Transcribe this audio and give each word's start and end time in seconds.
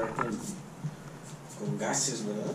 con, 0.00 0.26
con 1.58 1.78
gases, 1.78 2.24
¿verdad? 2.26 2.52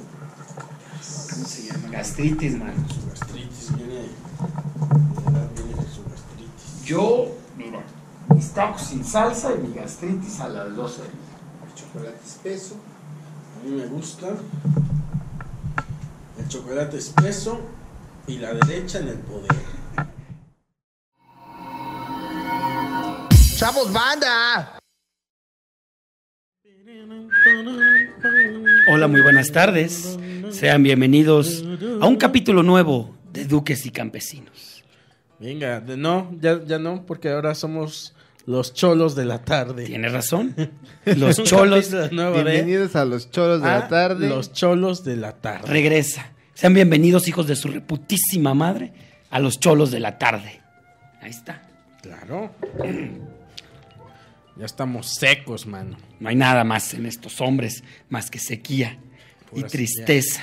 ¿Cómo 1.31 1.45
se 1.45 1.67
llama? 1.67 1.89
Gastritis, 1.89 2.57
mano. 2.57 2.73
Su 2.89 3.07
gastritis 3.09 3.75
viene, 3.75 4.09
viene, 5.55 5.75
su 5.93 6.03
gastritis. 6.09 6.83
Yo, 6.83 7.35
mira, 7.55 7.83
mis 8.29 8.49
tacos 8.51 8.81
sin 8.81 9.05
salsa 9.05 9.53
y 9.53 9.59
mi 9.59 9.73
gastritis 9.73 10.39
a 10.39 10.49
las 10.49 10.75
12. 10.75 11.01
El 11.03 11.73
chocolate 11.75 12.19
espeso. 12.25 12.75
A 13.59 13.65
mí 13.65 13.71
me 13.71 13.85
gusta 13.87 14.27
el 16.39 16.47
chocolate 16.47 16.97
espeso 16.97 17.59
y 18.25 18.37
la 18.37 18.53
derecha 18.53 18.99
en 18.99 19.09
el 19.09 19.19
poder. 19.19 19.55
¡Chavos, 23.57 23.91
banda! 23.91 24.79
Hola, 28.89 29.07
muy 29.07 29.21
buenas 29.21 29.51
tardes. 29.51 30.17
Sean 30.49 30.83
bienvenidos 30.83 31.63
a 32.01 32.05
un 32.07 32.17
capítulo 32.17 32.61
nuevo 32.63 33.15
de 33.31 33.45
Duques 33.45 33.85
y 33.85 33.91
Campesinos. 33.91 34.83
Venga, 35.39 35.79
de- 35.79 35.95
no, 35.97 36.29
ya, 36.41 36.59
ya 36.65 36.77
no, 36.79 37.05
porque 37.05 37.29
ahora 37.29 37.55
somos 37.55 38.13
los 38.45 38.73
cholos 38.73 39.15
de 39.15 39.25
la 39.25 39.45
tarde. 39.45 39.85
Tienes 39.85 40.11
razón. 40.11 40.55
Los 41.05 41.41
cholos 41.43 41.91
Bienvenidos 42.11 42.95
a 42.97 43.05
los 43.05 43.29
choros 43.31 43.61
de 43.61 43.69
Ah, 43.69 43.79
la 43.79 43.87
tarde. 43.87 44.27
Los 44.29 44.51
cholos 44.51 45.03
de 45.05 45.15
la 45.17 45.33
tarde. 45.33 45.67
regresa. 45.67 46.31
Sean 46.53 46.73
bienvenidos, 46.73 47.27
hijos 47.29 47.47
de 47.47 47.55
su 47.55 47.67
reputísima 47.69 48.53
madre, 48.53 48.91
a 49.29 49.39
los 49.39 49.59
cholos 49.59 49.91
de 49.91 49.99
la 50.01 50.17
tarde. 50.17 50.61
Ahí 51.21 51.29
está. 51.29 51.61
Claro. 52.01 52.51
Ya 54.59 54.65
estamos 54.65 55.13
secos, 55.13 55.67
mano. 55.67 55.97
No 56.19 56.29
hay 56.29 56.35
nada 56.35 56.63
más 56.63 56.93
en 56.93 57.05
estos 57.05 57.39
hombres 57.41 57.83
más 58.09 58.29
que 58.31 58.39
sequía 58.39 58.97
y 59.55 59.63
tristeza. 59.63 60.41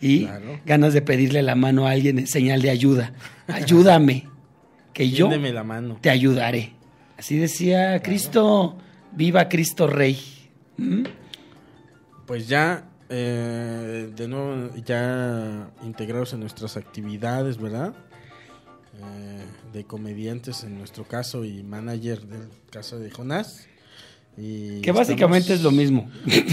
Y 0.00 0.26
Claro. 0.26 0.60
ganas 0.64 0.92
de 0.94 1.02
pedirle 1.02 1.42
la 1.42 1.54
mano 1.56 1.86
a 1.86 1.90
alguien 1.90 2.18
en 2.20 2.26
señal 2.28 2.62
de 2.62 2.70
ayuda. 2.70 3.12
Ayúdame, 3.48 4.28
que 4.92 5.10
yo 5.10 5.28
Tiéndeme 5.28 5.52
la 5.52 5.64
mano. 5.64 5.98
te 6.00 6.10
ayudaré. 6.10 6.72
Así 7.18 7.36
decía 7.36 8.00
Cristo, 8.00 8.78
viva 9.12 9.48
Cristo 9.48 9.88
Rey. 9.88 10.16
¿Mm? 10.76 11.02
Pues 12.26 12.46
ya, 12.46 12.84
eh, 13.08 14.08
de 14.14 14.28
nuevo, 14.28 14.70
ya 14.84 15.70
integrados 15.82 16.32
en 16.32 16.40
nuestras 16.40 16.76
actividades, 16.76 17.58
¿verdad? 17.58 17.92
Eh, 19.00 19.44
de 19.72 19.84
comediantes 19.84 20.62
en 20.62 20.78
nuestro 20.78 21.04
caso 21.04 21.44
y 21.44 21.62
manager 21.64 22.20
del 22.20 22.48
caso 22.70 22.98
de 23.00 23.10
Jonás. 23.10 23.66
Y 24.40 24.80
Que 24.82 24.92
básicamente 24.92 25.52
es 25.54 25.62
lo 25.62 25.70
mismo. 25.72 26.08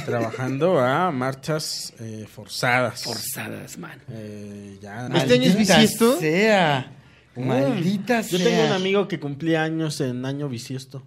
Trabajando 0.05 0.79
a 0.79 1.11
marchas 1.11 1.93
eh, 1.99 2.25
forzadas. 2.33 3.03
Forzadas, 3.03 3.77
man. 3.77 3.99
Eh, 4.11 4.77
ya. 4.81 5.07
¿Este 5.13 5.33
año 5.35 5.43
es 5.49 5.57
bisiesto? 5.57 6.17
sea. 6.17 6.91
Maldita 7.35 8.21
Yo 8.21 8.37
sea. 8.37 8.47
tengo 8.47 8.65
un 8.65 8.71
amigo 8.71 9.07
que 9.07 9.19
cumplía 9.19 9.63
años 9.63 9.99
en 10.01 10.25
año 10.25 10.49
bisiesto. 10.49 11.03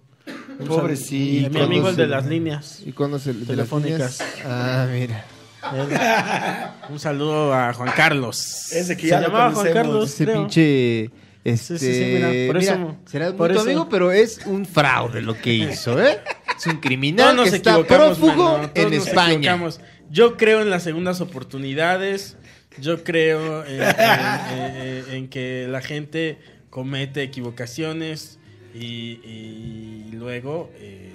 Pobrecito. 0.67 1.49
Mi 1.49 1.61
amigo 1.61 1.89
el 1.89 1.95
de 1.95 2.03
¿Cuándo 2.03 2.15
las 2.15 2.23
se- 2.25 2.29
líneas. 2.29 2.81
¿Y 2.85 2.91
cuándo 2.91 3.19
se 3.19 3.33
Telefónicas. 3.33 4.19
Ah, 4.45 4.87
mira. 4.91 5.25
Un 6.89 6.99
saludo 6.99 7.53
a 7.53 7.73
Juan 7.73 7.91
Carlos. 7.95 8.71
Ese 8.71 8.95
que 8.95 9.03
Se 9.03 9.07
ya 9.09 9.19
lo 9.21 9.27
llamaba 9.27 9.51
Juan. 9.53 9.73
Carlos. 9.73 10.09
Ese 10.13 10.23
creo. 10.25 10.41
pinche. 10.43 11.09
Este, 11.43 11.79
Sí, 11.79 11.85
sí, 11.87 11.93
sí, 11.93 12.11
mira, 12.15 12.27
por 12.47 12.57
eso- 12.57 12.95
será 13.05 13.31
por 13.33 13.47
muy 13.49 13.55
tu 13.57 13.63
amigo, 13.63 13.89
pero 13.89 14.11
es 14.11 14.41
un 14.45 14.65
fraude 14.65 15.21
lo 15.21 15.35
que 15.35 15.53
hizo, 15.55 16.01
¿eh? 16.01 16.19
Es 16.59 16.65
un 16.67 16.77
criminal 16.79 17.35
Todos 17.35 17.35
nos 17.37 17.49
que 17.49 17.55
está 17.57 17.71
equivocamos, 17.71 18.17
prófugo 18.19 18.51
mano, 18.57 18.71
en 18.75 18.83
nos 18.95 19.07
España. 19.07 19.33
equivocamos. 19.33 19.79
Yo 20.11 20.37
creo 20.37 20.61
en 20.61 20.69
las 20.69 20.83
segundas 20.83 21.21
oportunidades. 21.21 22.37
Yo 22.79 23.03
creo 23.03 23.65
en, 23.65 23.81
en- 23.81 24.75
en- 24.75 25.09
en 25.15 25.27
que 25.29 25.67
la 25.69 25.81
gente 25.81 26.37
comete 26.69 27.23
equivocaciones 27.23 28.39
y, 28.73 29.19
y 29.25 30.09
luego 30.13 30.69
eh, 30.77 31.11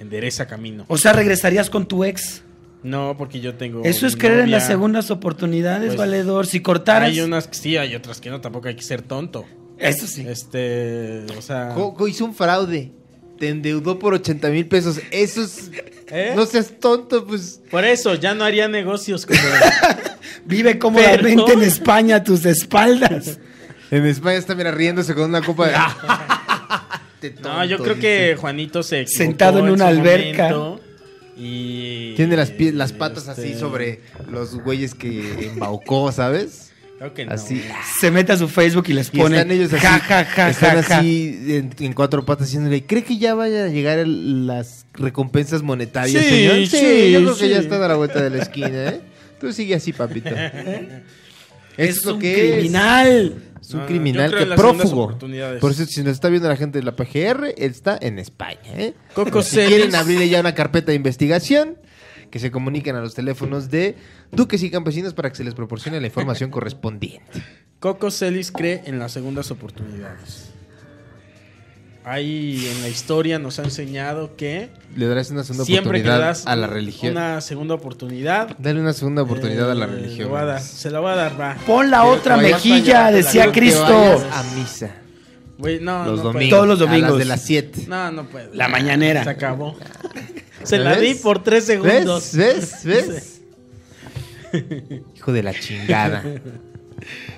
endereza 0.00 0.46
camino. 0.46 0.84
O 0.88 0.98
sea, 0.98 1.12
regresarías 1.12 1.70
con 1.70 1.86
tu 1.86 2.04
ex. 2.04 2.42
No, 2.82 3.16
porque 3.18 3.40
yo 3.40 3.54
tengo. 3.54 3.82
Eso 3.84 4.06
es 4.06 4.16
creer 4.16 4.40
en 4.40 4.50
las 4.52 4.66
segundas 4.66 5.10
oportunidades, 5.10 5.88
Pues, 5.88 5.98
valedor. 5.98 6.46
Si 6.46 6.60
cortaras. 6.60 7.08
Hay 7.10 7.20
unas 7.20 7.48
que 7.48 7.56
sí, 7.56 7.76
hay 7.76 7.94
otras 7.94 8.20
que 8.20 8.30
no. 8.30 8.40
Tampoco 8.40 8.68
hay 8.68 8.76
que 8.76 8.82
ser 8.82 9.02
tonto. 9.02 9.44
Eso 9.78 10.06
sí. 10.06 10.24
Este, 10.28 11.24
o 11.36 11.42
sea. 11.42 11.74
Hizo 12.08 12.24
un 12.24 12.34
fraude. 12.34 12.92
Te 13.38 13.48
endeudó 13.48 13.98
por 13.98 14.14
80 14.14 14.48
mil 14.50 14.66
pesos. 14.66 15.00
Eso 15.10 15.42
es. 15.42 15.70
¿Eh? 16.10 16.32
No 16.34 16.44
seas 16.46 16.72
tonto, 16.80 17.24
pues. 17.26 17.60
Por 17.70 17.84
eso 17.84 18.14
ya 18.14 18.34
no 18.34 18.44
haría 18.44 18.66
negocios 18.68 19.26
con 19.26 19.36
él. 19.36 19.42
Vive 20.44 20.78
cómodamente 20.78 21.22
Pero- 21.22 21.52
en 21.52 21.62
España 21.62 22.16
a 22.16 22.24
tus 22.24 22.44
espaldas. 22.46 23.38
En 23.90 24.04
España 24.06 24.36
está, 24.38 24.54
mira, 24.54 24.70
riéndose 24.70 25.14
con 25.14 25.24
una 25.24 25.40
copa 25.42 25.68
de. 25.68 25.74
Te 27.20 27.34
No, 27.42 27.64
yo 27.64 27.78
creo 27.78 27.94
dice. 27.94 28.00
que 28.30 28.36
Juanito 28.36 28.82
se 28.82 29.06
Sentado 29.06 29.58
en 29.60 29.70
una 29.72 29.88
alberca. 29.88 30.50
momento 30.50 30.80
y 31.36 32.14
Tiene 32.16 32.36
las, 32.36 32.50
pie- 32.52 32.72
las 32.72 32.92
patas 32.92 33.28
este, 33.28 33.42
así 33.42 33.54
sobre 33.58 34.00
los 34.30 34.56
güeyes 34.56 34.94
que 34.94 35.46
embaucó, 35.52 36.10
¿sabes? 36.12 36.67
Creo 36.98 37.14
que 37.14 37.24
no. 37.26 37.32
Así. 37.32 37.62
Se 38.00 38.10
mete 38.10 38.32
a 38.32 38.36
su 38.36 38.48
Facebook 38.48 38.84
y 38.88 38.92
les 38.92 39.08
Y 39.12 39.18
pone. 39.18 39.36
están 39.36 39.52
ellos 39.52 39.72
así, 39.72 39.86
ja, 39.86 39.98
ja, 40.00 40.24
ja, 40.24 40.50
están 40.50 40.76
ja, 40.76 40.82
ja. 40.82 40.98
así 40.98 41.38
en, 41.48 41.70
en 41.78 41.92
cuatro 41.92 42.24
patas 42.24 42.48
diciéndole, 42.48 42.84
¿cree 42.84 43.04
que 43.04 43.18
ya 43.18 43.34
vaya 43.34 43.64
a 43.66 43.68
llegar 43.68 43.98
el- 44.00 44.46
las 44.46 44.84
recompensas 44.94 45.62
monetarias, 45.62 46.22
Sí, 46.24 46.28
señor? 46.28 46.54
Sí, 46.56 46.66
sí, 46.66 47.12
yo 47.12 47.20
creo 47.20 47.34
sí. 47.34 47.40
que 47.42 47.48
ya 47.50 47.58
están 47.58 47.82
a 47.82 47.88
la 47.88 47.94
vuelta 47.94 48.20
de 48.20 48.30
la 48.30 48.42
esquina, 48.42 48.68
¿eh? 48.88 49.00
Tú 49.40 49.52
sigue 49.52 49.74
así, 49.76 49.92
papito. 49.92 50.30
Es, 51.76 52.04
lo 52.04 52.14
un 52.14 52.18
que 52.20 52.34
criminal. 52.56 53.34
Es 53.62 53.70
un 53.72 53.80
No, 53.80 53.86
criminal 53.86 54.34
que 54.36 54.46
prófugo. 54.46 55.16
Por 55.60 55.70
eso, 55.70 55.86
si 55.86 56.02
nos 56.02 56.14
está 56.14 56.28
viendo 56.28 56.48
la 56.48 56.56
gente 56.56 56.78
de 56.80 56.84
la 56.84 56.96
PGR, 56.96 57.54
él 57.56 57.70
está 57.70 57.96
en 58.00 58.18
España, 58.18 58.58
¿eh? 58.76 58.94
Coco 59.14 59.42
si 59.42 59.58
quieren 59.58 59.94
abrirle 59.94 60.28
ya 60.28 60.40
una 60.40 60.54
carpeta 60.54 60.86
de 60.90 60.96
investigación, 60.96 61.78
que 62.30 62.38
se 62.38 62.50
comuniquen 62.50 62.96
a 62.96 63.00
los 63.00 63.14
teléfonos 63.14 63.70
de 63.70 63.96
Duques 64.32 64.62
y 64.62 64.70
Campesinos 64.70 65.14
para 65.14 65.30
que 65.30 65.36
se 65.36 65.44
les 65.44 65.54
proporcione 65.54 66.00
la 66.00 66.06
información 66.06 66.50
correspondiente. 66.50 67.42
Coco 67.80 68.10
Celis 68.10 68.50
cree 68.50 68.82
en 68.86 68.98
las 68.98 69.12
segundas 69.12 69.50
oportunidades. 69.50 70.50
Ahí 72.04 72.66
en 72.74 72.80
la 72.82 72.88
historia 72.88 73.38
nos 73.38 73.58
ha 73.58 73.64
enseñado 73.64 74.34
que 74.34 74.70
Le 74.96 75.06
darás 75.06 75.30
una 75.30 75.44
segunda 75.44 75.64
siempre 75.66 76.02
que 76.02 76.08
le 76.08 76.16
das 76.16 76.46
a 76.46 76.56
la 76.56 76.66
religión. 76.66 77.12
una 77.12 77.40
segunda 77.42 77.74
oportunidad, 77.74 78.56
Dale 78.58 78.80
una 78.80 78.94
segunda 78.94 79.22
oportunidad 79.22 79.70
a 79.70 79.74
la 79.74 79.84
eh, 79.84 79.88
religión. 79.88 80.34
a 80.34 80.44
dar, 80.44 80.60
se 80.62 80.90
la 80.90 81.00
va 81.00 81.12
a 81.12 81.16
dar, 81.16 81.38
va. 81.38 81.56
Pon 81.66 81.90
la 81.90 82.00
Quiero 82.00 82.16
otra 82.16 82.36
mejilla, 82.38 83.10
decía 83.10 83.52
Cristo. 83.52 83.84
a 84.32 84.42
misa. 84.56 84.90
Güey, 85.58 85.80
no, 85.80 86.06
Los 86.06 86.18
no 86.18 86.32
domingos. 86.32 86.50
Todos 86.50 86.68
los 86.68 86.80
A 86.80 86.84
las 86.84 86.90
domingos. 86.92 87.18
de 87.18 87.24
las 87.26 87.42
7. 87.42 87.84
No, 87.88 88.10
no 88.12 88.24
puede. 88.28 88.54
La 88.54 88.68
mañanera. 88.68 89.24
Se 89.24 89.30
acabó. 89.30 89.76
Se 90.64 90.78
la 90.78 90.96
di 90.96 91.14
por 91.14 91.42
tres 91.42 91.64
segundos. 91.64 92.34
¿Ves? 92.34 92.84
¿Ves? 92.84 93.08
¿Ves? 93.08 93.40
Hijo 95.16 95.32
de 95.32 95.42
la 95.42 95.58
chingada. 95.58 96.24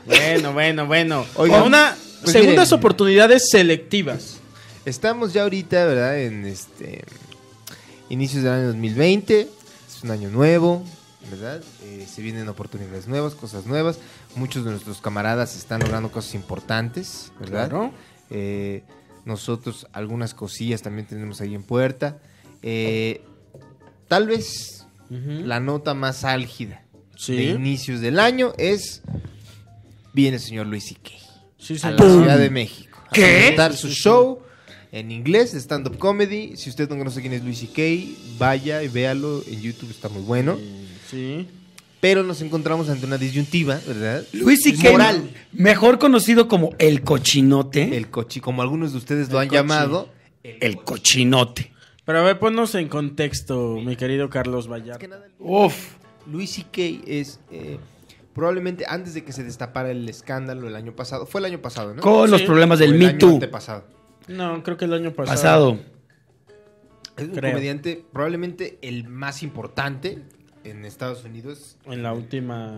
Bueno, 0.06 0.52
bueno, 0.52 0.86
bueno. 0.86 1.26
Oigan, 1.34 1.62
una 1.62 1.96
pues 2.22 2.32
segundas 2.32 2.68
miren. 2.68 2.78
oportunidades 2.78 3.50
selectivas. 3.50 4.38
Estamos 4.84 5.32
ya 5.32 5.42
ahorita, 5.42 5.84
¿verdad? 5.84 6.20
En 6.20 6.46
este 6.46 7.04
inicios 8.08 8.42
del 8.42 8.52
año 8.52 8.66
2020. 8.68 9.40
Es 9.40 10.04
un 10.04 10.10
año 10.10 10.30
nuevo, 10.30 10.84
¿verdad? 11.30 11.62
Eh, 11.84 12.06
se 12.12 12.22
vienen 12.22 12.48
oportunidades 12.48 13.06
nuevas, 13.08 13.34
cosas 13.34 13.66
nuevas. 13.66 13.98
Muchos 14.34 14.64
de 14.64 14.70
nuestros 14.70 15.00
camaradas 15.00 15.56
están 15.56 15.80
logrando 15.80 16.10
cosas 16.10 16.34
importantes, 16.34 17.32
¿verdad? 17.38 17.68
Claro. 17.68 17.92
Eh, 18.30 18.82
nosotros 19.24 19.86
algunas 19.92 20.34
cosillas 20.34 20.82
también 20.82 21.06
tenemos 21.06 21.40
ahí 21.40 21.54
en 21.54 21.62
puerta. 21.62 22.18
Eh, 22.62 23.22
tal 24.08 24.26
vez 24.26 24.86
la 25.10 25.58
nota 25.60 25.94
más 25.94 26.24
álgida 26.24 26.84
Sí. 27.16 27.34
de 27.36 27.44
inicios 27.46 28.00
del 28.00 28.18
año 28.20 28.52
es 28.58 29.02
viene 30.12 30.36
el 30.36 30.42
señor 30.42 30.66
Luis 30.66 30.84
C.K. 30.86 31.10
Sí, 31.58 31.76
a 31.82 31.90
la. 31.90 31.98
Ciudad 31.98 32.38
de 32.38 32.50
México. 32.50 32.98
A 33.08 33.12
¿Qué? 33.12 33.22
presentar 33.22 33.76
su 33.76 33.88
show 33.88 34.40
en 34.92 35.10
inglés, 35.10 35.52
stand-up 35.54 35.98
comedy. 35.98 36.56
Si 36.56 36.70
usted 36.70 36.88
no 36.88 36.96
conoce 36.96 37.20
quién 37.20 37.32
es 37.32 37.44
Luis 37.44 37.58
C.K., 37.58 37.82
vaya 38.38 38.82
y 38.82 38.88
véalo 38.88 39.42
en 39.46 39.60
YouTube, 39.60 39.90
está 39.90 40.08
muy 40.08 40.22
bueno. 40.22 40.58
Sí. 41.10 41.46
Pero 42.00 42.22
nos 42.22 42.40
encontramos 42.40 42.88
ante 42.88 43.04
una 43.04 43.18
disyuntiva, 43.18 43.78
¿verdad? 43.86 44.24
Luis 44.32 44.64
y 44.66 44.72
Moral. 44.74 45.30
mejor 45.52 45.98
conocido 45.98 46.48
como 46.48 46.74
el 46.78 47.02
cochinote. 47.02 47.94
El 47.96 48.08
cochi, 48.08 48.40
como 48.40 48.62
algunos 48.62 48.92
de 48.92 48.98
ustedes 48.98 49.28
lo 49.30 49.36
El 49.38 49.42
han 49.42 49.48
cochi. 49.48 49.56
llamado. 49.56 50.08
El 50.42 50.76
cochinote. 50.76 51.70
Pero 52.10 52.22
a 52.22 52.24
ver, 52.24 52.40
ponnos 52.40 52.74
en 52.74 52.88
contexto, 52.88 53.76
mi 53.76 53.94
querido 53.94 54.28
Carlos 54.28 54.66
Vallarta. 54.66 55.06
Uf. 55.38 55.94
Luis 56.26 56.50
C.K. 56.54 57.04
es 57.06 57.38
eh, 57.52 57.78
probablemente 58.34 58.84
antes 58.88 59.14
de 59.14 59.22
que 59.22 59.30
se 59.32 59.44
destapara 59.44 59.92
el 59.92 60.08
escándalo 60.08 60.66
el 60.66 60.74
año 60.74 60.90
pasado. 60.90 61.24
Fue 61.24 61.40
el 61.40 61.44
año 61.44 61.62
pasado, 61.62 61.94
¿no? 61.94 62.02
Con 62.02 62.28
los 62.28 62.42
problemas 62.42 62.80
del 62.80 62.94
el 62.94 62.98
Me 62.98 63.06
año 63.06 63.18
Too. 63.18 63.34
antepasado. 63.34 63.84
No, 64.26 64.60
creo 64.64 64.76
que 64.76 64.86
el 64.86 64.92
año 64.94 65.12
pasado. 65.12 65.36
Pasado. 65.36 65.78
Es 67.16 67.28
un 67.28 67.34
Creo. 67.36 67.52
comediante 67.52 68.04
probablemente 68.12 68.80
el 68.82 69.06
más 69.06 69.44
importante 69.44 70.18
en 70.64 70.84
Estados 70.84 71.22
Unidos 71.24 71.76
En 71.86 72.02
la 72.02 72.12
última 72.12 72.76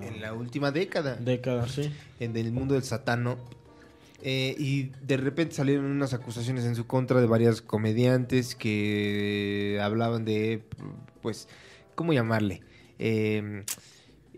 en 0.00 0.22
la 0.22 0.32
última 0.32 0.70
década. 0.72 1.16
década, 1.16 1.68
sí. 1.68 1.92
en 2.18 2.34
el 2.34 2.50
mundo 2.50 2.72
del 2.72 2.84
satano. 2.84 3.36
Eh, 4.22 4.54
y 4.58 4.90
de 5.06 5.16
repente 5.16 5.54
salieron 5.54 5.86
unas 5.86 6.12
acusaciones 6.12 6.64
en 6.64 6.76
su 6.76 6.86
contra 6.86 7.20
de 7.20 7.26
varias 7.26 7.62
comediantes 7.62 8.54
que 8.54 9.78
hablaban 9.82 10.24
de, 10.24 10.62
pues, 11.22 11.48
¿cómo 11.94 12.12
llamarle? 12.12 12.62
Eh, 12.98 13.64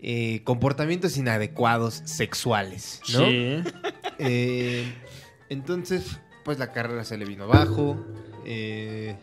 eh, 0.01 0.41
comportamientos 0.43 1.17
inadecuados 1.17 2.01
sexuales, 2.05 3.01
¿no? 3.13 3.25
Sí. 3.25 3.63
Eh, 4.19 4.85
entonces, 5.49 6.19
pues 6.45 6.59
la 6.59 6.71
carrera 6.71 7.03
se 7.03 7.17
le 7.17 7.25
vino 7.25 7.45
abajo. 7.45 7.97
eh, 8.45 9.15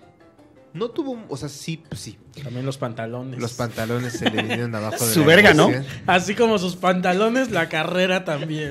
no 0.72 0.88
tuvo, 0.90 1.24
o 1.28 1.36
sea, 1.36 1.48
sí, 1.48 1.82
pues 1.88 2.00
sí. 2.00 2.16
También 2.44 2.64
los 2.64 2.78
pantalones. 2.78 3.40
Los 3.40 3.54
pantalones 3.54 4.12
se 4.14 4.30
le 4.30 4.42
vinieron 4.42 4.74
abajo. 4.74 5.04
de 5.04 5.12
Su 5.12 5.20
la 5.20 5.26
verga, 5.26 5.52
¿no? 5.54 5.64
actuación. 5.64 5.86
Así 6.06 6.34
como 6.34 6.58
sus 6.58 6.76
pantalones, 6.76 7.50
la 7.50 7.68
carrera 7.68 8.24
también. 8.24 8.70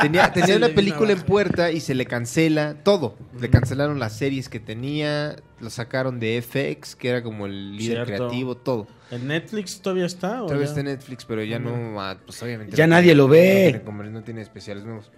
Tenía, 0.00 0.32
tenía 0.32 0.56
una 0.56 0.68
película 0.68 1.12
en 1.12 1.20
puerta 1.22 1.70
y 1.72 1.80
se 1.80 1.94
le 1.94 2.06
cancela 2.06 2.74
todo. 2.82 3.16
Le 3.40 3.50
cancelaron 3.50 3.98
las 3.98 4.16
series 4.16 4.48
que 4.48 4.60
tenía, 4.60 5.36
lo 5.60 5.70
sacaron 5.70 6.20
de 6.20 6.40
FX, 6.40 6.94
que 6.94 7.08
era 7.08 7.22
como 7.22 7.46
el 7.46 7.76
líder 7.76 8.06
Cierto. 8.06 8.26
creativo, 8.28 8.56
todo. 8.56 8.86
¿En 9.10 9.26
Netflix 9.26 9.80
todavía 9.80 10.06
está? 10.06 10.44
o 10.44 10.48
ya? 10.48 10.64
está 10.64 10.80
en 10.80 10.86
Netflix, 10.86 11.24
pero 11.24 11.42
ya 11.42 11.58
no, 11.58 12.00
ah, 12.00 12.16
pues 12.24 12.40
obviamente. 12.44 12.76
Ya 12.76 12.86
no 12.86 12.90
nadie 12.94 13.06
tiene- 13.08 13.16
lo 13.16 13.28
ve. 13.28 13.54
No 13.54 13.70
tiene, 13.70 13.82
como- 13.82 14.02
no 14.04 14.22
tiene 14.22 14.40
especiales 14.42 14.84
nuevos. 14.84 15.10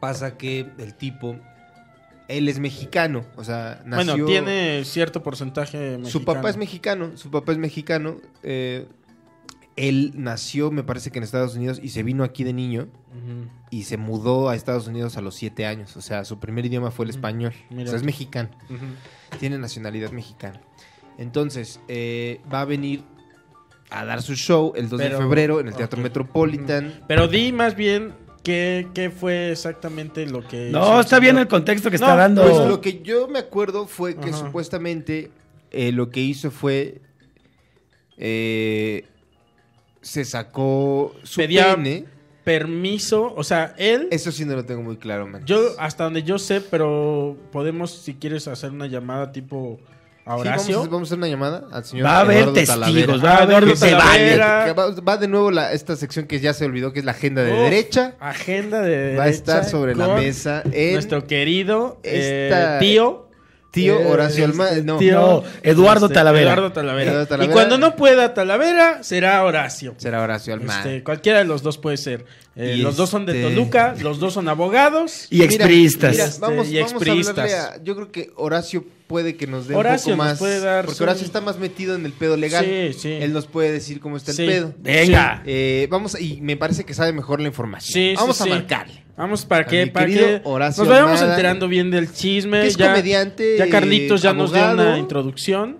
Pasa 0.00 0.36
que 0.36 0.66
el 0.78 0.94
tipo, 0.96 1.36
él 2.28 2.48
es 2.48 2.58
mexicano, 2.58 3.24
o 3.36 3.44
sea, 3.44 3.82
nació... 3.84 4.12
Bueno, 4.14 4.26
tiene 4.26 4.84
cierto 4.84 5.22
porcentaje 5.22 5.78
mexicano. 5.98 6.08
Su 6.10 6.24
papá 6.24 6.50
es 6.50 6.56
mexicano, 6.56 7.16
su 7.16 7.30
papá 7.30 7.52
es 7.52 7.58
mexicano. 7.58 8.16
eh, 8.42 8.86
él 9.76 10.12
nació, 10.14 10.70
me 10.70 10.84
parece 10.84 11.10
que 11.10 11.18
en 11.18 11.24
Estados 11.24 11.56
Unidos, 11.56 11.80
y 11.82 11.88
se 11.88 12.04
vino 12.04 12.22
aquí 12.22 12.44
de 12.44 12.52
niño. 12.52 12.86
Y 13.70 13.82
se 13.84 13.96
mudó 13.96 14.48
a 14.48 14.54
Estados 14.54 14.86
Unidos 14.86 15.16
a 15.16 15.20
los 15.20 15.34
siete 15.34 15.66
años. 15.66 15.96
O 15.96 16.00
sea, 16.00 16.24
su 16.24 16.38
primer 16.38 16.64
idioma 16.66 16.92
fue 16.92 17.06
el 17.06 17.10
español. 17.10 17.52
Mira. 17.70 17.84
O 17.84 17.86
sea, 17.88 17.96
es 17.96 18.04
mexicano. 18.04 18.50
Tiene 19.40 19.58
nacionalidad 19.58 20.12
mexicana. 20.12 20.60
Entonces, 21.18 21.80
eh, 21.88 22.40
va 22.52 22.60
a 22.60 22.64
venir 22.64 23.02
a 23.90 24.04
dar 24.04 24.22
su 24.22 24.34
show 24.36 24.72
el 24.76 24.88
2 24.88 25.00
Pero- 25.00 25.16
de 25.16 25.22
febrero 25.24 25.58
en 25.60 25.66
el 25.68 25.74
Teatro. 25.74 26.00
Metropolitan. 26.00 27.02
Pero 27.08 27.26
di 27.26 27.50
más 27.52 27.74
bien 27.74 28.12
qué, 28.44 28.86
qué 28.94 29.10
fue 29.10 29.50
exactamente 29.50 30.24
lo 30.26 30.46
que... 30.46 30.68
No, 30.70 30.82
hizo 30.84 31.00
está 31.00 31.18
bien 31.18 31.36
el 31.38 31.48
contexto 31.48 31.90
que 31.90 31.98
No, 31.98 32.04
está 32.06 32.14
dando. 32.16 32.42
Pues 32.48 32.68
lo 32.68 32.80
que 32.80 33.02
yo 33.02 33.26
me 33.26 33.40
acuerdo 33.40 33.86
fue 33.88 34.14
que 34.14 34.28
Ajá. 34.28 34.38
supuestamente 34.38 35.30
eh, 35.72 35.90
lo 35.90 36.10
que 36.10 36.20
hizo 36.20 36.50
fue... 36.52 37.00
eh, 38.16 39.06
se 40.00 40.24
sacó 40.24 41.14
su 41.22 41.40
Pedía- 41.40 41.74
pene. 41.74 42.04
Permiso, 42.44 43.32
o 43.34 43.42
sea, 43.42 43.74
él... 43.78 44.06
Eso 44.10 44.30
sí 44.30 44.44
no 44.44 44.54
lo 44.54 44.66
tengo 44.66 44.82
muy 44.82 44.98
claro, 44.98 45.26
man. 45.26 45.42
Yo, 45.46 45.70
hasta 45.78 46.04
donde 46.04 46.22
yo 46.24 46.38
sé, 46.38 46.60
pero 46.60 47.38
podemos, 47.50 47.90
si 47.90 48.12
quieres, 48.12 48.46
hacer 48.48 48.70
una 48.70 48.86
llamada 48.86 49.32
tipo 49.32 49.80
a 50.26 50.34
Sí, 50.34 50.40
Horacio. 50.40 50.76
vamos, 50.78 50.88
a, 50.88 50.90
vamos 50.90 51.02
a 51.02 51.08
hacer 51.08 51.18
una 51.18 51.28
llamada 51.28 51.64
al 51.70 51.84
señor 51.84 52.06
Va 52.06 52.16
a 52.16 52.20
haber 52.20 52.36
Eduardo 52.38 52.52
testigos, 52.54 52.80
Talavera. 52.80 53.16
va 53.16 53.30
a 53.30 53.36
haber 53.42 53.48
Eduardo 53.64 53.66
debate. 53.74 53.90
Talavera. 53.90 54.64
Que 54.64 54.72
Va, 54.72 54.90
va 55.02 55.16
de 55.18 55.28
nuevo 55.28 55.50
la, 55.50 55.72
esta 55.72 55.96
sección 55.96 56.26
que 56.26 56.40
ya 56.40 56.54
se 56.54 56.64
olvidó, 56.64 56.92
que 56.92 57.00
es 57.00 57.04
la 57.04 57.12
agenda 57.12 57.42
de 57.42 57.52
derecha. 57.52 58.14
Agenda 58.20 58.80
de 58.80 59.16
Va 59.16 59.24
a 59.24 59.26
derecha 59.26 59.28
estar 59.28 59.64
sobre 59.64 59.94
la 59.94 60.08
mesa 60.08 60.62
en 60.72 60.94
Nuestro 60.94 61.26
querido 61.26 62.00
eh, 62.02 62.78
tío. 62.80 63.28
tío 63.70 64.00
eh, 64.00 64.06
Horacio 64.06 64.46
este, 64.46 64.62
Alma. 64.62 64.70
No, 64.84 64.96
tío, 64.98 65.20
No, 65.20 65.42
Eduardo 65.62 66.08
Talavera. 66.08 66.52
Eduardo 66.52 66.72
Talavera. 66.72 67.10
Eduardo 67.10 67.26
Talavera. 67.26 67.50
Y 67.50 67.52
cuando 67.52 67.76
no 67.78 67.94
pueda 67.96 68.32
Talavera, 68.32 69.02
será 69.02 69.44
Horacio. 69.44 69.94
será 69.98 70.22
Horacio 70.22 70.54
Alma. 70.54 70.76
Este, 70.78 71.02
cualquiera 71.04 71.38
de 71.40 71.44
los 71.44 71.62
dos 71.62 71.76
puede 71.76 71.96
ser. 71.98 72.24
Eh, 72.56 72.76
los 72.78 72.96
dos 72.96 73.10
son 73.10 73.26
de 73.26 73.32
este- 73.32 73.54
Toluca, 73.54 73.94
los 74.00 74.20
dos 74.20 74.32
son 74.32 74.48
abogados. 74.48 75.26
Y. 75.28 75.38
Mira, 75.40 75.66
Este, 75.68 76.38
vamos, 76.40 76.68
y 76.68 76.80
vamos 76.80 76.92
a 76.92 77.10
hablarle 77.10 77.54
a- 77.56 77.82
Yo 77.82 77.94
creo 77.96 78.12
que 78.12 78.30
Horacio 78.36 78.84
puede 79.06 79.36
que 79.36 79.46
nos 79.46 79.68
dé 79.68 79.74
Horacio 79.74 80.12
un 80.14 80.18
poco 80.18 80.24
nos 80.24 80.32
más. 80.34 80.38
puede 80.38 80.60
dar 80.60 80.84
porque 80.86 80.96
su- 80.98 81.02
Horacio 81.04 81.24
está 81.26 81.40
más 81.40 81.58
metido 81.58 81.94
en 81.94 82.06
el 82.06 82.12
pedo 82.12 82.36
legal. 82.36 82.64
Sí, 82.64 82.92
sí. 82.98 83.12
Él 83.12 83.32
nos 83.32 83.46
puede 83.46 83.70
decir 83.72 84.00
cómo 84.00 84.16
está 84.16 84.32
Sí. 84.32 84.42
el 84.44 84.48
pedo. 84.48 84.74
Venga. 84.78 85.42
Eh, 85.46 85.86
vamos 85.90 86.14
a- 86.14 86.20
y 86.20 86.40
me 86.40 86.56
parece 86.56 86.84
que 86.84 86.94
sabe 86.94 87.12
mejor 87.12 87.40
la 87.40 87.48
información. 87.48 87.92
Sí, 87.92 88.10
sí, 88.10 88.16
vamos 88.16 88.40
a 88.40 88.44
sí. 88.44 88.50
marcarle. 88.50 89.04
Vamos 89.16 89.44
para 89.44 89.64
que, 89.64 89.86
para 89.86 90.06
que 90.06 90.40
Horacio 90.42 90.82
nos 90.84 90.90
vayamos 90.92 91.22
enterando 91.22 91.68
bien 91.68 91.90
del 91.90 92.12
chisme. 92.12 92.62
que 92.62 92.66
es 92.66 92.76
ya, 92.76 92.88
comediante, 92.88 93.56
ya 93.58 93.68
Carlitos 93.68 94.22
ya 94.22 94.30
eh, 94.30 94.34
nos 94.34 94.52
dio 94.52 94.60
abogado. 94.64 94.88
una 94.88 94.98
introducción. 94.98 95.78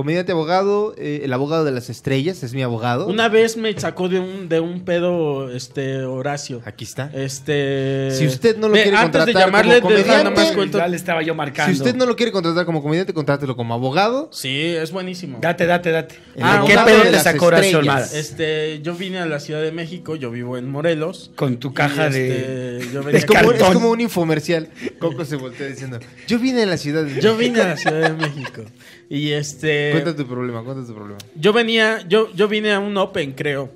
Comediante 0.00 0.32
abogado, 0.32 0.94
eh, 0.96 1.20
el 1.24 1.32
abogado 1.34 1.62
de 1.66 1.72
las 1.72 1.90
estrellas, 1.90 2.42
es 2.42 2.54
mi 2.54 2.62
abogado. 2.62 3.06
Una 3.06 3.28
vez 3.28 3.58
me 3.58 3.78
sacó 3.78 4.08
de 4.08 4.18
un, 4.18 4.48
de 4.48 4.58
un 4.58 4.80
pedo 4.86 5.50
este 5.50 6.04
Horacio. 6.04 6.62
Aquí 6.64 6.84
está. 6.84 7.10
Este. 7.12 8.10
Si 8.12 8.26
usted 8.26 8.56
no 8.56 8.68
lo 8.68 8.72
quiere 8.72 8.96
antes 8.96 9.26
de 9.26 9.34
contratar 9.34 9.46
llamarle, 9.46 9.80
como 9.82 9.94
comediante, 9.94 10.30
más 10.30 10.52
cuento. 10.52 10.78
Ya 10.78 10.88
le 10.88 10.96
estaba 10.96 11.20
yo 11.20 11.34
marcando. 11.34 11.74
Si 11.74 11.82
usted 11.82 11.94
no 11.94 12.06
lo 12.06 12.16
quiere 12.16 12.32
contratar 12.32 12.64
como 12.64 12.82
comediante, 12.82 13.12
contrátelo 13.12 13.54
como 13.56 13.74
abogado. 13.74 14.30
Sí, 14.32 14.68
es 14.74 14.90
buenísimo. 14.90 15.36
Date, 15.38 15.66
date, 15.66 15.90
date. 15.90 16.14
El 16.34 16.44
Ah, 16.44 16.64
¿Qué 16.66 16.78
pedo 16.82 17.04
de 17.04 17.10
te 17.10 17.18
sacó 17.18 17.44
Horacio? 17.44 17.82
Este, 18.14 18.80
yo 18.80 18.94
vine 18.94 19.18
a 19.18 19.26
la 19.26 19.38
Ciudad 19.38 19.60
de 19.60 19.70
México, 19.70 20.16
yo 20.16 20.30
vivo 20.30 20.56
en 20.56 20.66
Morelos. 20.70 21.30
Con 21.36 21.58
tu 21.58 21.74
caja 21.74 22.08
de... 22.08 22.78
este, 22.78 22.92
yo 22.94 23.02
venía 23.02 23.18
Es 23.18 23.26
como, 23.26 23.40
es 23.40 23.58
cartón. 23.58 23.74
como 23.74 23.90
un 23.90 24.00
infomercial. 24.00 24.70
Coco 24.98 25.26
se 25.26 25.36
voltea 25.36 25.66
diciendo: 25.66 25.98
Yo 26.26 26.38
vine 26.38 26.62
a 26.62 26.66
la 26.66 26.78
ciudad 26.78 27.04
de. 27.04 27.20
Yo 27.20 27.36
vine 27.36 27.60
a 27.60 27.68
la 27.68 27.76
Ciudad 27.76 28.00
de 28.00 28.14
México. 28.14 28.62
Y 29.10 29.32
este. 29.32 29.89
Cuenta 29.92 30.16
tu 30.16 30.26
problema, 30.26 30.62
cuenta 30.64 30.86
tu 30.86 30.94
problema. 30.94 31.18
Yo 31.34 31.52
venía, 31.52 32.00
yo, 32.08 32.32
yo 32.34 32.48
vine 32.48 32.72
a 32.72 32.78
un 32.78 32.96
Open, 32.96 33.32
creo. 33.32 33.70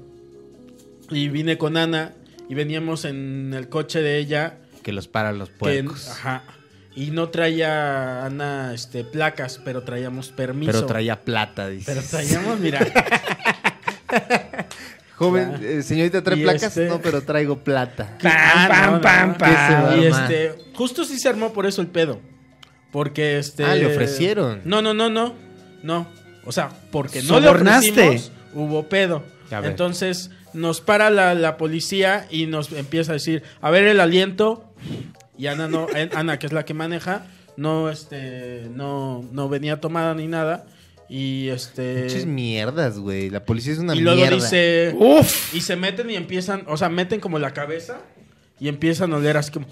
Y 1.11 1.29
vine 1.29 1.59
con 1.59 1.77
Ana. 1.77 2.13
Y 2.49 2.55
veníamos 2.55 3.05
en 3.05 3.53
el 3.55 3.69
coche 3.69 4.01
de 4.03 4.19
ella. 4.19 4.59
Que 4.83 4.93
los 4.93 5.09
paran 5.09 5.39
los 5.39 5.49
que- 5.51 5.57
puercos. 5.57 6.09
ajá. 6.11 6.45
Y 6.97 7.11
no 7.11 7.29
traía 7.31 8.25
Ana 8.25 8.73
este, 8.73 9.03
placas, 9.03 9.61
pero 9.65 9.83
traíamos 9.83 10.29
permiso. 10.31 10.71
Pero 10.71 10.87
traía 10.87 11.21
plata, 11.25 11.69
dice. 11.69 11.93
Pero 11.93 12.07
traíamos, 12.09 12.61
mira. 12.61 12.79
Joven, 15.17 15.59
eh, 15.63 15.83
señorita, 15.83 16.23
¿trae 16.23 16.39
Y 16.39 16.43
placas? 16.43 16.63
este- 16.65 16.87
No, 16.89 17.01
pero 17.01 17.23
traigo 17.23 17.59
plata. 17.63 18.19
Pam, 18.23 18.33
Ah, 18.35 18.67
pam, 18.69 19.01
pam, 19.01 19.29
no. 19.31 19.39
pam. 19.39 20.01
Y 20.01 20.07
este, 20.07 20.55
justo 20.75 21.05
sí 21.05 21.19
se 21.19 21.29
armó 21.29 21.53
por 21.53 21.67
eso 21.67 21.81
el 21.81 21.87
pedo. 21.89 22.21
Porque 22.91 23.39
este. 23.39 23.65
Ah, 23.65 23.75
¿le 23.75 23.87
ofrecieron? 23.87 24.61
No, 24.65 24.83
no, 24.83 24.93
no, 24.95 25.11
no. 25.11 25.35
No. 25.85 26.09
O 26.45 26.51
sea, 26.53 26.71
porque 26.91 27.23
no 27.23 27.41
Sobornaste. 27.41 27.93
le 27.93 28.07
ofrecimos, 28.09 28.33
hubo 28.55 28.89
pedo. 28.89 29.23
Entonces 29.51 30.31
nos 30.53 30.81
para 30.81 31.11
la, 31.11 31.35
la 31.35 31.57
policía 31.57 32.27
y 32.31 32.47
nos 32.47 32.73
empieza 32.73 33.13
a 33.13 33.15
decir, 33.15 33.43
a 33.61 33.71
ver 33.71 33.85
el 33.85 34.01
aliento. 34.01 34.65
Y 35.39 35.47
Ana 35.47 35.69
no, 35.69 35.87
Ana, 36.15 36.39
que 36.39 36.47
es 36.47 36.53
la 36.53 36.65
que 36.65 36.75
maneja, 36.75 37.27
no, 37.57 37.91
este, 37.91 38.69
no, 38.75 39.25
no 39.33 39.49
venía 39.49 39.81
tomada 39.81 40.15
ni 40.15 40.27
nada. 40.27 40.67
Y 41.09 41.49
este. 41.49 42.05
Muchas 42.05 42.27
mierdas, 42.27 42.99
güey. 42.99 43.31
La 43.31 43.45
policía 43.45 43.75
es 43.75 43.79
una 43.79 43.95
y 43.95 44.01
luego 44.01 44.17
mierda. 44.19 44.37
dice. 44.37 44.95
Uf. 44.99 45.55
Y 45.55 45.61
se 45.61 45.77
meten 45.77 46.09
y 46.11 46.17
empiezan, 46.17 46.65
o 46.67 46.77
sea, 46.77 46.89
meten 46.89 47.21
como 47.21 47.39
la 47.39 47.53
cabeza 47.53 47.99
y 48.59 48.69
empiezan 48.69 49.13
a 49.13 49.17
oler 49.17 49.37
así 49.37 49.53
como. 49.53 49.67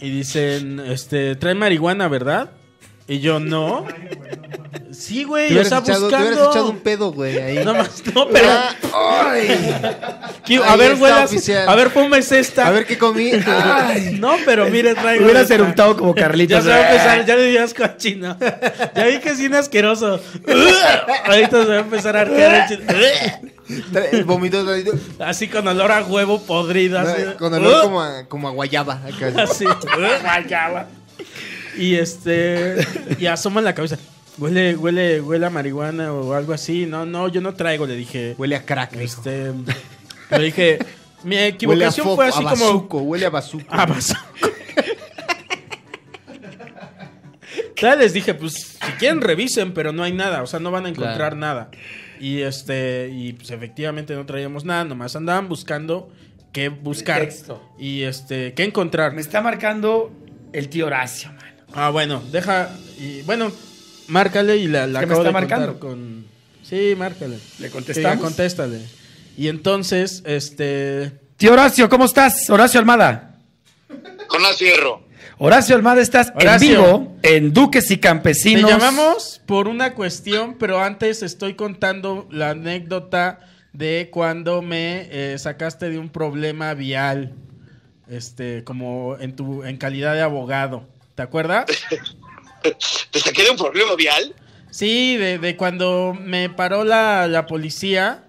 Y 0.00 0.10
dicen, 0.10 0.78
este, 0.80 1.34
trae 1.36 1.54
marihuana, 1.54 2.06
¿verdad? 2.08 2.50
Y 3.08 3.20
yo, 3.20 3.40
no. 3.40 3.86
Sí, 4.92 5.24
güey, 5.24 5.46
o 5.46 5.50
hubieras, 5.52 5.68
sea, 5.68 5.78
echado, 5.78 6.08
te 6.08 6.16
hubieras 6.16 6.28
buscando. 6.30 6.50
echado 6.50 6.70
un 6.70 6.78
pedo, 6.80 7.12
güey, 7.12 7.38
ahí. 7.38 7.64
No 7.64 7.72
más, 7.74 8.02
no, 8.14 8.28
pero. 8.28 8.48
Ah, 8.50 8.74
¡ay! 9.32 9.48
¿qué- 10.44 10.56
ahí 10.56 10.62
a 10.66 10.76
ver, 10.76 10.92
oficial. 11.24 11.68
a 11.68 11.74
ver, 11.74 11.90
fumes 11.90 12.30
esta. 12.32 12.66
A 12.66 12.70
ver 12.70 12.84
qué 12.86 12.98
comí. 12.98 13.30
Ay. 13.46 14.16
No, 14.20 14.36
pero 14.44 14.66
mire, 14.68 14.94
traigo. 14.94 15.24
Hubieras 15.24 15.42
esta. 15.44 15.54
eruptado 15.54 15.96
como 15.96 16.14
Carlitos. 16.14 16.56
Ya 16.56 16.62
se 16.62 16.68
va 16.68 16.74
a 16.86 16.90
empezar, 16.90 17.24
ya 17.26 17.36
le 17.36 17.42
digas 17.44 17.72
cochino. 17.74 18.36
Ya 18.94 19.04
vi 19.06 19.18
que 19.20 19.30
es 19.30 19.38
bien 19.38 19.54
asqueroso. 19.54 20.20
Ahorita 21.26 21.62
se 21.62 21.68
va 21.68 21.74
a 21.76 21.80
empezar 21.80 22.16
a 22.16 22.20
arquear 22.22 22.70
el 22.72 22.86
traído- 22.86 24.24
Así 25.20 25.48
con 25.48 25.66
olor 25.68 25.92
a 25.92 26.02
huevo 26.02 26.42
podrido. 26.42 26.98
Así. 26.98 27.22
con 27.38 27.54
olor 27.54 27.82
como 27.82 28.02
a, 28.02 28.24
como 28.26 28.48
a 28.48 28.50
guayaba. 28.52 29.00
acá. 29.06 29.42
Así. 29.42 29.64
y 31.78 31.94
este. 31.94 32.76
Y 33.18 33.26
asoman 33.26 33.64
la 33.64 33.74
cabeza. 33.74 33.96
Huele, 34.38 34.76
huele, 34.76 35.20
huele 35.20 35.46
a 35.46 35.50
marihuana 35.50 36.12
o 36.12 36.32
algo 36.34 36.52
así. 36.52 36.86
No, 36.86 37.04
no, 37.06 37.28
yo 37.28 37.40
no 37.40 37.54
traigo, 37.54 37.86
le 37.86 37.96
dije. 37.96 38.34
Huele 38.38 38.56
a 38.56 38.64
crack. 38.64 38.94
Este. 38.96 39.52
Le 40.30 40.38
dije. 40.40 40.78
Mi 41.24 41.34
Huele 41.34 41.44
a 41.44 41.46
equivocación 41.48 42.04
foco, 42.04 42.16
fue 42.16 42.28
así 42.28 42.38
a 42.44 42.50
como. 42.50 42.64
bazuco, 42.66 42.98
huele 42.98 43.26
a 43.26 43.30
bazuco. 43.30 43.64
Ah, 43.68 43.86
bazuco. 43.86 44.20
Ya 47.80 47.94
les 47.94 48.12
dije, 48.12 48.34
pues, 48.34 48.54
si 48.84 48.92
quieren 48.98 49.20
revisen, 49.20 49.72
pero 49.72 49.92
no 49.92 50.02
hay 50.02 50.12
nada, 50.12 50.42
o 50.42 50.46
sea, 50.46 50.58
no 50.58 50.70
van 50.72 50.86
a 50.86 50.88
encontrar 50.88 51.16
Claro. 51.16 51.36
nada. 51.36 51.70
Y 52.20 52.40
este, 52.40 53.08
y 53.12 53.32
pues 53.34 53.50
efectivamente 53.52 54.14
no 54.16 54.26
traíamos 54.26 54.64
nada, 54.64 54.84
nomás 54.84 55.14
andaban 55.14 55.48
buscando 55.48 56.10
qué 56.52 56.68
buscar. 56.70 57.20
Texto. 57.20 57.62
Y 57.78 58.02
este, 58.02 58.52
qué 58.54 58.64
encontrar. 58.64 59.12
Me 59.12 59.20
está 59.20 59.40
marcando 59.42 60.10
el 60.52 60.68
tío 60.68 60.86
Horacio, 60.86 61.30
mano. 61.32 61.47
Ah, 61.72 61.90
bueno, 61.90 62.22
deja. 62.30 62.70
Y 62.98 63.22
bueno, 63.22 63.52
Márcale 64.08 64.56
y 64.56 64.68
la, 64.68 64.86
la 64.86 65.02
me 65.04 65.18
de 65.22 65.30
marcando. 65.32 65.78
con... 65.78 66.24
Sí, 66.62 66.94
márcale. 66.96 67.38
¿Le 67.58 67.66
Sí, 67.68 67.72
contestamos? 67.72 68.16
ya, 68.18 68.22
contéstale. 68.22 68.80
Y 69.36 69.48
entonces, 69.48 70.22
este... 70.26 71.12
Tío 71.36 71.52
Horacio, 71.52 71.88
¿cómo 71.88 72.06
estás? 72.06 72.48
Horacio 72.50 72.80
Almada. 72.80 73.36
Con 74.26 74.42
la 74.42 74.52
cierro. 74.54 75.02
Horacio 75.38 75.76
Almada, 75.76 76.00
estás 76.00 76.32
Horacio. 76.34 76.68
en 76.68 76.74
vivo 76.74 77.16
en 77.22 77.52
Duques 77.52 77.90
y 77.90 77.96
Te 77.96 78.00
Campesinos. 78.00 78.70
llamamos 78.70 79.40
por 79.46 79.68
una 79.68 79.94
cuestión, 79.94 80.56
pero 80.58 80.80
antes 80.80 81.22
estoy 81.22 81.54
contando 81.54 82.26
la 82.30 82.50
anécdota 82.50 83.40
de 83.72 84.08
cuando 84.10 84.62
me 84.62 85.06
eh, 85.10 85.38
sacaste 85.38 85.90
de 85.90 85.98
un 85.98 86.08
problema 86.08 86.74
vial, 86.74 87.34
este, 88.08 88.64
como 88.64 89.16
en 89.20 89.36
tu, 89.36 89.62
en 89.64 89.76
calidad 89.76 90.14
de 90.14 90.22
abogado. 90.22 90.88
¿Te 91.18 91.22
acuerdas? 91.22 91.64
¿Te 93.10 93.18
saqué 93.18 93.42
de 93.42 93.50
un 93.50 93.56
problema 93.56 93.96
vial? 93.96 94.36
Sí, 94.70 95.16
de, 95.16 95.38
de 95.40 95.56
cuando 95.56 96.16
me 96.16 96.48
paró 96.48 96.84
la, 96.84 97.26
la 97.26 97.44
policía 97.48 98.22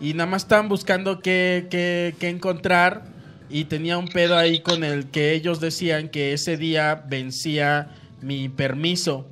y 0.00 0.14
nada 0.14 0.30
más 0.30 0.44
estaban 0.44 0.70
buscando 0.70 1.20
qué, 1.20 1.66
qué- 1.70 2.14
qué 2.18 2.30
encontrar 2.30 3.02
y 3.50 3.66
tenía 3.66 3.98
un 3.98 4.08
pedo 4.08 4.38
ahí 4.38 4.60
con 4.60 4.84
el 4.84 5.10
que 5.10 5.34
ellos 5.34 5.60
decían 5.60 6.08
que 6.08 6.32
ese 6.32 6.56
día 6.56 7.04
vencía 7.06 7.90
mi 8.22 8.48
permiso. 8.48 9.28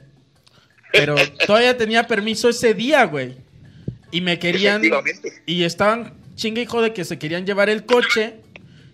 Pero 0.93 1.15
todavía 1.47 1.79
tenía 1.79 2.07
permiso 2.07 2.51
ese 2.51 2.75
día, 2.75 3.05
güey. 3.05 3.37
Y 4.11 4.21
me 4.21 4.39
querían... 4.39 4.83
Y 5.47 5.65
estaban 5.65 6.13
chingue 6.35 6.61
hijo 6.61 6.83
de 6.83 6.93
que 6.93 7.07
se 7.07 7.19
querían 7.19 7.47
llevar 7.47 7.71
el 7.71 7.87
coche. 7.87 8.35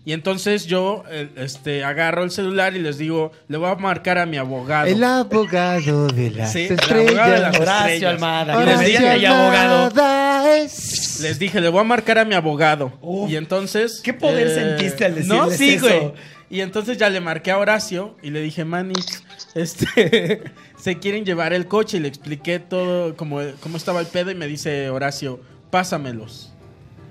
Y 0.09 0.15
entonces 0.15 0.65
yo 0.65 1.05
eh, 1.11 1.29
este, 1.37 1.85
agarro 1.85 2.25
el 2.25 2.31
celular 2.31 2.75
y 2.75 2.79
les 2.79 2.97
digo, 2.97 3.31
le 3.47 3.59
voy 3.59 3.69
a 3.71 3.75
marcar 3.75 4.17
a 4.17 4.25
mi 4.25 4.39
abogado. 4.39 4.87
El 4.87 5.05
abogado 5.05 6.07
de 6.07 6.31
las 6.31 6.51
Sí, 6.51 6.67
el 6.71 6.81
abogado 6.81 7.31
de 7.33 7.39
las 7.41 7.53
estrellas. 7.55 7.61
Horacio 7.61 7.93
estrellas. 7.93 8.13
Almada, 8.15 8.63
Y 8.63 8.67
les 8.67 8.81
dije, 8.87 9.27
abogado. 9.27 10.55
Es- 10.57 11.21
Les 11.21 11.39
dije, 11.39 11.61
le 11.61 11.69
voy 11.69 11.83
a 11.83 11.85
marcar 11.85 12.19
a 12.21 12.25
mi 12.25 12.35
abogado. 12.35 12.91
Uf. 13.03 13.31
y 13.31 13.37
entonces. 13.37 13.99
eh, 13.99 14.01
¿Qué 14.05 14.15
poder 14.15 14.49
sentiste 14.49 15.05
al 15.05 15.29
No, 15.29 15.51
decirles 15.51 15.59
sí, 15.59 15.87
eso? 15.87 15.87
güey. 15.87 16.13
Y 16.49 16.63
entonces 16.63 16.97
ya 16.97 17.11
le 17.11 17.21
marqué 17.21 17.51
a 17.51 17.59
Horacio 17.59 18.17
y 18.23 18.31
le 18.31 18.41
dije, 18.41 18.65
Manix, 18.65 19.23
este. 19.55 20.43
se 20.83 20.99
quieren 20.99 21.27
llevar 21.27 21.53
el 21.53 21.67
coche 21.67 21.99
y 21.99 22.01
le 22.01 22.09
expliqué 22.09 22.59
todo, 22.61 23.15
cómo, 23.15 23.43
cómo 23.61 23.77
estaba 23.77 24.01
el 24.01 24.07
pedo 24.07 24.31
y 24.31 24.35
me 24.35 24.47
dice 24.47 24.89
Horacio, 24.89 25.39
pásamelos. 25.71 26.51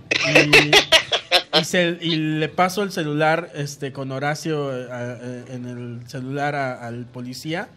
Y, 0.10 0.72
y 1.60 1.64
se- 1.66 1.98
y 2.02 2.16
le 2.16 2.50
paso 2.50 2.84
el 2.84 2.92
celular 2.92 3.50
este, 3.56 3.92
con 3.92 4.12
Horacio 4.12 4.76
eh, 4.76 4.88
a- 4.92 5.18
eh, 5.22 5.46
en 5.50 5.66
el 5.66 6.10
celular 6.10 6.56
a- 6.56 6.86
al 6.88 7.06
policía. 7.06 7.70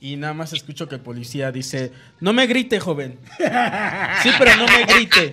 Y 0.00 0.16
nada 0.16 0.34
más 0.34 0.52
escucho 0.52 0.86
que 0.86 0.96
el 0.96 1.00
policía 1.00 1.50
dice, 1.50 1.90
no 2.20 2.34
me 2.34 2.46
grite, 2.46 2.78
joven. 2.78 3.18
Sí, 4.22 4.30
pero 4.38 4.54
no 4.56 4.66
me 4.66 4.84
grite. 4.84 5.32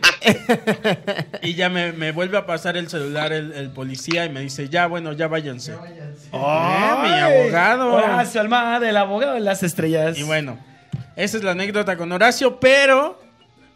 Y 1.42 1.56
ya 1.56 1.68
me, 1.70 1.92
me 1.92 2.12
vuelve 2.14 2.38
a 2.38 2.46
pasar 2.46 2.78
el 2.78 2.88
celular 2.90 3.34
el, 3.34 3.52
el 3.52 3.72
policía 3.72 4.26
y 4.26 4.30
me 4.30 4.40
dice, 4.40 4.70
ya, 4.70 4.88
bueno, 4.88 5.12
ya 5.14 5.28
váyanse. 5.28 5.74
¡Ay! 6.32 7.10
mi 7.12 7.20
abogado. 7.20 7.94
Horacio 7.96 8.40
Almada, 8.40 8.88
el 8.90 8.96
abogado 8.98 9.34
de 9.34 9.42
las 9.42 9.62
estrellas. 9.64 10.18
Y 10.18 10.24
bueno, 10.24 10.58
esa 11.18 11.38
es 11.38 11.44
la 11.44 11.52
anécdota 11.52 11.98
con 11.98 12.12
Horacio, 12.12 12.60
pero... 12.60 13.20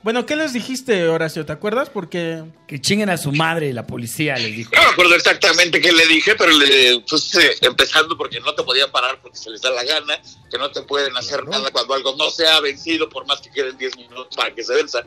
Bueno, 0.05 0.27
¿qué 0.27 0.35
les 0.35 0.53
dijiste, 0.53 1.07
Horacio? 1.07 1.47
¿Te 1.47 1.51
acuerdas? 1.51 1.89
Porque... 1.89 2.43
Que 2.67 2.79
chinguen 2.79 3.09
a 3.09 3.17
su 3.17 3.31
madre, 3.31 3.74
la 3.74 3.88
policía 3.88 4.38
les 4.38 4.55
dijo. 4.55 4.69
No 4.75 4.83
me 4.83 4.89
acuerdo 4.89 5.15
exactamente 5.15 5.81
qué 5.81 5.91
le 5.91 6.05
dije, 6.05 6.35
pero 6.35 6.51
le 6.51 7.00
puse 7.09 7.55
empezando 7.62 8.15
porque 8.15 8.39
no 8.39 8.53
te 8.53 8.62
podían 8.62 8.91
parar 8.91 9.19
porque 9.19 9.35
se 9.35 9.50
les 9.50 9.63
da 9.63 9.71
la 9.71 9.83
gana, 9.83 10.21
que 10.51 10.59
no 10.59 10.69
te 10.69 10.83
pueden 10.83 11.17
hacer 11.17 11.47
nada 11.47 11.71
cuando 11.71 11.95
algo 11.95 12.15
no 12.19 12.29
se 12.29 12.47
ha 12.47 12.59
vencido, 12.59 13.09
por 13.09 13.25
más 13.25 13.41
que 13.41 13.50
queden 13.50 13.79
10 13.79 13.97
minutos 13.97 14.35
para 14.35 14.53
que 14.53 14.63
se 14.63 14.75
venza. 14.75 15.03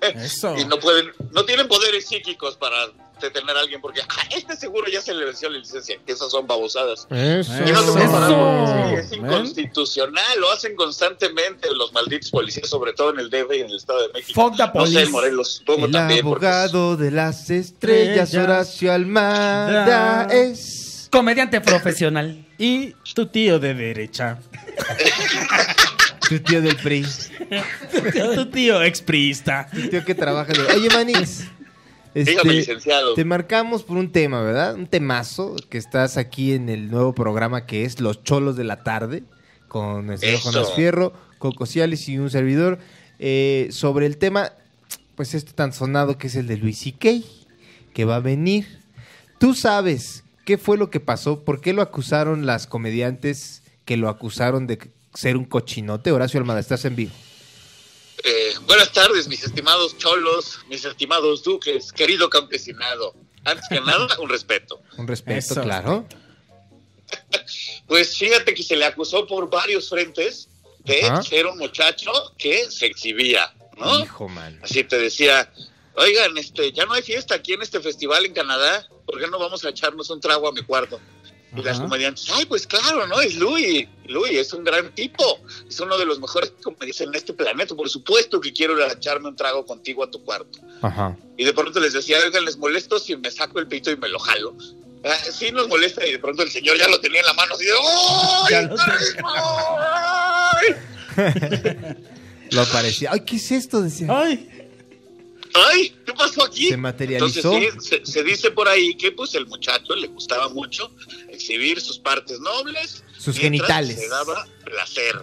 Eso. 0.00 0.56
Y 0.58 0.64
no 0.64 0.78
pueden, 0.80 1.12
no 1.32 1.44
tienen 1.44 1.68
poderes 1.68 2.06
psíquicos 2.06 2.56
para 2.56 2.86
detener 3.20 3.56
a 3.56 3.60
alguien 3.60 3.80
porque 3.80 4.00
este 4.36 4.56
seguro 4.56 4.86
ya 4.92 5.00
se 5.00 5.14
le 5.14 5.24
venció 5.24 5.48
la 5.50 5.58
licencia, 5.58 5.96
que 6.04 6.12
esas 6.12 6.30
son 6.30 6.46
babosadas. 6.46 7.06
Eso. 7.10 7.52
Y 7.66 7.72
no 7.72 7.82
te 7.84 7.92
pueden 7.92 8.10
parar 8.10 8.30
porque 8.30 8.94
Eso. 8.94 9.08
sí, 9.08 9.14
es 9.14 9.18
inconstitucional, 9.20 10.40
lo 10.40 10.50
hacen 10.52 10.74
constantemente 10.76 11.68
los 11.74 11.92
malditos 11.92 12.30
policías, 12.30 12.68
sobre 12.68 12.92
todo 12.92 13.10
en 13.12 13.20
el 13.20 13.30
DF 13.30 13.52
y 13.54 13.60
en 13.60 13.66
el 13.70 13.76
Estado 13.76 14.02
de 14.06 14.12
México. 14.14 14.40
Fuck 14.42 14.56
the 14.56 14.62
No 14.62 14.86
sé, 14.86 14.92
police. 14.94 15.10
Morelos, 15.10 15.54
supongo 15.56 15.86
El 15.86 15.92
también. 15.92 16.24
porque 16.24 16.46
abogado 16.46 16.96
de 16.96 17.10
las 17.10 17.50
estrellas. 17.50 18.34
Horacio 18.34 18.92
Almada 18.92 20.26
es. 20.30 21.08
Comediante 21.10 21.60
profesional. 21.60 22.46
Y 22.60 22.92
tu 23.14 23.24
tío 23.26 23.58
de 23.58 23.72
derecha. 23.74 24.38
Tu 26.28 26.38
tío 26.40 26.60
del 26.62 26.76
PRI. 26.76 27.04
tu 28.34 28.46
tío 28.50 28.82
expriista. 28.82 29.66
Tu 29.72 29.88
tío 29.88 30.04
que 30.04 30.14
trabaja. 30.14 30.52
de- 30.52 30.74
Oye, 30.74 30.88
Manix. 30.90 31.44
Este, 32.14 32.32
Dígame, 32.32 32.52
licenciado. 32.54 33.14
Te 33.14 33.24
marcamos 33.24 33.82
por 33.82 33.96
un 33.96 34.10
tema, 34.10 34.42
¿verdad? 34.42 34.74
Un 34.74 34.86
temazo 34.86 35.56
que 35.68 35.78
estás 35.78 36.16
aquí 36.16 36.52
en 36.52 36.68
el 36.68 36.90
nuevo 36.90 37.14
programa 37.14 37.66
que 37.66 37.84
es 37.84 38.00
Los 38.00 38.24
Cholos 38.24 38.56
de 38.56 38.64
la 38.64 38.82
Tarde 38.82 39.22
con 39.68 40.10
el 40.10 40.18
señor 40.18 40.34
Eso. 40.34 40.52
Jonas 40.52 40.74
Fierro, 40.74 41.12
Coco 41.38 41.66
Cialis 41.66 42.08
y 42.08 42.18
un 42.18 42.30
servidor 42.30 42.78
eh, 43.18 43.68
sobre 43.70 44.06
el 44.06 44.16
tema, 44.16 44.52
pues 45.14 45.34
este 45.34 45.52
tan 45.52 45.72
sonado 45.72 46.18
que 46.18 46.26
es 46.26 46.36
el 46.36 46.46
de 46.46 46.56
Luis 46.56 46.78
C.K. 46.78 47.10
que 47.94 48.04
va 48.04 48.16
a 48.16 48.20
venir. 48.20 48.80
¿Tú 49.38 49.54
sabes 49.54 50.24
qué 50.44 50.58
fue 50.58 50.76
lo 50.76 50.90
que 50.90 51.00
pasó? 51.00 51.44
¿Por 51.44 51.60
qué 51.60 51.72
lo 51.72 51.82
acusaron 51.82 52.44
las 52.44 52.66
comediantes 52.66 53.62
que 53.84 53.96
lo 53.96 54.08
acusaron 54.08 54.66
de 54.66 54.78
ser 55.14 55.36
un 55.36 55.44
cochinote? 55.44 56.12
Horacio 56.12 56.40
Almada, 56.40 56.60
estás 56.60 56.84
en 56.84 56.96
vivo. 56.96 57.12
Buenas 58.70 58.92
tardes, 58.92 59.26
mis 59.26 59.42
estimados 59.42 59.98
cholos, 59.98 60.60
mis 60.68 60.84
estimados 60.84 61.42
duques, 61.42 61.92
querido 61.92 62.30
campesinado. 62.30 63.16
Antes 63.44 63.66
que 63.68 63.80
nada, 63.80 64.06
un 64.20 64.28
respeto. 64.28 64.80
Un 64.96 65.08
respeto, 65.08 65.38
Eso. 65.38 65.62
claro. 65.62 66.06
Pues 67.88 68.16
fíjate 68.16 68.54
que 68.54 68.62
se 68.62 68.76
le 68.76 68.84
acusó 68.84 69.26
por 69.26 69.50
varios 69.50 69.88
frentes 69.88 70.48
de 70.84 71.02
Ajá. 71.02 71.20
ser 71.24 71.46
un 71.46 71.58
muchacho 71.58 72.12
que 72.38 72.70
se 72.70 72.86
exhibía, 72.86 73.52
¿no? 73.76 73.98
Hijo, 73.98 74.28
man. 74.28 74.60
Así 74.62 74.84
te 74.84 74.96
decía, 74.96 75.52
oigan, 75.96 76.38
este, 76.38 76.70
ya 76.70 76.86
no 76.86 76.92
hay 76.92 77.02
fiesta 77.02 77.34
aquí 77.34 77.54
en 77.54 77.62
este 77.62 77.80
festival 77.80 78.24
en 78.24 78.34
Canadá, 78.34 78.86
¿por 79.04 79.18
qué 79.18 79.26
no 79.26 79.40
vamos 79.40 79.64
a 79.64 79.70
echarnos 79.70 80.08
un 80.10 80.20
trago 80.20 80.46
a 80.46 80.52
mi 80.52 80.62
cuarto? 80.62 81.00
Y 81.56 81.62
las 81.62 81.78
Ajá. 81.78 81.84
comediantes, 81.84 82.26
ay, 82.32 82.44
pues 82.46 82.66
claro, 82.66 83.06
¿no? 83.08 83.20
Es 83.20 83.34
Louis. 83.34 83.88
Louis 84.06 84.32
es 84.38 84.52
un 84.52 84.62
gran 84.62 84.94
tipo. 84.94 85.40
Es 85.68 85.80
uno 85.80 85.98
de 85.98 86.04
los 86.04 86.20
mejores 86.20 86.52
comediantes 86.62 87.00
en 87.00 87.14
este 87.14 87.32
planeta. 87.32 87.74
Por 87.74 87.88
supuesto 87.88 88.40
que 88.40 88.52
quiero 88.52 88.78
echarme 88.86 89.28
un 89.28 89.36
trago 89.36 89.66
contigo 89.66 90.04
a 90.04 90.10
tu 90.10 90.22
cuarto. 90.22 90.60
Ajá. 90.82 91.16
Y 91.36 91.44
de 91.44 91.52
pronto 91.52 91.80
les 91.80 91.92
decía, 91.92 92.18
oigan, 92.24 92.44
les 92.44 92.56
molesto 92.56 92.98
si 93.00 93.16
me 93.16 93.30
saco 93.30 93.58
el 93.58 93.66
pito 93.66 93.90
y 93.90 93.96
me 93.96 94.08
lo 94.08 94.18
jalo. 94.20 94.54
Ah, 95.04 95.16
sí 95.32 95.50
nos 95.50 95.66
molesta 95.66 96.06
y 96.06 96.12
de 96.12 96.18
pronto 96.18 96.42
el 96.42 96.50
señor 96.50 96.76
ya 96.78 96.86
lo 96.86 97.00
tenía 97.00 97.20
en 97.20 97.26
la 97.26 97.32
mano 97.32 97.54
así 97.54 97.64
de 97.64 97.72
¡Ay! 97.72 98.66
Lo 98.66 98.76
¡Ay! 100.52 101.96
Lo 102.50 102.64
parecía. 102.66 103.10
Ay, 103.12 103.20
¿qué 103.20 103.36
es 103.36 103.50
esto? 103.50 103.80
Decía. 103.80 104.08
¡Ay! 104.10 104.48
¡Ay! 105.54 105.96
¿Qué 106.06 106.12
pasó 106.12 106.44
aquí? 106.44 106.68
Se 106.68 106.76
materializó. 106.76 107.52
Entonces 107.52 107.84
sí, 107.84 108.00
se, 108.04 108.06
se 108.06 108.22
dice 108.24 108.50
por 108.50 108.68
ahí 108.68 108.94
que 108.96 109.12
pues 109.12 109.34
el 109.34 109.46
muchacho 109.46 109.94
le 109.94 110.06
gustaba 110.08 110.48
mucho 110.48 110.94
exhibir 111.28 111.80
sus 111.80 111.98
partes 111.98 112.38
nobles. 112.40 113.02
Sus 113.18 113.36
genitales. 113.36 113.98
Se 113.98 114.08
daba 114.08 114.46
placer. 114.64 115.16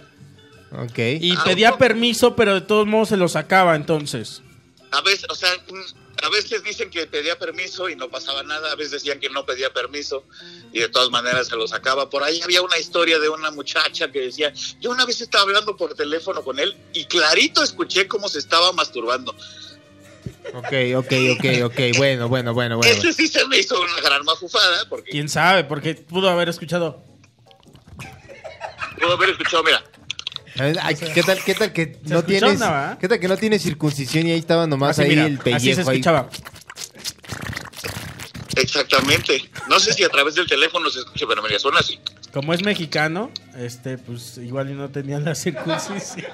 Ok. 0.72 0.98
Y 1.20 1.32
Ah, 1.36 1.44
pedía 1.44 1.78
permiso, 1.78 2.36
pero 2.36 2.54
de 2.54 2.60
todos 2.60 2.86
modos 2.86 3.08
se 3.08 3.16
lo 3.16 3.28
sacaba 3.28 3.74
entonces. 3.74 4.42
A 4.90 5.00
veces, 5.02 5.26
o 5.30 5.34
sea, 5.34 5.50
mm, 5.54 6.24
a 6.24 6.28
veces 6.30 6.62
dicen 6.62 6.90
que 6.90 7.06
pedía 7.06 7.38
permiso 7.38 7.88
y 7.88 7.96
no 7.96 8.08
pasaba 8.10 8.42
nada, 8.42 8.72
a 8.72 8.74
veces 8.74 8.92
decían 8.92 9.20
que 9.20 9.30
no 9.30 9.46
pedía 9.46 9.72
permiso 9.72 10.24
y 10.72 10.80
de 10.80 10.88
todas 10.88 11.10
maneras 11.10 11.48
se 11.48 11.56
lo 11.56 11.66
sacaba. 11.68 12.10
Por 12.10 12.22
ahí 12.22 12.40
había 12.42 12.60
una 12.62 12.78
historia 12.78 13.18
de 13.18 13.28
una 13.28 13.50
muchacha 13.50 14.10
que 14.10 14.20
decía, 14.20 14.52
yo 14.80 14.90
una 14.90 15.06
vez 15.06 15.20
estaba 15.20 15.42
hablando 15.44 15.76
por 15.76 15.94
teléfono 15.94 16.42
con 16.42 16.58
él 16.58 16.76
y 16.92 17.04
clarito 17.06 17.62
escuché 17.62 18.06
cómo 18.08 18.28
se 18.28 18.38
estaba 18.40 18.72
masturbando. 18.72 19.34
Ok, 20.54 20.72
ok, 20.96 21.12
ok, 21.36 21.44
ok. 21.64 21.80
Bueno, 21.96 22.28
bueno, 22.28 22.54
bueno, 22.54 22.76
bueno. 22.78 22.92
Ese 22.92 23.12
sí 23.12 23.28
se 23.28 23.46
me 23.46 23.58
hizo 23.58 23.80
una 23.80 24.00
gran 24.00 24.24
mafufada 24.24 24.88
porque 24.88 25.10
¿Quién 25.10 25.28
sabe? 25.28 25.64
Porque 25.64 25.94
pudo 25.94 26.28
haber 26.30 26.48
escuchado. 26.48 27.02
pudo 29.00 29.12
haber 29.12 29.30
escuchado, 29.30 29.62
mira, 29.64 29.82
Ay, 30.82 30.96
¿Qué 31.14 31.22
tal, 31.22 31.38
qué 31.44 31.54
tal 31.54 31.72
que 31.72 31.98
no 32.04 32.24
tienes, 32.24 32.60
va? 32.60 32.96
qué 33.00 33.06
tal 33.06 33.20
que 33.20 33.28
no 33.28 33.36
tienes 33.36 33.62
circuncisión 33.62 34.26
y 34.26 34.32
ahí 34.32 34.38
estaba 34.40 34.66
nomás 34.66 34.90
Así, 34.98 35.02
ahí 35.02 35.08
mira, 35.10 35.26
el 35.26 35.38
pellejo 35.38 35.56
así 35.56 35.74
se 35.74 35.80
ahí? 35.82 35.96
escuchaba. 35.98 36.28
exactamente. 38.56 39.50
No 39.68 39.78
sé 39.78 39.92
si 39.92 40.02
a 40.04 40.08
través 40.08 40.34
del 40.34 40.46
teléfono 40.48 40.90
se 40.90 41.00
escucha, 41.00 41.26
pero 41.28 41.42
mira, 41.42 41.58
suena 41.58 41.78
así. 41.78 41.98
Como 42.32 42.52
es 42.54 42.62
mexicano, 42.62 43.30
este, 43.56 43.98
pues 43.98 44.38
igual 44.38 44.76
no 44.76 44.90
tenía 44.90 45.18
la 45.18 45.34
circuncisión. 45.34 46.26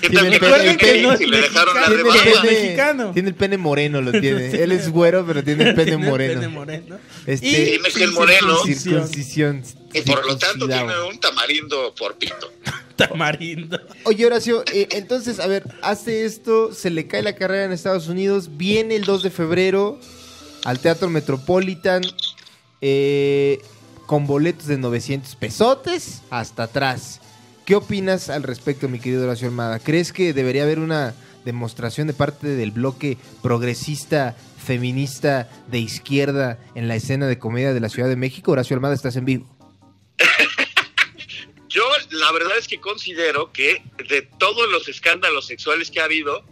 Tiene 0.00 0.28
el 0.28 0.40
pene- 0.40 1.02
no 1.02 1.16
le 1.16 1.40
dejaron 1.40 1.74
la 1.74 1.86
Tiene 1.86 2.02
el, 2.02 2.06
pene, 2.12 2.42
mexicano. 2.50 3.10
tiene 3.12 3.28
el 3.30 3.34
pene 3.34 3.56
moreno, 3.58 4.00
lo 4.02 4.12
tiene. 4.12 4.50
Él 4.62 4.72
es 4.72 4.90
güero, 4.90 5.24
pero 5.26 5.42
tiene 5.42 5.70
el 5.70 5.74
pene 5.74 5.92
Tiene 5.92 6.04
el 6.04 6.10
moreno. 6.10 6.34
pene 6.40 6.48
moreno. 6.48 6.98
Este, 7.26 7.46
Y 7.46 7.50
Tiene 7.80 8.04
el 8.04 8.12
moreno. 8.12 8.58
circuncisión. 8.64 9.62
Y 9.94 10.00
por 10.02 10.26
lo 10.26 10.36
tanto 10.36 10.66
tiene 10.68 10.92
un 11.08 11.18
tamarindo 11.18 11.94
por 11.98 12.16
pito. 12.16 12.52
Tamarindo. 12.96 13.80
Oye, 14.04 14.24
Horacio, 14.26 14.62
eh, 14.72 14.86
entonces, 14.92 15.40
a 15.40 15.46
ver, 15.48 15.64
hace 15.82 16.24
esto, 16.24 16.72
se 16.72 16.90
le 16.90 17.08
cae 17.08 17.22
la 17.22 17.34
carrera 17.34 17.64
en 17.64 17.72
Estados 17.72 18.06
Unidos, 18.06 18.56
viene 18.56 18.94
el 18.94 19.02
2 19.04 19.22
de 19.24 19.30
febrero 19.30 19.98
al 20.64 20.78
Teatro 20.78 21.08
Metropolitan 21.10 22.02
eh, 22.86 23.62
con 24.04 24.26
boletos 24.26 24.66
de 24.66 24.76
900 24.76 25.36
pesotes 25.36 26.20
hasta 26.28 26.64
atrás. 26.64 27.18
¿Qué 27.64 27.76
opinas 27.76 28.28
al 28.28 28.42
respecto, 28.42 28.90
mi 28.90 28.98
querido 28.98 29.24
Horacio 29.24 29.48
Armada? 29.48 29.78
¿Crees 29.78 30.12
que 30.12 30.34
debería 30.34 30.64
haber 30.64 30.78
una 30.78 31.14
demostración 31.46 32.06
de 32.08 32.12
parte 32.12 32.46
del 32.46 32.72
bloque 32.72 33.16
progresista, 33.42 34.36
feminista, 34.62 35.48
de 35.68 35.78
izquierda 35.78 36.58
en 36.74 36.86
la 36.86 36.96
escena 36.96 37.26
de 37.26 37.38
comedia 37.38 37.72
de 37.72 37.80
la 37.80 37.88
Ciudad 37.88 38.10
de 38.10 38.16
México? 38.16 38.52
Horacio 38.52 38.76
Armada, 38.76 38.94
estás 38.94 39.16
en 39.16 39.24
vivo. 39.24 39.56
Yo 41.70 41.84
la 42.10 42.32
verdad 42.32 42.58
es 42.58 42.68
que 42.68 42.80
considero 42.80 43.50
que 43.50 43.82
de 44.10 44.20
todos 44.20 44.70
los 44.70 44.90
escándalos 44.90 45.46
sexuales 45.46 45.90
que 45.90 46.00
ha 46.00 46.04
habido, 46.04 46.44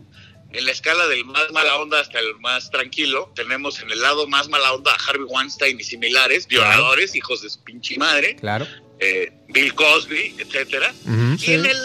en 0.53 0.67
la 0.67 0.73
escala 0.73 1.07
del 1.09 1.25
más 1.25 1.51
mala 1.53 1.77
onda 1.77 2.01
hasta 2.01 2.19
el 2.19 2.35
más 2.41 2.71
tranquilo, 2.71 3.33
tenemos 3.35 3.81
en 3.81 3.91
el 3.91 4.01
lado 4.01 4.27
más 4.27 4.49
mala 4.49 4.73
onda 4.73 4.93
a 4.93 4.97
Harvey 4.97 5.27
Weinstein 5.29 5.79
y 5.81 5.85
similares, 5.85 6.47
violadores, 6.47 7.15
hijos 7.15 7.43
de 7.43 7.51
su 7.51 7.63
pinche 7.65 7.97
madre, 7.99 8.37
Claro. 8.37 8.67
eh, 9.01 9.33
Bill 9.49 9.75
Cosby, 9.75 10.37
etcétera. 10.39 10.93
Y 11.39 11.53
en 11.55 11.67
el, 11.67 11.77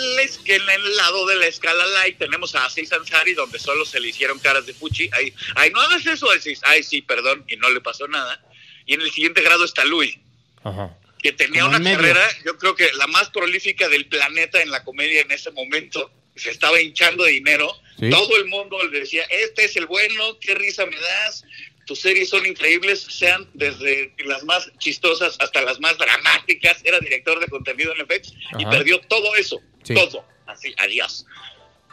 en 0.47 0.95
lado 0.97 1.25
de 1.27 1.35
la 1.35 1.47
escala 1.47 1.85
light 1.87 2.17
tenemos 2.17 2.53
a 2.55 2.65
Aziz 2.65 2.91
Ansari, 2.93 3.33
donde 3.33 3.57
solo 3.59 3.85
se 3.85 3.99
le 3.99 4.09
hicieron 4.09 4.37
caras 4.39 4.65
de 4.65 4.73
fuchi. 4.73 5.09
Ay, 5.13 5.33
ay, 5.55 5.71
no 5.71 5.81
hagas 5.81 6.05
eso, 6.05 6.29
Aziz. 6.31 6.59
Ay, 6.63 6.83
sí, 6.83 7.01
perdón, 7.01 7.43
y 7.47 7.55
no 7.57 7.69
le 7.69 7.81
pasó 7.81 8.07
nada. 8.07 8.43
Y 8.85 8.93
en 8.93 9.01
el 9.01 9.11
siguiente 9.11 9.41
grado 9.41 9.65
está 9.65 9.83
Louis, 9.85 10.15
Ajá. 10.63 10.95
que 11.23 11.31
tenía 11.31 11.63
Como 11.63 11.75
una 11.77 11.91
carrera, 11.91 12.25
yo 12.45 12.57
creo 12.57 12.75
que 12.75 12.91
la 12.93 13.07
más 13.07 13.29
prolífica 13.29 13.89
del 13.89 14.05
planeta 14.07 14.61
en 14.61 14.71
la 14.71 14.83
comedia 14.83 15.21
en 15.21 15.31
ese 15.31 15.51
momento. 15.51 16.11
Se 16.37 16.51
estaba 16.51 16.79
hinchando 16.81 17.23
de 17.23 17.31
dinero. 17.31 17.71
Sí. 17.99 18.09
Todo 18.09 18.35
el 18.37 18.45
mundo 18.45 18.77
le 18.89 18.99
decía, 18.99 19.23
este 19.29 19.65
es 19.65 19.75
el 19.75 19.85
bueno, 19.87 20.37
qué 20.39 20.55
risa 20.55 20.85
me 20.85 20.95
das. 20.99 21.43
Tus 21.85 21.99
series 21.99 22.29
son 22.29 22.45
increíbles, 22.45 23.01
sean 23.01 23.49
desde 23.53 24.13
las 24.25 24.43
más 24.43 24.69
chistosas 24.77 25.37
hasta 25.39 25.61
las 25.61 25.79
más 25.79 25.97
dramáticas. 25.97 26.81
Era 26.83 26.99
director 26.99 27.39
de 27.39 27.47
contenido 27.47 27.93
en 27.95 28.05
FX 28.05 28.33
y 28.59 28.65
perdió 28.65 28.99
todo 29.01 29.35
eso, 29.35 29.61
Sí. 29.83 29.93
todo. 29.93 30.25
Así, 30.45 30.73
adiós. 30.77 31.25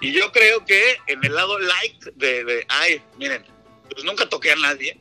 Y 0.01 0.13
yo 0.13 0.31
creo 0.33 0.65
que 0.65 0.97
en 1.07 1.25
el 1.25 1.35
lado 1.35 1.59
light 1.59 2.05
de, 2.17 2.45
de 2.45 2.67
ay, 2.69 3.01
miren, 3.19 3.45
pues 3.91 4.05
nunca 4.05 4.29
toqué 4.29 4.51
a 4.53 4.57
nadie, 4.57 4.99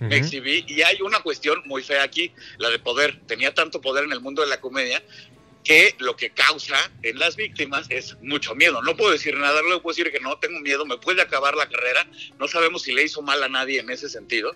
me 0.00 0.16
exhibí 0.16 0.64
y 0.68 0.82
hay 0.82 1.00
una 1.00 1.20
cuestión 1.20 1.62
muy 1.64 1.82
fea 1.82 2.02
aquí, 2.02 2.30
la 2.58 2.68
de 2.68 2.78
poder. 2.78 3.20
Tenía 3.26 3.54
tanto 3.54 3.80
poder 3.80 4.04
en 4.04 4.12
el 4.12 4.20
mundo 4.20 4.42
de 4.42 4.48
la 4.48 4.60
comedia 4.60 5.02
que 5.64 5.94
lo 5.98 6.14
que 6.14 6.30
causa 6.30 6.76
en 7.02 7.18
las 7.18 7.36
víctimas 7.36 7.86
es 7.88 8.16
mucho 8.20 8.54
miedo. 8.54 8.82
No 8.82 8.96
puedo 8.96 9.12
decir 9.12 9.36
nada, 9.36 9.62
no 9.62 9.74
le 9.74 9.80
puedo 9.80 9.96
decir 9.96 10.12
que 10.12 10.20
no 10.20 10.38
tengo 10.38 10.60
miedo, 10.60 10.84
me 10.84 10.98
puede 10.98 11.22
acabar 11.22 11.56
la 11.56 11.68
carrera. 11.68 12.06
No 12.38 12.46
sabemos 12.46 12.82
si 12.82 12.92
le 12.92 13.02
hizo 13.02 13.22
mal 13.22 13.42
a 13.42 13.48
nadie 13.48 13.80
en 13.80 13.90
ese 13.90 14.10
sentido. 14.10 14.54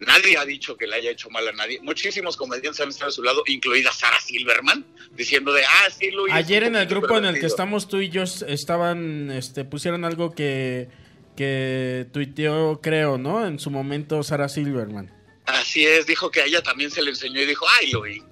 Nadie 0.00 0.36
ha 0.36 0.44
dicho 0.44 0.76
que 0.76 0.86
le 0.86 0.96
haya 0.96 1.10
hecho 1.10 1.30
mal 1.30 1.48
a 1.48 1.52
nadie. 1.52 1.80
Muchísimos 1.80 2.36
comediantes 2.36 2.80
han 2.80 2.90
estado 2.90 3.08
a 3.08 3.12
su 3.12 3.22
lado, 3.22 3.42
incluida 3.46 3.90
Sara 3.90 4.20
Silverman, 4.20 4.84
diciendo 5.12 5.52
de, 5.52 5.64
ah, 5.64 5.90
sí, 5.96 6.10
Luis. 6.10 6.34
Ayer 6.34 6.64
en 6.64 6.76
el 6.76 6.86
grupo 6.86 7.16
en 7.16 7.24
el 7.24 7.34
que 7.34 7.40
pervertido". 7.40 7.46
estamos 7.46 7.88
tú 7.88 8.00
y 8.00 8.10
yo 8.10 8.22
estaban, 8.22 9.30
este, 9.30 9.64
pusieron 9.64 10.04
algo 10.04 10.34
que, 10.34 10.88
que 11.36 12.06
tuiteó, 12.12 12.80
creo, 12.82 13.16
¿no? 13.16 13.46
En 13.46 13.58
su 13.58 13.70
momento 13.70 14.22
Sara 14.22 14.50
Silverman. 14.50 15.10
Así 15.46 15.86
es, 15.86 16.06
dijo 16.06 16.30
que 16.30 16.42
a 16.42 16.44
ella 16.44 16.62
también 16.62 16.90
se 16.90 17.02
le 17.02 17.10
enseñó 17.10 17.40
y 17.40 17.46
dijo, 17.46 17.64
ay, 17.80 17.90
Luis, 17.92 18.22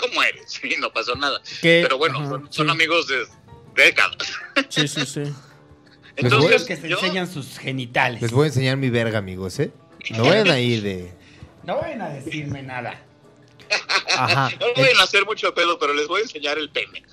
¿cómo 0.00 0.22
eres? 0.22 0.42
Sí, 0.60 0.74
no 0.80 0.92
pasó 0.92 1.14
nada. 1.14 1.40
Pero 1.62 1.98
bueno, 1.98 2.18
ajá, 2.20 2.42
son, 2.50 2.70
amigos 2.70 3.06
de 3.06 3.26
décadas. 3.76 4.16
Sí, 4.68 4.88
sí, 4.88 5.06
sí. 5.06 5.20
Les 5.20 5.34
voy- 5.34 5.34
Los 6.16 6.32
Entonces, 6.44 6.62
que 6.64 6.76
se 6.76 6.88
yo- 6.88 6.96
enseñan 6.98 7.30
sus 7.32 7.58
genitales. 7.58 8.20
Les 8.22 8.32
voy 8.32 8.44
a 8.44 8.46
enseñar 8.48 8.76
mi 8.76 8.90
verga, 8.90 9.18
amigos, 9.18 9.58
¿eh? 9.60 9.70
No 10.10 10.24
vayan 10.24 10.48
a 10.50 10.58
ir 10.58 10.82
de... 10.82 11.12
No 11.64 11.76
vayan 11.78 12.00
a 12.02 12.08
decirme 12.08 12.62
nada. 12.62 13.00
Ajá. 14.16 14.50
no 14.60 14.66
voy 14.74 14.88
a 14.98 15.02
hacer 15.02 15.24
mucho 15.26 15.54
pedo, 15.54 15.78
pero 15.78 15.94
les 15.94 16.08
voy 16.08 16.20
a 16.20 16.24
enseñar 16.24 16.58
el 16.58 16.70
pene. 16.70 17.04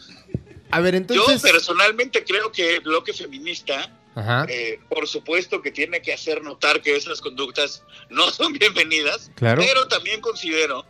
A 0.71 0.79
ver, 0.81 0.95
entonces... 0.95 1.41
Yo 1.43 1.51
personalmente 1.51 2.23
creo 2.23 2.51
que 2.51 2.75
el 2.75 2.81
bloque 2.81 3.13
feminista, 3.13 3.89
Ajá. 4.15 4.45
eh, 4.49 4.79
por 4.89 5.07
supuesto 5.07 5.61
que 5.61 5.71
tiene 5.71 6.01
que 6.01 6.13
hacer 6.13 6.41
notar 6.41 6.81
que 6.81 6.95
esas 6.95 7.21
conductas 7.21 7.83
no 8.09 8.29
son 8.31 8.53
bienvenidas, 8.53 9.31
Claro. 9.35 9.61
pero 9.65 9.87
también 9.87 10.19
considero 10.21 10.85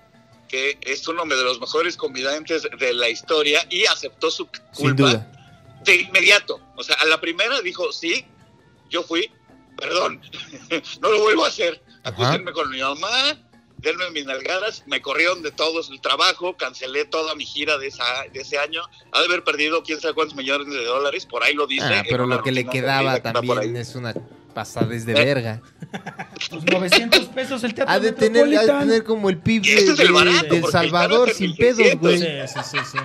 que 0.48 0.78
es 0.82 1.08
uno 1.08 1.26
de 1.26 1.44
los 1.44 1.60
mejores 1.60 1.98
comediantes 1.98 2.68
de 2.80 2.94
la 2.94 3.10
historia 3.10 3.66
y 3.70 3.86
aceptó 3.86 4.32
su 4.32 4.48
Sin 4.72 4.90
culpa 4.96 5.10
duda. 5.12 5.32
de 5.84 5.96
inmediato. 5.96 6.60
O 6.76 6.84
sea, 6.84 6.96
a 6.96 7.06
la 7.06 7.20
primera 7.20 7.62
dijo, 7.62 7.92
sí, 7.92 8.26
yo 8.90 9.04
fui, 9.04 9.30
perdón, 9.78 10.22
no 11.02 11.12
lo 11.12 11.22
vuelvo 11.22 11.46
a 11.46 11.50
hacer. 11.50 11.82
Acúsenme 12.04 12.54
con 12.54 12.70
mi 12.70 12.80
mamá, 12.80 13.38
denme 13.78 14.10
mis 14.12 14.26
nalgadas. 14.26 14.84
Me 14.88 15.02
corrieron 15.02 15.42
de 15.44 15.52
todo 15.52 15.82
el 15.92 16.02
trabajo, 16.02 16.56
cancelé 16.56 17.06
toda 17.06 17.36
mi 17.36 17.46
gira 17.46 17.78
de, 17.78 17.88
esa, 17.88 18.06
de 18.32 18.42
ese 18.42 18.58
año. 18.58 18.82
Ha 19.12 19.20
de 19.20 19.26
haber 19.26 19.44
perdido 19.44 19.84
quién 19.84 20.00
sabe 20.00 20.14
cuántos 20.14 20.38
millones 20.38 20.74
de 20.74 20.86
dólares, 20.86 21.26
por 21.26 21.44
ahí 21.44 21.54
lo 21.54 21.68
dice. 21.68 21.86
Ah, 21.86 22.04
pero 22.10 22.26
lo 22.26 22.42
que 22.42 22.52
le 22.52 22.66
quedaba 22.66 23.16
que 23.16 23.22
también 23.32 23.76
es 23.76 23.96
una 23.96 24.14
pasadez 24.58 25.06
de 25.06 25.12
Eh. 25.12 25.24
verga. 25.26 25.62
Pues 26.50 26.64
900 26.66 27.26
pesos 27.28 27.64
el 27.64 27.76
teatro 27.76 27.94
Ha 27.94 28.00
de 28.00 28.12
tener, 28.12 28.44
ha 28.58 28.62
de 28.64 28.80
tener 28.86 29.04
como 29.04 29.30
el 29.30 29.38
PIB 29.38 29.64
Y 29.64 29.70
de, 29.70 29.76
ese 29.76 29.92
es 29.94 30.00
el 30.00 30.08
de- 30.08 30.14
barato, 30.14 30.38
del 30.48 30.48
porque 30.48 30.66
el 30.66 30.72
Salvador 30.72 31.30
sin 31.32 31.50
1600, 31.52 31.86
pedos, 31.86 32.00
güey. 32.02 32.18
Sí, 32.20 32.54
sí, 32.64 32.78
sí, 32.92 32.98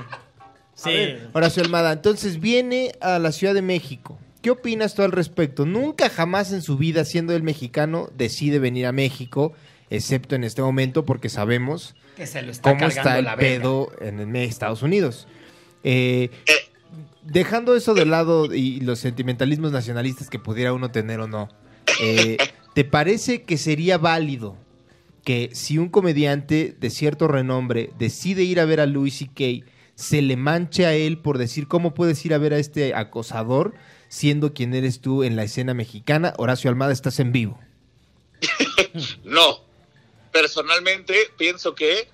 sí. 0.74 0.84
A 0.84 0.88
ver, 0.88 1.28
Horacio 1.34 1.62
Almada, 1.62 1.92
entonces 1.92 2.40
viene 2.40 2.92
a 3.02 3.18
la 3.18 3.32
Ciudad 3.32 3.52
de 3.52 3.60
México. 3.60 4.18
¿Qué 4.40 4.50
opinas 4.50 4.94
tú 4.94 5.02
al 5.02 5.12
respecto? 5.12 5.66
Nunca 5.66 6.08
jamás 6.08 6.52
en 6.52 6.62
su 6.62 6.78
vida, 6.78 7.04
siendo 7.04 7.36
el 7.36 7.42
mexicano, 7.42 8.08
decide 8.16 8.58
venir 8.58 8.86
a 8.86 8.92
México, 8.92 9.52
excepto 9.90 10.34
en 10.34 10.42
este 10.44 10.62
momento 10.62 11.04
porque 11.04 11.28
sabemos 11.28 11.94
Que 12.16 12.26
se 12.26 12.40
lo 12.40 12.50
está 12.50 12.70
cómo 12.70 12.80
cargando 12.80 13.00
está 13.10 13.18
el 13.18 13.24
la 13.26 13.36
pedo 13.36 13.92
en 14.00 14.34
Estados 14.36 14.82
Unidos. 14.82 15.28
Eh, 15.84 16.30
Eh. 16.46 16.52
Dejando 17.24 17.74
eso 17.76 17.94
de 17.94 18.06
lado 18.06 18.52
y 18.52 18.80
los 18.80 18.98
sentimentalismos 18.98 19.72
nacionalistas 19.72 20.30
que 20.30 20.38
pudiera 20.38 20.72
uno 20.72 20.90
tener 20.90 21.20
o 21.20 21.28
no, 21.28 21.48
eh, 22.00 22.36
¿te 22.74 22.84
parece 22.84 23.42
que 23.42 23.58
sería 23.58 23.98
válido 23.98 24.56
que 25.24 25.50
si 25.52 25.78
un 25.78 25.88
comediante 25.88 26.76
de 26.78 26.90
cierto 26.90 27.28
renombre 27.28 27.90
decide 27.98 28.42
ir 28.42 28.60
a 28.60 28.64
ver 28.64 28.80
a 28.80 28.86
Louis 28.86 29.14
C.K., 29.16 29.66
se 29.94 30.22
le 30.22 30.36
manche 30.36 30.86
a 30.86 30.94
él 30.94 31.18
por 31.18 31.38
decir 31.38 31.68
cómo 31.68 31.94
puedes 31.94 32.24
ir 32.24 32.34
a 32.34 32.38
ver 32.38 32.54
a 32.54 32.58
este 32.58 32.94
acosador 32.94 33.74
siendo 34.08 34.52
quien 34.52 34.74
eres 34.74 35.00
tú 35.00 35.22
en 35.22 35.36
la 35.36 35.44
escena 35.44 35.74
mexicana? 35.74 36.34
Horacio 36.38 36.70
Almada, 36.70 36.92
estás 36.92 37.18
en 37.20 37.32
vivo. 37.32 37.58
No, 39.24 39.64
personalmente 40.32 41.14
pienso 41.38 41.74
que 41.74 42.10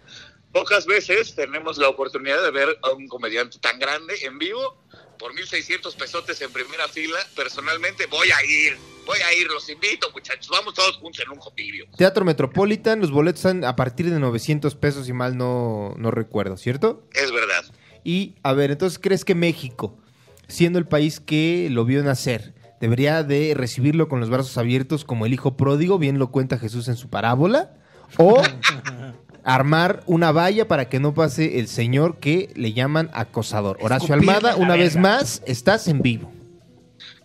pocas 0.53 0.87
veces 0.87 1.35
tenemos 1.35 1.77
la 1.77 1.88
oportunidad 1.88 2.40
de 2.42 2.53
ver 2.53 2.68
a 2.83 2.90
un 2.90 3.09
comediante 3.09 3.59
tan 3.59 3.81
grande 3.81 4.14
en 4.23 4.38
vivo 4.38 4.77
por 5.18 5.35
1.600 5.35 5.94
pesotes 5.96 6.40
en 6.40 6.50
primera 6.52 6.88
fila. 6.88 7.18
Personalmente 7.35 8.07
voy 8.07 8.28
a 8.31 8.44
ir, 8.44 8.76
voy 9.04 9.18
a 9.20 9.35
ir, 9.35 9.48
los 9.48 9.68
invito 9.68 10.11
muchachos, 10.12 10.48
vamos 10.48 10.74
todos 10.74 10.96
juntos 10.96 11.22
en 11.24 11.31
un 11.31 11.38
copillo. 11.38 11.85
Teatro 11.96 12.24
Metropolitan, 12.24 13.00
los 13.00 13.11
boletos 13.11 13.40
están 13.40 13.64
a 13.64 13.76
partir 13.76 14.11
de 14.11 14.18
900 14.18 14.74
pesos, 14.76 15.09
y 15.09 15.12
mal 15.12 15.37
no, 15.37 15.94
no 15.98 16.11
recuerdo, 16.11 16.57
¿cierto? 16.57 17.07
Es 17.12 17.33
verdad. 17.33 17.64
Y, 18.04 18.37
a 18.42 18.52
ver, 18.52 18.70
entonces, 18.70 18.98
¿crees 18.98 19.24
que 19.24 19.35
México, 19.35 19.98
siendo 20.46 20.78
el 20.78 20.87
país 20.87 21.20
que 21.20 21.68
lo 21.70 21.85
vio 21.85 22.02
nacer, 22.02 22.54
debería 22.81 23.22
de 23.24 23.54
recibirlo 23.54 24.09
con 24.09 24.20
los 24.20 24.31
brazos 24.31 24.57
abiertos 24.57 25.04
como 25.04 25.26
el 25.26 25.35
hijo 25.35 25.57
pródigo, 25.57 25.98
bien 25.98 26.18
lo 26.18 26.31
cuenta 26.31 26.59
Jesús 26.59 26.88
en 26.88 26.96
su 26.96 27.11
parábola? 27.11 27.74
¿O 28.16 28.42
armar 29.44 30.03
una 30.07 30.33
valla 30.33 30.68
para 30.68 30.88
que 30.88 31.01
no 31.01 31.14
pase 31.14 31.59
el 31.59 31.68
señor 31.68 32.18
que 32.18 32.51
le 32.55 32.72
llaman 32.72 33.11
acosador? 33.12 33.79
Horacio 33.81 34.14
Escupirle 34.14 34.33
Almada, 34.37 34.57
una 34.57 34.77
vez 34.77 34.96
más, 34.96 35.42
estás 35.46 35.88
en 35.88 36.01
vivo. 36.03 36.33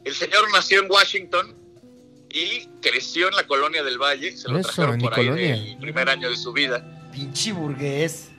El 0.04 0.14
señor 0.14 0.44
nació 0.52 0.82
en 0.84 0.92
Washington 0.92 1.56
y 2.30 2.68
creció 2.82 3.30
en 3.30 3.36
la 3.36 3.46
colonia 3.48 3.84
del 3.84 3.98
Valle. 3.98 4.36
Se 4.36 4.50
lo 4.50 4.60
Eso, 4.60 4.70
trajeron 4.70 4.96
en 4.96 4.98
mi 4.98 5.04
por 5.04 5.14
ahí 5.20 5.26
colonia. 5.28 5.56
el 5.56 5.78
primer 5.78 6.10
año 6.10 6.30
de 6.30 6.36
su 6.36 6.52
vida. 6.52 6.86
Pinche 7.12 7.52
burgués. 7.54 8.30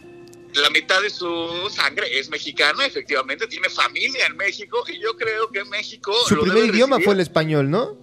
La 0.54 0.70
mitad 0.70 1.00
de 1.02 1.10
su 1.10 1.68
sangre 1.70 2.18
es 2.18 2.28
mexicana, 2.30 2.86
efectivamente, 2.86 3.46
tiene 3.48 3.68
familia 3.68 4.26
en 4.26 4.36
México 4.36 4.84
y 4.88 5.00
yo 5.00 5.16
creo 5.16 5.48
que 5.50 5.64
México... 5.64 6.12
Su 6.28 6.36
lo 6.36 6.42
primer 6.42 6.62
debe 6.62 6.74
idioma 6.74 6.96
recibir. 6.96 7.04
fue 7.06 7.14
el 7.14 7.20
español, 7.20 7.70
¿no? 7.70 7.96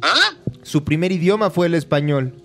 ¿Ah? 0.00 0.34
Su 0.62 0.84
primer 0.84 1.12
idioma 1.12 1.50
fue 1.50 1.66
el 1.66 1.74
español. 1.74 2.41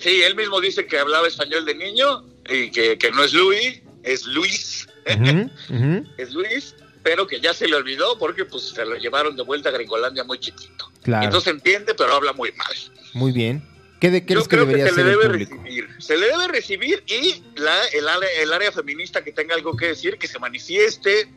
Sí, 0.00 0.22
él 0.22 0.36
mismo 0.36 0.60
dice 0.60 0.86
que 0.86 0.98
hablaba 0.98 1.28
español 1.28 1.64
de 1.64 1.74
niño 1.74 2.24
y 2.48 2.70
que, 2.70 2.98
que 2.98 3.10
no 3.10 3.24
es 3.24 3.32
Luis, 3.32 3.82
es 4.02 4.26
Luis, 4.26 4.86
es 6.18 6.32
Luis, 6.32 6.74
pero 7.02 7.26
que 7.26 7.40
ya 7.40 7.54
se 7.54 7.68
le 7.68 7.76
olvidó 7.76 8.18
porque 8.18 8.44
pues 8.44 8.70
se 8.70 8.84
lo 8.84 8.96
llevaron 8.96 9.36
de 9.36 9.42
vuelta 9.42 9.68
a 9.68 9.72
Gringolandia 9.72 10.24
muy 10.24 10.38
chiquito. 10.38 10.90
Claro, 11.02 11.24
Entonces 11.24 11.52
entiende, 11.52 11.94
pero 11.94 12.14
habla 12.14 12.32
muy 12.32 12.52
mal. 12.52 12.74
muy 13.12 13.32
bien. 13.32 13.62
¿Qué 14.00 14.10
de 14.10 14.26
qué 14.26 14.34
Yo 14.34 14.42
que 14.42 14.48
creo 14.48 14.66
que, 14.66 14.76
debería 14.76 14.92
se 14.92 15.02
le 15.04 15.10
debe 15.10 15.28
recibir. 15.28 15.88
Se 15.98 16.16
le 16.18 16.26
debe 16.26 16.48
recibir 16.48 17.02
y 17.06 17.42
la, 17.56 17.86
el, 17.86 18.08
área, 18.08 18.28
el 18.38 18.52
área 18.52 18.72
feminista 18.72 19.24
que 19.24 19.32
tenga 19.32 19.54
algo 19.54 19.76
que 19.76 19.88
decir, 19.88 20.18
que 20.18 20.26
se 20.26 20.38
manifieste. 20.38 21.28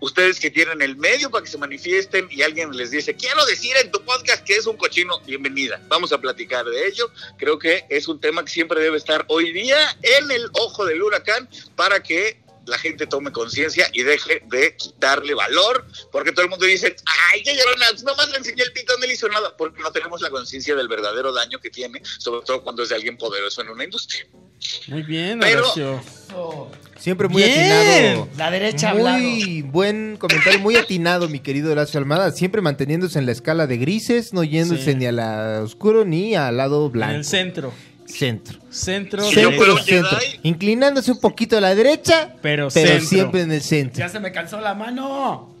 Ustedes 0.00 0.40
que 0.40 0.50
tienen 0.50 0.82
el 0.82 0.96
medio 0.96 1.30
para 1.30 1.44
que 1.44 1.50
se 1.50 1.58
manifiesten 1.58 2.28
y 2.30 2.42
alguien 2.42 2.70
les 2.76 2.90
dice, 2.90 3.14
quiero 3.14 3.44
decir 3.46 3.76
en 3.82 3.90
tu 3.90 4.02
podcast 4.04 4.44
que 4.44 4.56
es 4.56 4.66
un 4.66 4.76
cochino, 4.76 5.20
bienvenida. 5.20 5.80
Vamos 5.88 6.12
a 6.12 6.20
platicar 6.20 6.64
de 6.64 6.86
ello. 6.86 7.10
Creo 7.36 7.58
que 7.58 7.84
es 7.88 8.08
un 8.08 8.20
tema 8.20 8.44
que 8.44 8.50
siempre 8.50 8.80
debe 8.80 8.96
estar 8.96 9.24
hoy 9.28 9.52
día 9.52 9.78
en 10.02 10.30
el 10.30 10.48
ojo 10.54 10.84
del 10.84 11.02
huracán 11.02 11.48
para 11.76 12.02
que 12.02 12.43
la 12.66 12.78
gente 12.78 13.06
tome 13.06 13.32
conciencia 13.32 13.88
y 13.92 14.02
deje 14.02 14.42
de 14.48 14.74
quitarle 14.76 15.34
valor, 15.34 15.86
porque 16.12 16.32
todo 16.32 16.44
el 16.44 16.50
mundo 16.50 16.66
dice, 16.66 16.94
ay, 17.32 17.42
ya 17.44 17.52
llorona, 17.54 17.86
nomás 18.04 18.30
le 18.30 18.38
enseñé 18.38 18.62
el 18.62 18.72
pito, 18.72 18.96
no 18.98 19.06
le 19.06 19.12
hizo 19.12 19.28
nada, 19.28 19.56
porque 19.56 19.80
no 19.82 19.90
tenemos 19.92 20.20
la 20.20 20.30
conciencia 20.30 20.74
del 20.74 20.88
verdadero 20.88 21.32
daño 21.32 21.58
que 21.60 21.70
tiene, 21.70 22.00
sobre 22.18 22.44
todo 22.44 22.62
cuando 22.62 22.82
es 22.82 22.88
de 22.88 22.94
alguien 22.96 23.16
poderoso 23.16 23.62
en 23.62 23.68
una 23.70 23.84
industria. 23.84 24.26
Muy 24.88 25.02
bien, 25.02 25.40
Pero- 25.40 25.62
Horacio. 25.64 26.00
Oh, 26.36 26.70
Siempre 26.98 27.28
muy 27.28 27.42
Bien. 27.42 27.70
atinado. 27.70 28.28
la 28.38 28.50
derecha 28.50 28.94
Muy 28.94 29.60
buen 29.62 30.16
comentario, 30.16 30.58
muy 30.60 30.76
atinado, 30.76 31.28
mi 31.28 31.40
querido 31.40 31.70
Horacio 31.72 31.98
Almada. 32.00 32.30
Siempre 32.32 32.62
manteniéndose 32.62 33.18
en 33.18 33.26
la 33.26 33.32
escala 33.32 33.66
de 33.66 33.76
grises, 33.76 34.32
no 34.32 34.42
yéndose 34.42 34.92
Sí. 34.92 34.94
ni 34.94 35.04
al 35.06 35.16
lado 35.16 35.64
oscuro 35.64 36.04
ni 36.06 36.34
al 36.34 36.56
lado 36.56 36.86
En 36.86 36.92
blanco. 36.92 37.14
el 37.16 37.24
centro. 37.24 37.72
Centro. 38.18 38.58
Centro. 38.70 39.22
Yo 39.30 39.50
centro. 39.50 39.76
Jedi- 39.78 40.40
Inclinándose 40.42 41.10
un 41.12 41.20
poquito 41.20 41.56
a 41.58 41.60
la 41.60 41.74
derecha, 41.74 42.34
Pero, 42.42 42.68
pero 42.72 42.88
centro. 42.92 43.06
siempre 43.08 43.40
en 43.42 43.52
el 43.52 43.62
centro. 43.62 43.98
Ya 43.98 44.08
se 44.08 44.20
me 44.20 44.32
cansó 44.32 44.60
la 44.60 44.74
mano. 44.74 45.54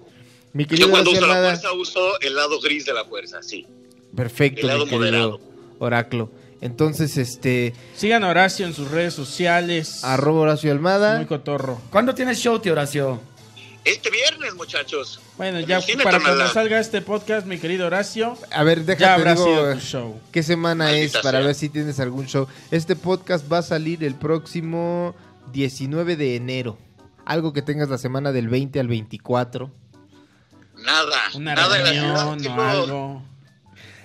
Mi 0.52 0.64
Yo 0.64 0.68
querido 0.70 0.90
cuando 0.90 1.10
Horacio 1.10 1.24
uso 1.26 1.34
la 1.34 1.42
fuerza 1.50 1.72
uso 1.72 2.20
el 2.20 2.34
lado 2.36 2.60
gris 2.60 2.84
de 2.86 2.94
la 2.94 3.04
fuerza, 3.04 3.42
sí. 3.42 3.66
Perfecto, 4.14 4.60
el 4.62 4.66
lado 4.68 4.84
mi 4.86 4.90
querido 4.90 4.98
moderado. 5.00 5.40
Oraclo. 5.80 6.30
Entonces, 6.60 7.16
este, 7.18 7.74
Sigan 7.96 8.24
a 8.24 8.28
Horacio 8.28 8.64
en 8.64 8.72
sus 8.72 8.90
redes 8.90 9.12
sociales. 9.12 10.02
arroba 10.04 10.40
Horacio 10.42 10.70
Almada. 10.72 11.16
Muy 11.16 11.26
cotorro. 11.26 11.80
¿Cuándo 11.90 12.14
tienes 12.14 12.38
show, 12.38 12.58
tío 12.60 12.72
Horacio? 12.72 13.20
Este 13.84 14.10
viernes, 14.10 14.54
muchachos. 14.54 15.20
Bueno, 15.36 15.58
En 15.58 15.66
ya 15.66 15.80
para 16.02 16.18
cuando 16.20 16.48
salga 16.48 16.80
este 16.80 17.02
podcast, 17.02 17.46
mi 17.46 17.58
querido 17.58 17.86
Horacio, 17.86 18.38
A 18.50 18.62
ver, 18.62 18.84
déjate 18.84 19.28
digo, 19.34 19.44
sido 19.44 19.72
tu 19.74 19.80
show. 19.80 20.20
qué 20.32 20.42
semana 20.42 20.84
Maldita 20.84 21.18
es 21.18 21.22
para 21.22 21.38
sea. 21.38 21.46
ver 21.46 21.54
si 21.54 21.68
tienes 21.68 22.00
algún 22.00 22.26
show. 22.26 22.48
Este 22.70 22.96
podcast 22.96 23.50
va 23.52 23.58
a 23.58 23.62
salir 23.62 24.02
el 24.02 24.14
próximo 24.14 25.14
19 25.52 26.16
de 26.16 26.36
enero. 26.36 26.78
Algo 27.26 27.52
que 27.52 27.60
tengas 27.60 27.90
la 27.90 27.98
semana 27.98 28.32
del 28.32 28.48
20 28.48 28.80
al 28.80 28.88
24. 28.88 29.70
Nada. 30.78 31.20
Una 31.34 31.54
nada 31.54 31.76
en 31.78 31.84
la 31.84 31.90
ciudad. 31.92 32.28
o 32.28 32.36
Tengo, 32.38 32.62
algo. 32.62 33.22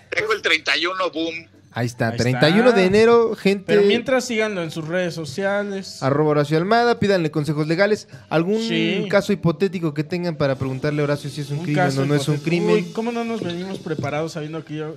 tengo 0.10 0.34
el 0.34 0.42
31 0.42 1.10
boom. 1.12 1.48
Ahí 1.72 1.86
está, 1.86 2.10
Ahí 2.10 2.18
31 2.18 2.70
está. 2.70 2.80
de 2.80 2.86
enero, 2.86 3.36
gente. 3.36 3.66
Pero 3.68 3.84
mientras 3.84 4.26
síganlo 4.26 4.64
en 4.64 4.72
sus 4.72 4.88
redes 4.88 5.14
sociales. 5.14 6.02
Arroba 6.02 6.32
Horacio 6.32 6.58
Almada, 6.58 7.00
pídanle 7.00 7.30
consejos 7.30 7.68
legales. 7.68 8.08
¿Algún 8.30 8.60
Sí. 8.62 9.06
caso 9.10 9.34
hipotético 9.34 9.94
que 9.94 10.04
tengan 10.04 10.36
para 10.36 10.56
preguntarle 10.56 11.02
a 11.02 11.04
Horacio 11.06 11.30
si 11.30 11.42
es 11.42 11.52
un, 11.52 11.60
Un 11.60 11.66
crimen 11.66 12.00
o 12.00 12.06
no 12.06 12.16
es 12.16 12.28
un 12.28 12.38
crimen? 12.38 12.76
Uy, 12.76 12.84
¿Cómo 12.94 13.12
no 13.12 13.24
nos 13.24 13.42
venimos 13.42 13.78
preparados 13.80 14.32
sabiendo 14.34 14.66
que 14.66 14.78
yo... 14.78 14.96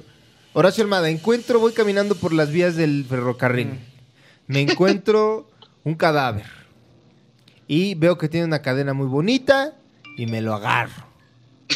Horacio 0.55 0.83
Almada, 0.85 1.11
encuentro, 1.11 1.61
voy 1.61 1.73
caminando 1.73 2.15
por 2.15 2.33
las 2.33 2.51
vías 2.51 2.75
del 2.75 3.05
ferrocarril. 3.09 3.69
Mm. 3.69 3.79
Me 4.47 4.61
encuentro 4.63 5.51
un 5.85 5.95
cadáver. 5.95 6.47
Y 7.69 7.95
veo 7.97 8.17
que 8.19 8.29
tiene 8.29 8.47
una 8.47 8.63
cadena 8.63 8.93
muy 8.95 9.07
bonita 9.07 9.75
y 10.17 10.27
me 10.27 10.41
lo 10.41 10.55
agarro. 10.55 11.07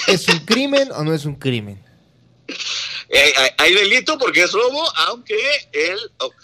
¿Es 0.09 0.27
un 0.29 0.41
crimen 0.41 0.89
o 0.93 1.05
no 1.05 1.13
es 1.15 1.25
un 1.27 1.35
crimen? 1.37 1.79
Eh, 3.09 3.33
hay, 3.59 3.73
delito 3.75 4.19
porque 4.19 4.43
es 4.43 4.53
robo, 4.53 4.83
aunque 5.07 5.37
el, 5.73 5.99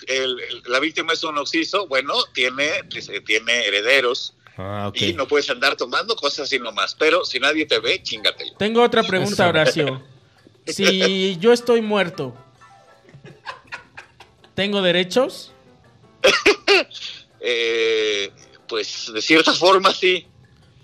el- 0.06 0.40
el- 0.40 0.62
la 0.66 0.78
víctima 0.78 1.12
es 1.12 1.22
un 1.24 1.36
occiso, 1.38 1.86
bueno, 1.88 2.14
tiene, 2.34 2.84
tiene 3.26 3.66
herederos 3.66 4.34
Ah, 4.58 4.92
y 4.94 5.14
no 5.14 5.26
puedes 5.26 5.48
andar 5.48 5.76
tomando 5.76 6.14
cosas 6.14 6.40
así 6.46 6.58
nomás. 6.58 6.94
Pero 6.94 7.24
si 7.24 7.40
nadie 7.40 7.64
te 7.64 7.78
ve, 7.80 8.02
chingatelo. 8.02 8.52
Tengo 8.58 8.82
otra 8.82 9.02
pregunta. 9.02 9.48
Horacio. 9.48 10.02
Si 10.66 11.36
yo 11.40 11.52
estoy 11.52 11.82
muerto, 11.82 12.36
¿tengo 14.54 14.80
derechos? 14.82 15.52
Eh, 17.44 18.30
pues 18.68 19.10
de 19.12 19.20
cierta 19.20 19.52
forma 19.52 19.92
sí. 19.92 20.28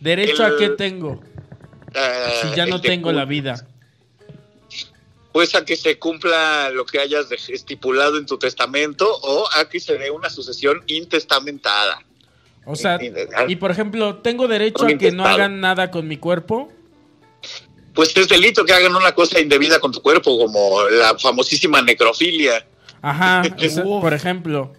¿Derecho 0.00 0.44
a 0.44 0.56
qué 0.56 0.70
tengo? 0.70 1.22
Ah, 1.94 2.32
Si 2.42 2.56
ya 2.56 2.66
no 2.66 2.76
este, 2.76 2.88
tengo 2.88 3.12
la 3.12 3.24
vida. 3.24 3.67
Pues 5.32 5.54
a 5.54 5.64
que 5.64 5.76
se 5.76 5.98
cumpla 5.98 6.70
lo 6.70 6.86
que 6.86 6.98
hayas 7.00 7.30
estipulado 7.48 8.16
en 8.18 8.26
tu 8.26 8.38
testamento 8.38 9.06
o 9.22 9.48
a 9.56 9.68
que 9.68 9.78
se 9.78 9.98
dé 9.98 10.10
una 10.10 10.30
sucesión 10.30 10.82
intestamentada. 10.86 12.02
O 12.64 12.76
sea, 12.76 12.98
Y- 13.02 13.52
y 13.52 13.56
por 13.56 13.70
ejemplo, 13.70 14.16
¿tengo 14.16 14.48
derecho 14.48 14.84
a 14.84 14.88
que 14.94 15.10
no 15.12 15.24
hagan 15.24 15.60
nada 15.60 15.90
con 15.90 16.06
mi 16.08 16.16
cuerpo? 16.16 16.70
Pues 17.94 18.16
es 18.16 18.28
delito 18.28 18.64
que 18.64 18.72
hagan 18.72 18.94
una 18.94 19.12
cosa 19.12 19.40
indebida 19.40 19.80
con 19.80 19.92
tu 19.92 20.00
cuerpo, 20.00 20.36
como 20.38 20.82
la 20.88 21.18
famosísima 21.18 21.82
necrofilia. 21.82 22.66
Ajá, 23.02 23.42
o 23.56 23.68
sea, 23.68 23.84
Uf. 23.84 24.00
por 24.02 24.14
ejemplo, 24.14 24.72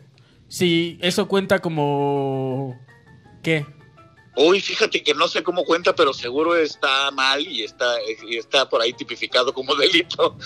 si 0.48 0.98
eso 1.02 1.28
cuenta 1.28 1.60
como... 1.60 2.80
¿Qué? 3.44 3.66
Uy, 4.42 4.62
fíjate 4.62 5.04
que 5.04 5.14
no 5.14 5.28
sé 5.28 5.44
cómo 5.44 5.66
cuenta, 5.66 5.94
pero 5.94 6.14
seguro 6.14 6.56
está 6.56 7.12
mal 7.12 7.46
y 7.46 7.64
está, 7.64 7.96
y 8.28 8.38
está 8.38 8.70
por 8.70 8.82
ahí 8.82 8.94
tipificado 8.94 9.54
como 9.54 9.76
delito. 9.76 10.38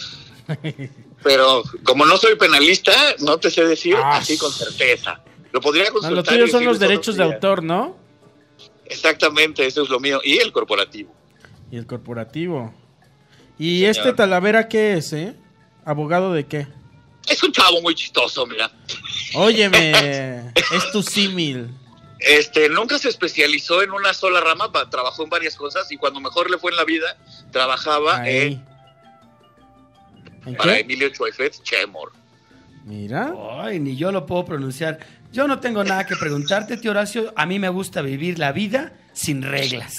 Pero 1.24 1.64
como 1.84 2.06
no 2.06 2.18
soy 2.18 2.36
penalista, 2.36 2.92
no 3.20 3.38
te 3.38 3.50
sé 3.52 3.66
decir 3.66 3.96
Ah. 3.98 4.18
así 4.18 4.38
con 4.38 4.52
certeza. 4.52 5.22
Lo 5.52 5.62
podría 5.62 5.86
No, 5.86 5.92
consultar. 5.94 6.16
lo 6.16 6.22
y 6.22 6.24
tuyo 6.40 6.48
son 6.52 6.66
los 6.66 6.80
derechos 6.80 7.16
de 7.18 7.24
autor, 7.24 7.62
¿no? 7.64 7.96
Exactamente, 8.86 9.66
eso 9.66 9.84
es 9.84 9.90
lo 9.90 10.00
mío. 10.00 10.20
Y 10.24 10.38
el 10.40 10.52
corporativo. 10.52 11.14
Y 11.72 11.78
el 11.78 11.86
corporativo. 11.86 12.74
¿Y 13.60 13.80
Señor. 13.82 13.90
este 13.92 14.14
Talavera 14.14 14.68
qué 14.68 14.94
es, 14.94 15.14
eh? 15.14 15.36
¿Abogado 15.86 16.34
de 16.34 16.46
qué? 16.48 16.68
Es 17.28 17.42
un 17.44 17.52
chavo 17.52 17.82
muy 17.82 17.96
chistoso, 17.96 18.46
mira. 18.48 18.72
Óyeme, 19.36 19.92
es 20.76 20.92
tu 20.92 21.02
símil. 21.04 21.70
Este, 22.26 22.70
nunca 22.70 22.98
se 23.00 23.10
especializó 23.10 23.82
en 23.84 23.92
una 23.92 24.14
sola 24.14 24.40
rama, 24.40 24.72
pa- 24.72 24.90
trabajó 24.90 25.24
en 25.24 25.30
varias 25.30 25.56
cosas 25.56 25.92
y 25.92 25.98
cuando 25.98 26.20
mejor 26.22 26.50
le 26.50 26.58
fue 26.58 26.72
en 26.72 26.78
la 26.78 26.86
vida, 26.86 27.18
trabajaba 27.52 28.18
Ahí. 28.22 28.62
en, 28.64 28.66
¿En 30.46 30.56
para 30.56 30.74
qué? 30.76 30.80
Emilio 30.82 31.10
Chuaifet 31.10 31.62
Chemor. 31.64 32.12
Mira. 32.86 33.34
Ay, 33.62 33.80
ni 33.80 33.96
yo 33.96 34.12
lo 34.12 34.26
puedo 34.26 34.46
pronunciar. 34.46 35.00
Yo 35.32 35.48
no 35.48 35.60
tengo 35.60 35.84
nada 35.84 36.06
que 36.06 36.16
preguntarte, 36.16 36.78
tío 36.78 36.92
Horacio. 36.92 37.34
A 37.36 37.46
mí 37.46 37.58
me 37.60 37.70
gusta 37.70 38.02
vivir 38.02 38.40
la 38.40 38.52
vida 38.52 38.94
sin 39.14 39.42
reglas. 39.42 39.96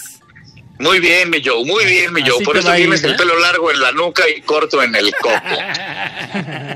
Muy 0.79 0.99
bien, 1.01 1.31
mi 1.31 1.43
Joe, 1.45 1.65
muy 1.65 1.85
bien, 1.85 2.13
mi 2.13 2.21
Así 2.23 2.31
Joe. 2.31 2.45
Por 2.45 2.55
te 2.55 2.61
eso 2.61 2.75
tienes 2.75 3.05
¿eh? 3.05 3.07
el 3.09 3.17
pelo 3.17 3.39
largo 3.39 3.71
en 3.71 3.81
la 3.81 3.93
nuca 3.93 4.25
y 4.29 4.41
corto 4.43 4.83
en 4.83 4.95
el 4.97 5.15
coco. 5.15 5.35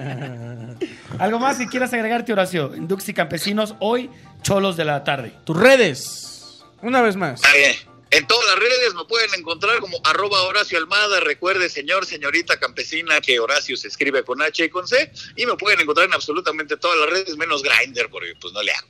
¿Algo 1.18 1.38
más 1.38 1.58
que 1.58 1.66
quieras 1.66 1.92
agregar, 1.92 2.24
tío 2.24 2.34
Horacio? 2.34 2.74
En 2.74 2.86
Dux 2.86 3.08
y 3.08 3.14
Campesinos, 3.14 3.74
hoy, 3.80 4.10
cholos 4.42 4.76
de 4.76 4.84
la 4.84 5.02
tarde. 5.04 5.32
Tus 5.44 5.56
redes. 5.56 6.62
Una 6.82 7.02
vez 7.02 7.16
más. 7.16 7.40
Eh, 7.56 7.76
en 8.10 8.26
todas 8.26 8.44
las 8.46 8.56
redes 8.56 8.94
me 8.94 9.04
pueden 9.04 9.28
encontrar 9.36 9.80
como 9.80 9.98
arroba 10.04 10.42
Horacio 10.44 10.78
Almada. 10.78 11.18
Recuerde, 11.20 11.68
señor, 11.68 12.06
señorita 12.06 12.58
campesina, 12.60 13.20
que 13.20 13.40
Horacio 13.40 13.76
se 13.76 13.88
escribe 13.88 14.22
con 14.22 14.40
H 14.40 14.64
y 14.64 14.68
con 14.68 14.86
C. 14.86 15.10
Y 15.36 15.44
me 15.46 15.54
pueden 15.56 15.80
encontrar 15.80 16.06
en 16.06 16.14
absolutamente 16.14 16.76
todas 16.76 16.96
las 16.98 17.10
redes, 17.10 17.36
menos 17.36 17.62
Grindr, 17.62 18.08
porque 18.10 18.34
pues 18.40 18.52
no 18.54 18.62
le 18.62 18.72
hago. 18.72 18.88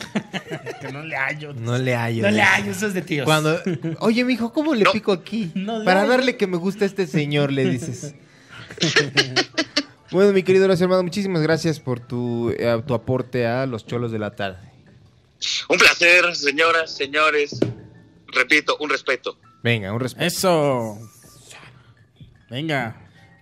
Que 0.80 0.90
no 0.92 1.02
le 1.04 1.14
hallo. 1.14 1.52
No 1.52 1.76
le 1.78 1.94
hallo. 1.94 2.22
No 2.22 2.30
le 2.30 2.42
hay, 2.42 2.68
eso 2.70 2.86
es 2.86 2.94
de 2.94 3.02
tíos. 3.02 3.24
Cuando, 3.24 3.60
oye, 4.00 4.24
mijo, 4.24 4.52
¿cómo 4.52 4.74
le 4.74 4.84
No. 4.84 4.92
pico 4.92 5.12
aquí? 5.12 5.52
No 5.54 5.84
Para 5.84 6.00
hallo. 6.00 6.10
darle 6.10 6.36
que 6.36 6.46
me 6.46 6.56
gusta 6.56 6.84
este 6.86 7.06
señor, 7.06 7.52
le 7.52 7.64
dices. 7.66 8.14
bueno, 10.10 10.32
mi 10.32 10.42
querido 10.42 10.64
Horacio 10.64 10.84
Almada, 10.86 11.02
muchísimas 11.02 11.42
gracias 11.42 11.78
por 11.80 12.00
tu, 12.00 12.50
eh, 12.50 12.82
tu 12.86 12.94
aporte 12.94 13.46
a 13.46 13.66
los 13.66 13.86
cholos 13.86 14.10
de 14.12 14.18
la 14.18 14.30
tarde. 14.34 14.58
Un 15.68 15.78
placer, 15.78 16.34
señoras, 16.36 16.94
señores. 16.94 17.58
Repito, 18.28 18.76
un 18.80 18.90
respeto. 18.90 19.38
Venga, 19.62 19.92
un 19.92 20.00
respeto. 20.00 20.24
Eso. 20.26 20.98
Venga. 22.50 22.96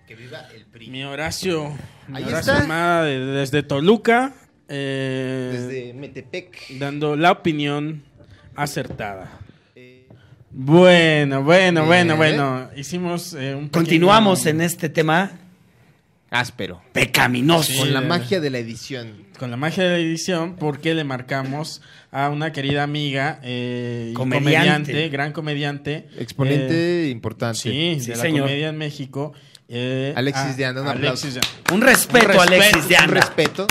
Que 0.07 0.15
viva 0.15 0.39
el 0.55 0.65
PRI. 0.65 0.89
Mi 0.89 1.03
Horacio. 1.03 1.75
Mi 2.07 2.17
Ahí 2.17 2.23
Horacio 2.23 2.53
está. 2.53 2.57
Armada 2.63 3.03
de- 3.03 3.19
desde 3.25 3.63
Toluca. 3.63 4.33
eh, 4.67 5.49
Desde 5.53 5.93
Metepec. 5.93 6.69
Dando 6.77 7.15
la 7.15 7.31
opinión 7.31 8.03
acertada. 8.55 9.39
Bueno, 10.51 11.43
bueno, 11.43 11.85
bueno, 11.85 12.15
Bien. 12.15 12.17
bueno. 12.17 12.69
Hicimos 12.75 13.33
eh, 13.33 13.53
un 13.55 13.69
pequeño- 13.69 13.71
Continuamos 13.71 14.45
en 14.47 14.61
este 14.61 14.89
tema. 14.89 15.31
Áspero. 16.31 16.81
Pecaminoso. 16.93 17.71
Sí. 17.71 17.79
Con 17.79 17.93
la 17.93 18.01
magia 18.01 18.39
de 18.39 18.49
la 18.49 18.59
edición. 18.59 19.25
Con 19.39 19.49
la 19.51 19.57
magia 19.57 19.83
de 19.85 19.89
la 19.89 19.97
edición, 19.97 20.55
porque 20.57 20.93
le 20.93 21.03
marcamos 21.03 21.81
a 22.11 22.29
una 22.29 22.51
querida 22.51 22.83
amiga 22.83 23.39
eh, 23.43 24.09
y 24.11 24.13
Comediante. 24.13 24.51
comediante, 24.91 25.09
gran 25.09 25.31
comediante. 25.33 26.07
Exponente 26.19 27.05
eh, 27.05 27.09
importante. 27.09 27.57
sí, 27.59 27.97
Sí, 27.99 28.11
de 28.11 28.15
la 28.17 28.21
señor. 28.21 28.41
comedia 28.47 28.69
en 28.69 28.77
México. 28.77 29.33
eh, 29.69 30.13
Alexis 30.15 30.43
a- 30.43 30.53
de 30.55 30.65
Anda, 30.65 30.81
un 30.81 30.87
Alexis 30.87 31.33
de 31.35 31.39
Anda. 31.41 31.73
Un 31.73 31.81
respeto, 31.81 32.25
Un 32.25 32.33
respeto, 32.33 32.41
Alexis 32.41 32.87
de 32.89 32.95
Un 32.95 33.01
Anda. 33.01 33.13
respeto. 33.21 33.67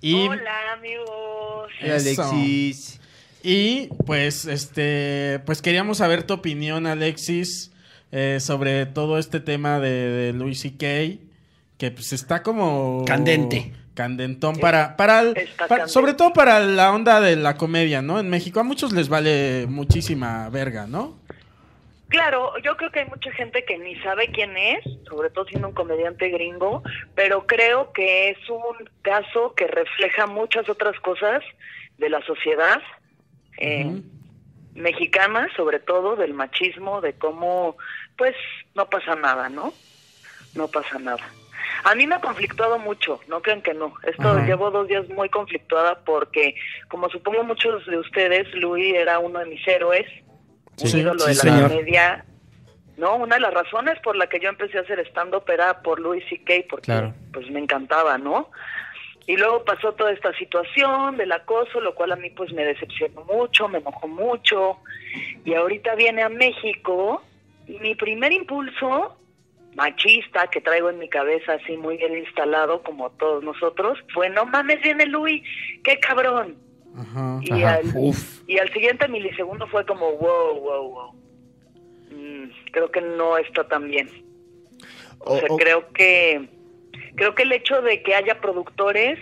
Y, 0.00 0.14
Hola 0.14 0.72
amigos. 0.76 1.70
Eso. 1.82 2.22
Alexis. 2.32 3.00
y 3.42 3.88
pues, 4.06 4.44
este, 4.46 5.40
pues 5.46 5.62
queríamos 5.62 5.98
saber 5.98 6.22
tu 6.24 6.34
opinión, 6.34 6.86
Alexis, 6.86 7.70
eh, 8.12 8.38
sobre 8.40 8.86
todo 8.86 9.18
este 9.18 9.40
tema 9.40 9.78
de, 9.80 9.90
de 9.90 10.32
Louis 10.32 10.58
C.K., 10.60 11.20
que 11.80 11.90
pues 11.90 12.12
está 12.12 12.42
como... 12.42 13.04
Candente. 13.06 13.72
Candentón 13.94 14.56
para, 14.58 14.96
para, 14.96 15.20
el- 15.20 15.48
para- 15.68 15.88
sobre 15.88 16.12
todo 16.14 16.32
para 16.34 16.60
la 16.60 16.92
onda 16.92 17.20
de 17.22 17.36
la 17.36 17.56
comedia, 17.56 18.02
¿no? 18.02 18.20
En 18.20 18.28
México 18.28 18.60
a 18.60 18.62
muchos 18.62 18.92
les 18.92 19.08
vale 19.08 19.66
muchísima 19.66 20.48
verga, 20.50 20.86
¿no? 20.86 21.18
Claro, 22.08 22.52
yo 22.62 22.76
creo 22.76 22.90
que 22.90 23.00
hay 23.00 23.06
mucha 23.08 23.32
gente 23.32 23.64
que 23.64 23.78
ni 23.78 23.96
sabe 24.00 24.28
quién 24.30 24.56
es, 24.58 24.84
sobre 25.08 25.30
todo 25.30 25.46
siendo 25.46 25.68
un 25.68 25.74
comediante 25.74 26.28
gringo, 26.28 26.82
pero 27.14 27.46
creo 27.46 27.92
que 27.92 28.28
es 28.30 28.38
un 28.50 28.88
caso 29.00 29.54
que 29.54 29.66
refleja 29.66 30.26
muchas 30.26 30.68
otras 30.68 30.98
cosas 31.00 31.42
de 31.98 32.10
la 32.10 32.20
sociedad 32.26 32.80
eh, 33.58 34.00
mexicana, 34.74 35.48
sobre 35.56 35.78
todo 35.78 36.16
del 36.16 36.34
machismo, 36.34 37.00
de 37.00 37.14
cómo, 37.14 37.76
pues, 38.18 38.34
no 38.74 38.88
pasa 38.90 39.14
nada, 39.14 39.48
¿no? 39.48 39.72
No 40.54 40.68
pasa 40.68 40.98
nada. 40.98 41.24
A 41.84 41.94
mí 41.94 42.06
me 42.06 42.14
ha 42.16 42.20
conflictuado 42.20 42.78
mucho, 42.78 43.20
no 43.28 43.40
crean 43.42 43.62
que 43.62 43.74
no. 43.74 43.94
Esto 44.04 44.28
Ajá. 44.30 44.46
llevo 44.46 44.70
dos 44.70 44.88
días 44.88 45.08
muy 45.10 45.28
conflictuada 45.28 45.98
porque, 46.04 46.54
como 46.88 47.08
supongo 47.08 47.42
muchos 47.44 47.84
de 47.86 47.98
ustedes, 47.98 48.52
Luis 48.54 48.94
era 48.94 49.18
uno 49.18 49.38
de 49.40 49.46
mis 49.46 49.66
héroes, 49.66 50.06
un 50.82 50.88
Sí, 50.88 50.98
ídolo 51.00 51.20
sí, 51.20 51.28
de 51.30 51.34
la 51.34 51.40
señor. 51.40 51.68
comedia. 51.70 52.24
No, 52.96 53.16
una 53.16 53.36
de 53.36 53.40
las 53.40 53.54
razones 53.54 53.98
por 54.00 54.14
la 54.16 54.26
que 54.28 54.40
yo 54.40 54.48
empecé 54.50 54.76
a 54.76 54.82
hacer 54.82 55.00
stand-up 55.08 55.44
era 55.48 55.80
por 55.82 56.00
Louis 56.00 56.22
C.K., 56.28 56.52
porque 56.68 56.86
Claro. 56.86 57.14
pues 57.32 57.50
me 57.50 57.58
encantaba, 57.60 58.18
¿no? 58.18 58.50
Y 59.26 59.36
luego 59.36 59.64
pasó 59.64 59.92
toda 59.92 60.12
esta 60.12 60.32
situación 60.34 61.16
del 61.16 61.32
acoso, 61.32 61.80
lo 61.80 61.94
cual 61.94 62.12
a 62.12 62.16
mí 62.16 62.30
pues 62.30 62.52
me 62.52 62.64
decepcionó 62.64 63.24
mucho, 63.24 63.68
me 63.68 63.78
enojó 63.78 64.08
mucho. 64.08 64.78
Y 65.44 65.54
ahorita 65.54 65.94
viene 65.94 66.22
a 66.22 66.28
México 66.28 67.22
y 67.68 67.78
mi 67.78 67.94
primer 67.94 68.32
impulso 68.32 69.16
machista 69.74 70.48
que 70.48 70.60
traigo 70.60 70.90
en 70.90 70.98
mi 70.98 71.08
cabeza 71.08 71.54
así 71.54 71.76
muy 71.76 71.96
bien 71.96 72.16
instalado 72.16 72.82
como 72.82 73.10
todos 73.10 73.42
nosotros 73.44 73.98
fue 74.12 74.28
no 74.28 74.44
mames 74.46 74.82
viene 74.82 75.06
Luis, 75.06 75.42
qué 75.84 75.98
cabrón. 75.98 76.56
Ajá. 76.96 77.38
Y 77.42 77.62
Ajá. 77.62 77.74
al, 77.74 77.92
Uf. 77.94 78.42
y 78.48 78.58
al 78.58 78.72
siguiente 78.72 79.06
milisegundo 79.08 79.66
fue 79.68 79.86
como, 79.86 80.12
wow, 80.16 80.60
wow, 80.60 80.90
wow. 80.90 81.14
Mm, 82.10 82.50
creo 82.72 82.90
que 82.90 83.00
no 83.00 83.38
está 83.38 83.66
tan 83.68 83.88
bien. 83.88 84.08
O, 85.20 85.38
sea, 85.38 85.48
creo 85.56 85.92
que 85.92 86.48
creo 87.14 87.34
que 87.34 87.42
el 87.42 87.52
hecho 87.52 87.82
de 87.82 88.02
que 88.02 88.14
haya 88.14 88.40
productores 88.40 89.18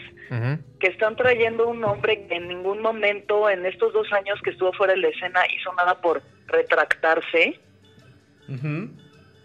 que 0.79 0.89
están 0.89 1.17
trayendo 1.17 1.67
un 1.69 1.83
hombre 1.85 2.27
que 2.27 2.35
en 2.35 2.49
ningún 2.49 2.83
momento 2.83 3.49
en 3.49 3.65
estos 3.65 3.95
dos 3.95 4.13
años 4.13 4.39
que 4.43 4.51
estuvo 4.51 4.75
fuera 4.75 4.93
de 4.93 5.01
la 5.01 5.09
escena 5.09 5.41
hizo 5.57 5.73
nada 5.73 6.01
por 6.01 6.23
retractarse. 6.47 7.59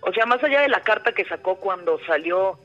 O 0.05 0.11
sea, 0.13 0.25
más 0.25 0.43
allá 0.43 0.61
de 0.61 0.67
la 0.69 0.81
carta 0.81 1.11
que 1.13 1.25
sacó 1.25 1.55
cuando 1.57 1.99
salió 2.05 2.59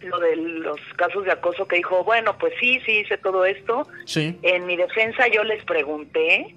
lo 0.00 0.18
de 0.20 0.36
los 0.36 0.78
casos 0.96 1.24
de 1.24 1.32
acoso 1.32 1.66
que 1.66 1.76
dijo, 1.76 2.04
bueno, 2.04 2.36
pues 2.38 2.52
sí, 2.60 2.78
sí 2.84 2.98
hice 3.00 3.16
todo 3.16 3.44
esto, 3.46 3.86
Sí. 4.04 4.38
en 4.42 4.66
mi 4.66 4.76
defensa 4.76 5.26
yo 5.28 5.42
les 5.44 5.64
pregunté, 5.64 6.54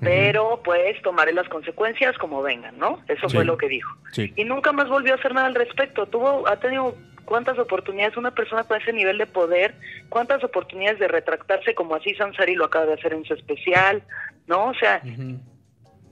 pero 0.00 0.60
pues 0.64 1.00
tomaré 1.02 1.32
las 1.32 1.48
consecuencias 1.48 2.16
como 2.18 2.42
vengan, 2.42 2.78
¿no? 2.78 3.02
Eso 3.08 3.28
Sí. 3.28 3.36
fue 3.36 3.44
lo 3.44 3.56
que 3.56 3.68
dijo. 3.68 3.90
Sí. 4.12 4.32
Y 4.36 4.44
nunca 4.44 4.70
más 4.72 4.88
volvió 4.88 5.14
a 5.14 5.16
hacer 5.16 5.34
nada 5.34 5.46
al 5.48 5.54
respecto. 5.54 6.06
Tuvo, 6.06 6.46
ha 6.46 6.56
tenido 6.60 6.94
cuántas 7.24 7.58
oportunidades 7.58 8.16
una 8.16 8.30
persona 8.32 8.62
con 8.64 8.80
ese 8.80 8.92
nivel 8.92 9.18
de 9.18 9.26
poder, 9.26 9.74
cuántas 10.08 10.44
oportunidades 10.44 11.00
de 11.00 11.08
retractarse 11.08 11.74
como 11.74 11.96
así 11.96 12.14
Sansari 12.14 12.54
lo 12.54 12.66
acaba 12.66 12.86
de 12.86 12.94
hacer 12.94 13.12
en 13.14 13.24
su 13.24 13.34
especial, 13.34 14.02
¿no? 14.46 14.66
O 14.66 14.74
sea. 14.74 15.02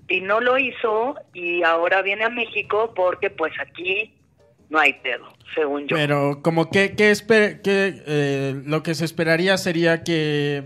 Y 0.08 0.20
no 0.20 0.40
lo 0.40 0.58
hizo 0.58 1.14
y 1.32 1.62
ahora 1.62 2.02
viene 2.02 2.24
a 2.24 2.28
México 2.30 2.92
porque 2.94 3.30
pues 3.30 3.52
aquí 3.60 4.14
no 4.70 4.78
hay 4.78 4.94
pedo, 4.94 5.26
según 5.54 5.86
yo. 5.86 5.96
Pero 5.96 6.40
como 6.42 6.70
que, 6.70 6.94
que, 6.96 7.10
esper- 7.12 7.62
que, 7.62 8.02
eh, 8.06 8.62
lo 8.66 8.82
que 8.82 8.94
se 8.94 9.04
esperaría 9.04 9.56
sería 9.56 10.02
que, 10.02 10.64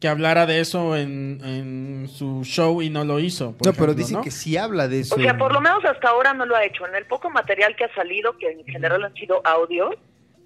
que 0.00 0.08
hablara 0.08 0.46
de 0.46 0.60
eso 0.60 0.96
en, 0.96 1.40
en 1.44 2.08
su 2.08 2.44
show 2.44 2.82
y 2.82 2.90
no 2.90 3.04
lo 3.04 3.18
hizo. 3.20 3.56
por 3.56 3.66
No, 3.66 3.72
pero 3.72 3.94
dicen 3.94 4.18
¿no? 4.18 4.22
que 4.22 4.30
sí 4.30 4.56
habla 4.56 4.86
de 4.88 5.00
eso. 5.00 5.14
O 5.16 5.18
sea, 5.20 5.36
por 5.36 5.52
lo 5.52 5.60
menos 5.60 5.84
hasta 5.84 6.08
ahora 6.08 6.34
no 6.34 6.46
lo 6.46 6.54
ha 6.56 6.64
hecho. 6.64 6.86
En 6.86 6.94
el 6.94 7.06
poco 7.06 7.30
material 7.30 7.74
que 7.76 7.84
ha 7.84 7.94
salido, 7.94 8.36
que 8.38 8.50
en 8.50 8.64
general 8.66 9.02
han 9.04 9.14
sido 9.14 9.40
audios, 9.44 9.94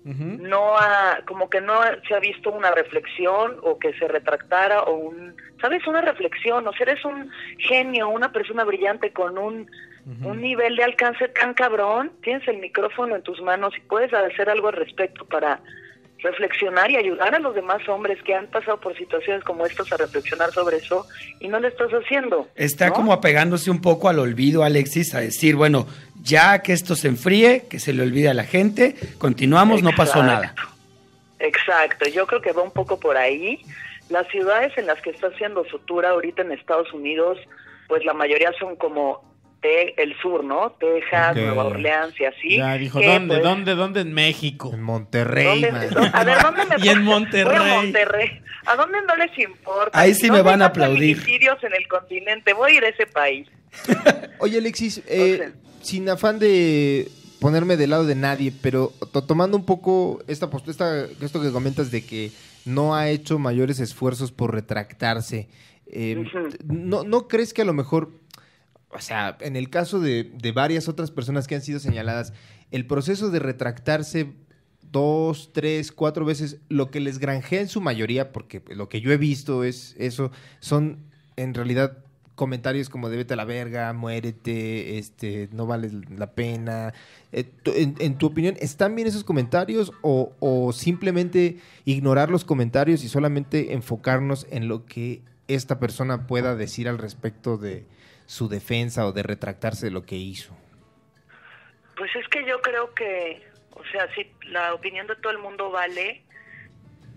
No 0.07 0.79
ha, 0.79 1.19
como 1.27 1.51
que 1.51 1.61
no 1.61 1.81
se 2.07 2.15
ha 2.15 2.21
visto 2.21 2.53
una 2.53 2.71
reflexión 2.71 3.57
o 3.63 3.77
que 3.77 3.93
se 3.95 4.07
retractara 4.07 4.83
o 4.83 4.95
un, 4.95 5.35
¿sabes? 5.61 5.85
Una 5.89 6.01
reflexión. 6.01 6.67
O 6.69 6.73
sea, 6.73 6.87
eres 6.87 7.05
un 7.05 7.29
genio, 7.59 8.09
una 8.09 8.31
persona 8.31 8.63
brillante 8.63 9.13
con 9.13 9.37
un, 9.37 9.69
un 10.23 10.41
nivel 10.41 10.77
de 10.77 10.85
alcance 10.85 11.27
tan 11.29 11.55
cabrón. 11.55 12.13
Tienes 12.23 12.47
el 12.47 12.59
micrófono 12.59 13.17
en 13.17 13.23
tus 13.23 13.43
manos 13.43 13.75
y 13.77 13.81
puedes 13.81 14.15
hacer 14.15 14.49
algo 14.49 14.69
al 14.69 14.75
respecto 14.75 15.25
para 15.25 15.61
reflexionar 16.23 16.91
y 16.91 16.97
ayudar 16.97 17.35
a 17.35 17.39
los 17.39 17.55
demás 17.55 17.87
hombres 17.89 18.19
que 18.23 18.35
han 18.35 18.47
pasado 18.47 18.81
por 18.81 18.97
situaciones 18.97 19.45
como 19.45 19.67
estas 19.67 19.93
a 19.93 19.97
reflexionar 19.97 20.51
sobre 20.53 20.79
eso 20.79 21.07
y 21.41 21.49
no 21.49 21.61
lo 21.61 21.69
estás 21.69 21.91
haciendo. 21.91 22.49
Está 22.55 22.89
¿no? 22.89 22.95
como 22.95 23.13
apegándose 23.13 23.71
un 23.71 23.81
poco 23.81 24.09
al 24.09 24.19
olvido, 24.19 24.65
Alexis, 24.65 25.15
a 25.15 25.21
decir, 25.21 25.57
bueno, 25.57 25.87
ya 26.27 26.61
que 26.63 26.73
esto 26.73 26.95
se 26.97 27.09
enfríe, 27.09 27.67
que 27.71 27.79
se 27.79 27.93
le 27.93 28.03
olvide 28.03 28.29
a 28.29 28.35
la 28.35 28.45
gente, 28.45 28.97
continuamos, 29.19 29.83
no 29.83 29.93
pasó 29.97 30.23
nada. 30.23 30.55
Exacto, 31.39 32.09
yo 32.09 32.27
creo 32.27 32.41
que 32.41 32.53
va 32.53 32.63
un 32.63 32.73
poco 32.73 32.99
por 32.99 33.17
ahí. 33.17 33.61
Las 34.09 34.27
ciudades 34.29 34.73
en 34.77 34.87
las 34.87 35.01
que 35.03 35.11
está 35.11 35.29
haciendo 35.29 35.65
su 35.71 35.79
tour 35.81 36.07
ahorita 36.07 36.43
en 36.43 36.53
Estados 36.53 36.93
Unidos, 36.93 37.39
pues 37.89 38.05
la 38.05 38.15
mayoría 38.15 38.53
son 38.59 38.77
como 38.77 39.25
el 39.97 40.17
sur, 40.23 40.45
¿no? 40.45 40.77
Texas. 40.79 41.35
Nueva 41.35 41.65
Orleans 41.65 42.15
y 42.21 42.25
así. 42.25 42.57
Ya 42.59 42.75
dijo, 42.79 43.01
que, 43.01 43.07
¿dónde, 43.07 43.35
pues, 43.35 43.43
dónde, 43.43 43.75
dónde? 43.75 44.01
En 44.03 44.13
México. 44.15 44.71
En 44.73 44.83
Monterrey, 44.83 45.61
¿dónde- 45.61 45.73
man. 45.73 45.91
dó- 45.91 46.11
a 46.13 46.25
ver, 46.25 46.39
¿dónde 46.41 46.65
me 46.67 46.77
Y 46.85 46.89
en 46.89 47.03
Monterrey. 47.03 47.59
Voy 47.59 47.69
a 47.71 47.75
Monterrey. 47.83 48.41
¿A 48.67 48.77
dónde 48.77 48.99
no 49.03 49.17
les 49.17 49.37
importa? 49.39 49.99
Ahí 49.99 50.15
sí 50.15 50.31
me 50.31 50.39
¿Dónde 50.39 50.43
van 50.53 50.63
a 50.63 50.67
aplaudir. 50.67 51.21
en 51.29 51.75
el 51.75 51.89
continente? 51.89 52.53
Voy 52.53 52.73
a 52.73 52.75
ir 52.77 52.85
a 52.85 52.89
ese 52.91 53.07
país. 53.07 53.49
Oye, 54.39 54.59
Alexis, 54.59 55.03
eh, 55.09 55.33
O 55.35 55.37
sea. 55.37 55.53
Sin 55.87 56.09
afán 56.09 56.39
de 56.39 57.11
ponerme 57.41 57.77
del 57.77 57.91
lado 57.91 58.07
de 58.07 58.15
nadie, 58.15 58.53
pero 58.61 58.93
to- 59.13 59.23
tomando 59.25 59.57
un 59.57 59.65
poco 59.65 60.21
esta 60.27 60.51
postura, 60.51 60.73
esta- 60.73 61.25
esto 61.25 61.41
que 61.41 61.53
comentas 61.53 61.91
de 61.91 62.05
que 62.05 62.33
no 62.65 62.95
ha 62.97 63.09
hecho 63.11 63.39
mayores 63.39 63.79
esfuerzos 63.79 64.33
por 64.33 64.53
retractarse, 64.53 65.49
eh, 65.87 66.17
Ujú. 66.19 66.49
¿no, 66.65 67.05
¿no 67.05 67.29
crees 67.29 67.53
que 67.55 67.63
a 67.63 67.65
lo 67.67 67.73
mejor, 67.73 68.11
o 68.91 68.99
sea, 69.01 69.37
en 69.41 69.55
el 69.55 69.71
caso 69.71 70.01
de, 70.01 70.25
de 70.25 70.53
varias 70.53 70.89
otras 70.89 71.11
personas 71.13 71.47
que 71.47 71.55
han 71.55 71.63
sido 71.63 71.79
señaladas, 71.79 72.33
el 72.73 72.87
proceso 72.87 73.31
de 73.31 73.39
retractarse 73.39 74.33
dos, 74.91 75.51
tres, 75.53 75.93
cuatro 75.93 76.25
veces, 76.25 76.57
lo 76.69 76.91
que 76.91 76.99
les 77.01 77.19
granjea 77.19 77.61
en 77.61 77.69
su 77.69 77.81
mayoría, 77.81 78.33
porque 78.33 78.63
lo 78.75 78.89
que 78.89 79.01
yo 79.01 79.13
he 79.13 79.17
visto 79.19 79.63
es 79.63 79.95
eso, 79.99 80.33
son 80.59 80.99
en 81.37 81.55
realidad 81.55 81.99
comentarios 82.37 82.89
como 82.89 83.09
de 83.09 83.27
a 83.29 83.37
la 83.37 83.45
verga, 83.45 83.93
muérete, 83.93 84.99
este, 84.99 85.49
no 85.53 85.67
vale 85.67 85.91
la 86.17 86.33
pena. 86.33 86.95
Eh, 87.33 87.51
en 87.65 88.19
tu 88.19 88.27
opinión, 88.27 88.55
¿están 88.61 88.95
bien 88.95 89.09
esos 89.09 89.25
comentarios 89.25 89.93
o, 90.03 90.33
o 90.39 90.73
simplemente 90.73 91.57
ignorar 91.85 92.31
los 92.31 92.45
comentarios 92.45 93.03
y 93.03 93.09
solamente 93.09 93.73
enfocarnos 93.73 94.47
en 94.51 94.69
lo 94.69 94.87
que 94.87 95.23
esta 95.49 95.81
persona 95.81 96.27
pueda 96.27 96.55
decir 96.55 96.89
al 96.89 96.99
respecto 96.99 97.57
de 97.57 97.87
su 98.27 98.49
defensa 98.49 99.07
o 99.07 99.13
de 99.13 99.23
retractarse 99.23 99.87
de 99.87 99.93
lo 99.93 100.05
que 100.05 100.17
hizo? 100.17 100.57
Pues 101.97 102.15
es 102.15 102.29
que 102.29 102.45
yo 102.45 102.61
creo 102.61 102.93
que, 102.95 103.43
o 103.73 103.85
sea, 103.91 104.07
si 104.15 104.31
la 104.49 104.75
opinión 104.75 105.07
de 105.07 105.17
todo 105.17 105.33
el 105.33 105.39
mundo 105.39 105.71
vale, 105.71 106.23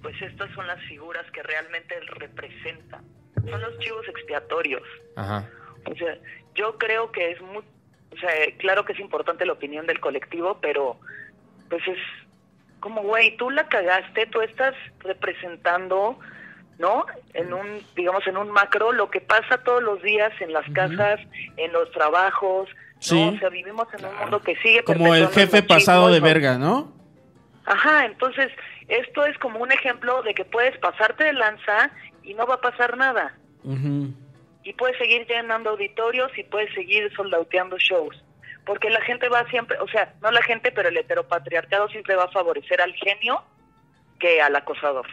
pues 0.01 0.19
estas 0.21 0.49
son 0.53 0.67
las 0.67 0.81
figuras 0.85 1.29
que 1.31 1.43
realmente 1.43 1.99
representan. 2.01 3.03
Son 3.35 3.61
los 3.61 3.79
chivos 3.79 4.07
expiatorios. 4.07 4.83
Ajá. 5.15 5.47
O 5.85 5.95
sea, 5.95 6.17
yo 6.55 6.77
creo 6.77 7.11
que 7.11 7.31
es 7.31 7.41
muy, 7.41 7.63
o 8.11 8.17
sea, 8.19 8.29
claro 8.57 8.85
que 8.85 8.93
es 8.93 8.99
importante 8.99 9.45
la 9.45 9.53
opinión 9.53 9.87
del 9.87 9.99
colectivo, 9.99 10.59
pero 10.61 10.99
pues 11.69 11.87
es 11.87 11.97
como, 12.79 13.01
güey, 13.01 13.35
tú 13.37 13.49
la 13.49 13.67
cagaste, 13.67 14.25
tú 14.27 14.41
estás 14.41 14.73
representando, 14.99 16.17
¿no? 16.77 17.05
En 17.33 17.53
un, 17.53 17.81
digamos, 17.95 18.25
en 18.27 18.37
un 18.37 18.49
macro, 18.51 18.91
lo 18.91 19.09
que 19.09 19.21
pasa 19.21 19.63
todos 19.63 19.83
los 19.83 20.01
días 20.01 20.31
en 20.39 20.53
las 20.53 20.69
casas, 20.71 21.19
en 21.57 21.71
los 21.73 21.91
trabajos, 21.91 22.69
¿no? 22.69 22.99
Sí. 22.99 23.33
O 23.35 23.39
sea, 23.39 23.49
vivimos 23.49 23.87
en 23.97 24.05
un 24.05 24.15
mundo 24.17 24.41
que 24.41 24.55
sigue 24.57 24.83
Como 24.83 25.13
el 25.13 25.27
jefe 25.29 25.63
pasado 25.63 26.09
de 26.09 26.19
verga, 26.19 26.57
¿no? 26.57 26.93
Ajá, 27.65 28.05
entonces 28.05 28.51
esto 28.87 29.25
es 29.25 29.37
como 29.37 29.59
un 29.59 29.71
ejemplo 29.71 30.23
de 30.23 30.33
que 30.33 30.43
puedes 30.43 30.77
pasarte 30.79 31.25
de 31.25 31.33
lanza 31.33 31.91
y 32.29 32.35
no 32.35 32.45
va 32.45 32.55
a 32.55 32.61
pasar 32.61 32.95
nada. 32.95 33.33
Y 34.63 34.73
puedes 34.73 34.97
seguir 34.99 35.25
llenando 35.27 35.71
auditorios 35.71 36.31
y 36.37 36.43
puedes 36.43 36.71
seguir 36.75 37.11
soldauteando 37.15 37.75
shows. 37.79 38.23
Porque 38.65 38.91
la 38.91 39.01
gente 39.01 39.27
va 39.29 39.49
siempre, 39.49 39.77
o 39.79 39.87
sea, 39.87 40.13
no 40.21 40.29
la 40.29 40.43
gente, 40.43 40.71
pero 40.71 40.89
el 40.89 40.97
heteropatriarcado 40.97 41.89
siempre 41.89 42.15
va 42.15 42.25
a 42.25 42.31
favorecer 42.31 42.79
al 42.81 42.93
genio 42.93 43.43
que 44.19 44.41
al 44.41 44.55
acosador. 44.55 45.07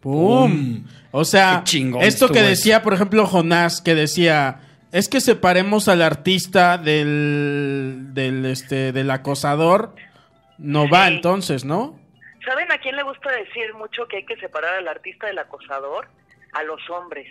¡Pum! 0.00 0.86
O 1.10 1.24
sea, 1.24 1.64
esto 2.02 2.28
que 2.28 2.40
decía, 2.40 2.82
por 2.82 2.94
ejemplo, 2.94 3.26
Jonás, 3.26 3.82
que 3.82 3.96
decía, 3.96 4.60
es 4.92 5.08
que 5.08 5.20
separemos 5.20 5.88
al 5.88 6.02
artista 6.02 6.78
del, 6.78 8.14
del, 8.14 8.46
este, 8.46 8.92
del 8.92 9.10
acosador, 9.10 9.94
no 10.56 10.88
va 10.88 11.08
entonces, 11.08 11.64
¿no? 11.64 11.98
¿Saben 12.46 12.70
a 12.70 12.78
quién 12.78 12.94
le 12.94 13.02
gusta 13.02 13.30
decir 13.32 13.74
mucho 13.74 14.06
que 14.06 14.18
hay 14.18 14.24
que 14.24 14.36
separar 14.36 14.74
al 14.74 14.88
artista 14.88 15.26
del 15.26 15.38
acosador? 15.38 16.08
A 16.52 16.62
los 16.64 16.88
hombres. 16.90 17.28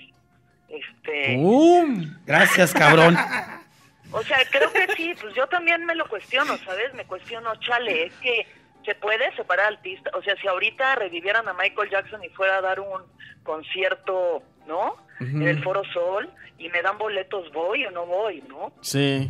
Este. 0.67 1.38
Gracias, 2.25 2.73
cabrón. 2.73 3.17
O 4.12 4.23
sea, 4.23 4.39
creo 4.49 4.71
que 4.73 4.88
sí, 4.95 5.13
pues 5.21 5.36
yo 5.36 5.45
también 5.47 5.86
me 5.86 5.93
lo 5.93 6.08
cuestiono, 6.08 6.58
¿sabes? 6.65 6.93
Me 6.95 7.05
cuestiono, 7.05 7.55
chale, 7.58 8.08
es 8.08 8.13
que 8.15 8.47
se 8.84 8.95
puede 8.95 9.32
separar 9.36 9.67
al 9.67 9.75
artista. 9.75 10.10
O 10.15 10.23
sea, 10.23 10.36
si 10.38 10.47
ahorita 10.47 10.95
revivieran 10.95 11.47
a 11.47 11.53
Michael 11.53 11.91
Jackson 11.91 12.23
y 12.23 12.29
fuera 12.29 12.58
a 12.58 12.62
dar 12.62 12.79
un 12.79 13.03
concierto, 13.43 14.41
¿no? 14.67 14.95
En 15.19 15.47
el 15.47 15.62
Foro 15.62 15.84
Sol 15.93 16.29
y 16.58 16.69
me 16.69 16.82
dan 16.82 16.97
boletos, 16.97 17.51
¿voy 17.51 17.86
o 17.86 17.91
no 17.91 18.05
voy, 18.05 18.41
no? 18.47 18.71
Sí. 18.82 19.29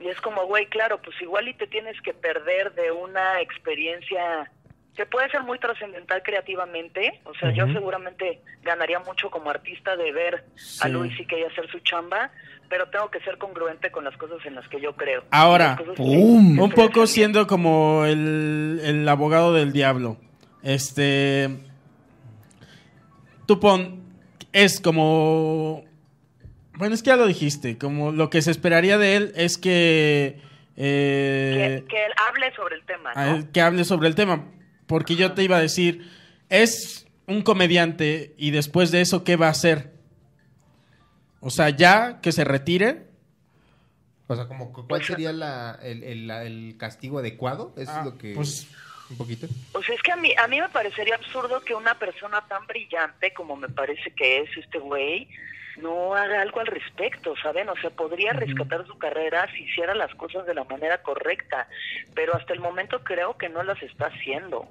Y 0.00 0.08
es 0.08 0.20
como, 0.20 0.46
güey, 0.46 0.66
claro, 0.66 1.00
pues 1.00 1.20
igual 1.22 1.46
y 1.48 1.54
te 1.54 1.68
tienes 1.68 2.00
que 2.02 2.12
perder 2.12 2.74
de 2.74 2.90
una 2.90 3.40
experiencia 3.40 4.50
que 4.96 5.06
puede 5.06 5.30
ser 5.30 5.42
muy 5.42 5.58
trascendental 5.58 6.22
creativamente. 6.22 7.20
O 7.24 7.34
sea, 7.34 7.50
yo 7.52 7.66
seguramente 7.72 8.40
ganaría 8.62 8.98
mucho 9.00 9.30
como 9.30 9.48
artista 9.50 9.96
de 9.96 10.12
ver 10.12 10.44
a. 10.80 10.88
Luis 10.88 11.18
y 11.18 11.26
que 11.26 11.46
hacer 11.46 11.70
su 11.70 11.78
chamba, 11.80 12.30
pero 12.68 12.88
tengo 12.90 13.10
que 13.10 13.20
ser 13.20 13.38
congruente 13.38 13.90
con 13.90 14.04
las 14.04 14.16
cosas 14.18 14.38
en 14.44 14.54
las 14.54 14.68
que 14.68 14.80
yo 14.80 14.94
creo. 14.94 15.24
Ahora, 15.30 15.78
¡pum! 15.96 16.58
Un 16.58 16.70
poco 16.72 17.06
siendo 17.06 17.46
como 17.46 18.04
el, 18.04 18.80
el 18.84 19.08
abogado 19.08 19.54
del 19.54 19.72
diablo. 19.72 20.18
Este. 20.62 21.48
Tú 23.46 23.58
pon. 23.60 24.02
Es 24.52 24.80
como. 24.80 25.84
Bueno, 26.74 26.94
es 26.94 27.02
que 27.02 27.08
ya 27.10 27.16
lo 27.16 27.26
dijiste. 27.26 27.78
Como 27.78 28.12
lo 28.12 28.28
que 28.30 28.42
se 28.42 28.50
esperaría 28.50 28.98
de 28.98 29.16
él 29.16 29.32
es 29.36 29.56
que. 29.58 30.38
eh, 30.76 31.82
Que, 31.86 31.88
que 31.88 32.04
él 32.04 32.12
hable 32.28 32.54
sobre 32.54 32.76
el 32.76 32.84
tema, 32.84 33.12
a 33.14 33.26
¿no? 33.26 33.36
él 33.36 33.50
que 33.50 33.60
hable 33.60 33.84
sobre 33.84 34.08
el 34.08 34.14
tema. 34.14 34.44
Porque 34.92 35.16
yo 35.16 35.32
te 35.32 35.42
iba 35.42 35.56
a 35.56 35.60
decir. 35.60 36.06
Es 36.50 37.06
un 37.26 37.40
comediante 37.40 38.34
y 38.36 38.50
después 38.50 38.90
de 38.90 39.00
eso, 39.00 39.24
¿qué 39.24 39.36
va 39.36 39.46
a 39.46 39.50
hacer? 39.52 39.90
O 41.40 41.48
sea, 41.48 41.70
ya 41.70 42.20
que 42.20 42.30
se 42.30 42.44
retire. 42.44 43.04
O 44.26 44.36
sea, 44.36 44.46
como, 44.46 44.70
¿cuál 44.72 45.02
sería 45.02 45.32
la, 45.32 45.78
el, 45.82 46.04
el- 46.04 46.26
la- 46.26 46.44
el 46.44 46.76
castigo 46.78 47.20
adecuado? 47.20 47.72
Eso 47.78 47.90
Ah, 47.94 48.00
es 48.00 48.04
lo 48.04 48.18
que... 48.18 48.34
pues- 48.34 48.66
Un 49.10 49.16
poquito. 49.16 49.46
O 49.72 49.82
sea, 49.82 49.94
es 49.94 50.02
que 50.02 50.12
a 50.12 50.16
mí, 50.16 50.32
a 50.38 50.46
mí 50.46 50.60
me 50.60 50.68
parecería 50.68 51.14
absurdo 51.16 51.60
que 51.62 51.74
una 51.74 51.98
persona 51.98 52.46
tan 52.48 52.66
brillante 52.66 53.32
como 53.34 53.56
me 53.56 53.68
parece 53.68 54.10
que 54.14 54.40
es 54.42 54.50
este 54.56 54.78
güey 54.78 55.28
no 55.80 56.14
haga 56.14 56.40
algo 56.42 56.60
al 56.60 56.66
respecto, 56.66 57.34
¿saben? 57.42 57.68
O 57.70 57.74
sea, 57.76 57.88
podría 57.90 58.32
rescatar 58.34 58.86
su 58.86 58.96
carrera 58.98 59.48
si 59.54 59.64
hiciera 59.64 59.94
las 59.94 60.14
cosas 60.16 60.46
de 60.46 60.54
la 60.54 60.64
manera 60.64 61.02
correcta, 61.02 61.66
pero 62.14 62.34
hasta 62.36 62.52
el 62.52 62.60
momento 62.60 63.02
creo 63.04 63.36
que 63.38 63.48
no 63.48 63.62
las 63.62 63.82
está 63.82 64.06
haciendo. 64.06 64.68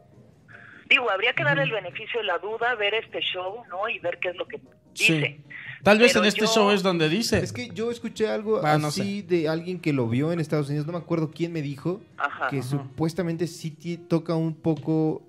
Digo, 0.92 1.10
habría 1.10 1.32
que 1.34 1.44
darle 1.44 1.64
el 1.64 1.72
beneficio 1.72 2.20
de 2.20 2.26
la 2.28 2.38
duda, 2.38 2.76
ver 2.76 2.94
este 2.94 3.20
show, 3.22 3.64
¿no? 3.70 3.88
Y 3.90 3.98
ver 4.00 4.20
qué 4.20 4.30
es 4.30 4.36
lo 4.36 4.46
que 4.46 4.58
dice. 4.58 4.76
Sí. 4.94 5.42
Tal 5.84 5.98
vez 5.98 6.12
Pero 6.12 6.24
en 6.26 6.28
este 6.28 6.42
yo- 6.42 6.48
show 6.54 6.70
es 6.72 6.84
donde 6.84 7.08
dice. 7.10 7.40
Es 7.40 7.54
que 7.54 7.70
yo 7.70 7.90
escuché 7.90 8.28
algo 8.28 8.62
Ah, 8.64 8.78
no 8.78 8.88
así 8.90 9.22
de 9.22 9.48
alguien 9.48 9.80
que 9.80 9.94
lo 9.94 10.08
vio 10.10 10.32
en 10.34 10.40
Estados 10.42 10.68
Unidos, 10.68 10.86
no 10.86 10.92
me 10.92 11.00
acuerdo 11.00 11.32
quién 11.32 11.54
me 11.54 11.62
dijo, 11.62 12.02
Ajá. 12.18 12.50
que 12.50 12.62
supuestamente 12.62 13.48
sí 13.48 13.72
toca 14.08 14.36
un 14.36 14.54
poco... 14.54 15.24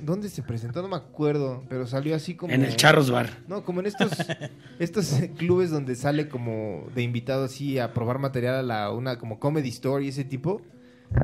¿Dónde 0.00 0.30
se 0.30 0.42
presentó? 0.42 0.80
No 0.80 0.88
me 0.88 0.96
acuerdo, 0.96 1.64
pero 1.68 1.86
salió 1.86 2.14
así 2.14 2.34
como... 2.36 2.54
En 2.54 2.64
el 2.64 2.76
Charros 2.76 3.10
Bar. 3.10 3.28
No, 3.48 3.62
como 3.64 3.80
en 3.80 3.86
estos, 3.86 4.10
estos 4.78 5.14
clubes 5.36 5.70
donde 5.70 5.96
sale 5.96 6.28
como 6.28 6.86
de 6.94 7.02
invitado 7.02 7.44
así 7.44 7.78
a 7.78 7.92
probar 7.92 8.18
material 8.18 8.54
a 8.54 8.62
la, 8.62 8.90
una 8.92 9.18
como 9.18 9.38
comedy 9.38 9.68
store 9.68 10.04
y 10.04 10.08
ese 10.08 10.24
tipo, 10.24 10.62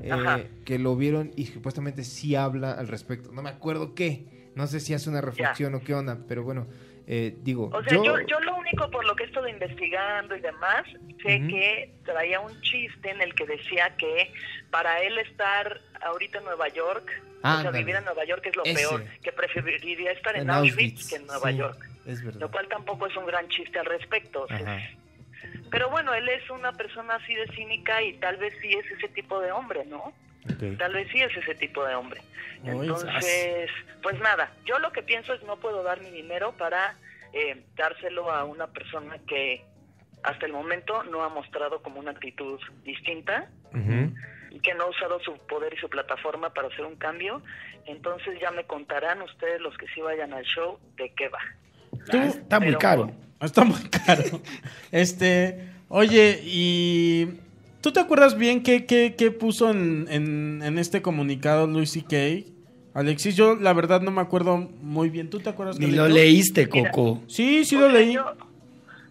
eh, 0.03 0.51
que 0.64 0.79
lo 0.79 0.96
vieron 0.96 1.33
y 1.37 1.46
supuestamente 1.46 2.05
sí 2.05 2.35
habla 2.35 2.72
al 2.72 2.88
respecto. 2.88 3.33
No 3.33 3.42
me 3.42 3.51
acuerdo 3.51 3.94
qué, 3.94 4.51
no 4.55 4.66
sé 4.66 4.81
si 4.81 4.94
hace 4.94 5.09
una 5.11 5.20
reflexión 5.20 5.74
o 5.74 5.81
qué 5.81 5.94
onda, 5.94 6.18
pero 6.29 6.42
bueno, 6.42 6.66
eh, 7.07 7.35
digo, 7.42 7.70
O 7.72 7.83
sea, 7.83 7.94
yo... 7.94 8.05
yo, 8.05 8.20
Yo, 8.27 8.40
lo 8.40 8.57
único 8.57 8.90
por 8.90 9.05
lo 9.07 9.16
que 9.16 9.24
he 9.24 9.27
estado 9.27 9.48
investigando 9.48 10.37
y 10.37 10.40
demás, 10.40 10.85
sé 11.22 11.40
que 11.48 11.94
traía 12.05 12.38
un 12.40 12.61
chiste 12.61 13.11
en 13.11 13.20
el 13.22 13.35
que 13.35 13.46
decía 13.46 13.96
que 13.96 14.31
para 14.70 15.01
él 15.03 15.18
estar 15.18 15.81
ahorita 16.03 16.38
en 16.38 16.44
Nueva 16.44 16.68
York, 16.68 17.11
o 17.42 17.61
sea, 17.62 17.70
vivir 17.70 17.94
en 17.96 18.05
Nueva 18.05 18.24
York 18.27 18.44
es 18.46 18.57
lo 18.57 18.64
Ese. 18.64 18.74
peor, 18.74 19.05
que 19.22 19.33
preferiría 19.33 20.12
estar 20.12 20.37
en, 20.37 20.42
en 20.42 20.51
Auschwitz, 20.51 21.09
que 21.09 21.16
en 21.16 21.27
Nueva 21.27 21.51
sí, 21.51 21.57
York, 21.57 21.88
Es 22.05 22.22
verdad. 22.22 22.40
lo 22.40 22.51
cual 22.51 22.68
tampoco 22.68 23.07
es 23.07 23.16
un 23.16 23.24
gran 23.27 23.48
chiste 23.48 23.79
al 23.79 23.87
respecto. 23.87 24.46
Ajá. 24.51 24.79
Pero 25.70 25.90
bueno, 25.90 26.14
él 26.14 26.28
es 26.28 26.48
una 26.50 26.72
persona 26.72 27.16
así 27.16 27.35
de 27.35 27.46
cínica 27.48 28.02
y 28.02 28.14
tal 28.14 28.37
vez 28.37 28.54
sí 28.61 28.68
es 28.68 28.90
ese 28.90 29.09
tipo 29.09 29.40
de 29.40 29.52
hombre, 29.52 29.85
¿no? 29.85 30.12
Tal 30.78 30.94
vez 30.94 31.09
sí 31.12 31.20
es 31.20 31.37
ese 31.37 31.54
tipo 31.54 31.85
de 31.85 31.94
hombre. 31.94 32.22
Entonces, 32.64 33.70
pues 34.02 34.18
nada, 34.20 34.52
yo 34.64 34.78
lo 34.78 34.90
que 34.92 35.02
pienso 35.02 35.35
es 35.35 35.42
no 35.42 35.57
puedo 35.57 35.83
dar 35.83 36.00
mi 36.00 36.11
dinero 36.11 36.52
para 36.52 36.96
eh, 37.33 37.62
dárselo 37.76 38.31
a 38.31 38.44
una 38.44 38.66
persona 38.68 39.18
que 39.26 39.64
hasta 40.22 40.46
el 40.46 40.52
momento 40.52 41.04
no 41.04 41.22
ha 41.22 41.28
mostrado 41.28 41.83
como 41.83 42.00
una 42.00 42.12
actitud 42.12 42.61
distinta 42.85 43.48
y 44.50 44.61
que 44.61 44.74
no 44.74 44.85
ha 44.85 44.90
usado 44.90 45.20
su 45.20 45.37
poder 45.46 45.74
y 45.74 45.76
su 45.76 45.88
plataforma 45.88 46.50
para 46.50 46.68
hacer 46.68 46.85
un 46.85 46.96
cambio. 46.96 47.42
Entonces 47.85 48.40
ya 48.40 48.50
me 48.50 48.64
contarán 48.64 49.22
ustedes 49.22 49.61
los 49.61 49.76
que 49.76 49.87
sí 49.88 50.00
vayan 50.00 50.33
al 50.33 50.44
show 50.44 50.78
de 50.96 51.11
qué 51.14 51.28
va. 51.28 51.40
Ah, 52.16 52.27
está 52.27 52.59
muy 52.61 52.68
Pero- 52.68 52.79
caro. 52.79 53.11
Está 53.40 53.62
muy 53.64 53.79
caro. 54.05 54.40
Este, 54.90 55.61
oye, 55.88 56.40
y 56.44 57.29
¿tú 57.81 57.92
te 57.92 58.01
acuerdas 58.01 58.37
bien 58.37 58.64
qué, 58.64 58.85
qué, 58.85 59.14
qué 59.16 59.31
puso 59.31 59.71
en, 59.71 60.07
en, 60.11 60.61
en 60.64 60.77
este 60.79 61.03
comunicado 61.03 61.66
Luis 61.68 61.92
C.K.? 61.92 62.51
Alexis, 62.94 63.37
yo 63.37 63.55
la 63.55 63.73
verdad 63.75 64.01
no 64.01 64.11
me 64.11 64.21
acuerdo 64.23 64.57
muy 64.83 65.09
bien. 65.09 65.31
¿Tú 65.31 65.38
te 65.38 65.51
acuerdas? 65.51 65.79
Ni 65.79 65.85
Carlitos? 65.87 66.09
lo 66.09 66.14
leíste, 66.14 66.68
Coco. 66.68 67.23
Sí, 67.29 67.64
sí 67.64 67.77
lo 67.77 67.88
leí. 67.88 68.14
yo 68.14 68.25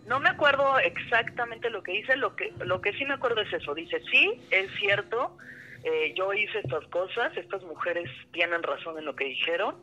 no 0.08 0.20
me 0.20 0.28
acuerdo 0.28 0.78
exactamente 0.80 1.70
lo 1.70 1.82
que 1.84 1.94
dice, 1.94 2.18
lo 2.18 2.36
que, 2.36 2.52
lo 2.66 2.82
que 2.82 2.92
sí 2.94 3.06
me 3.06 3.14
acuerdo 3.14 3.40
es 3.42 3.54
eso. 3.54 3.74
Dice, 3.76 4.02
sí, 4.12 4.34
es 4.52 4.70
cierto, 4.78 5.38
eh, 5.86 6.14
yo 6.18 6.34
hice 6.34 6.60
estas 6.60 6.86
cosas, 6.88 7.32
estas 7.38 7.64
mujeres 7.64 8.10
tienen 8.34 8.62
razón 8.62 8.98
en 9.00 9.06
lo 9.06 9.16
que 9.16 9.24
dijeron. 9.26 9.76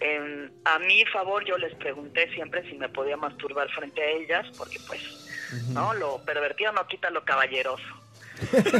En- 0.00 0.52
a 0.64 0.78
mi 0.80 1.04
favor 1.06 1.44
yo 1.46 1.56
les 1.58 1.74
pregunté 1.76 2.28
siempre 2.34 2.68
si 2.68 2.76
me 2.76 2.88
podía 2.88 3.16
masturbar 3.16 3.68
frente 3.70 4.02
a 4.02 4.10
ellas, 4.10 4.46
porque 4.58 4.78
pues, 4.86 5.00
¿no? 5.70 5.94
Lo 5.94 6.18
pervertido 6.24 6.72
no 6.72 6.86
quita 6.86 7.10
lo 7.10 7.24
caballeroso. 7.24 7.82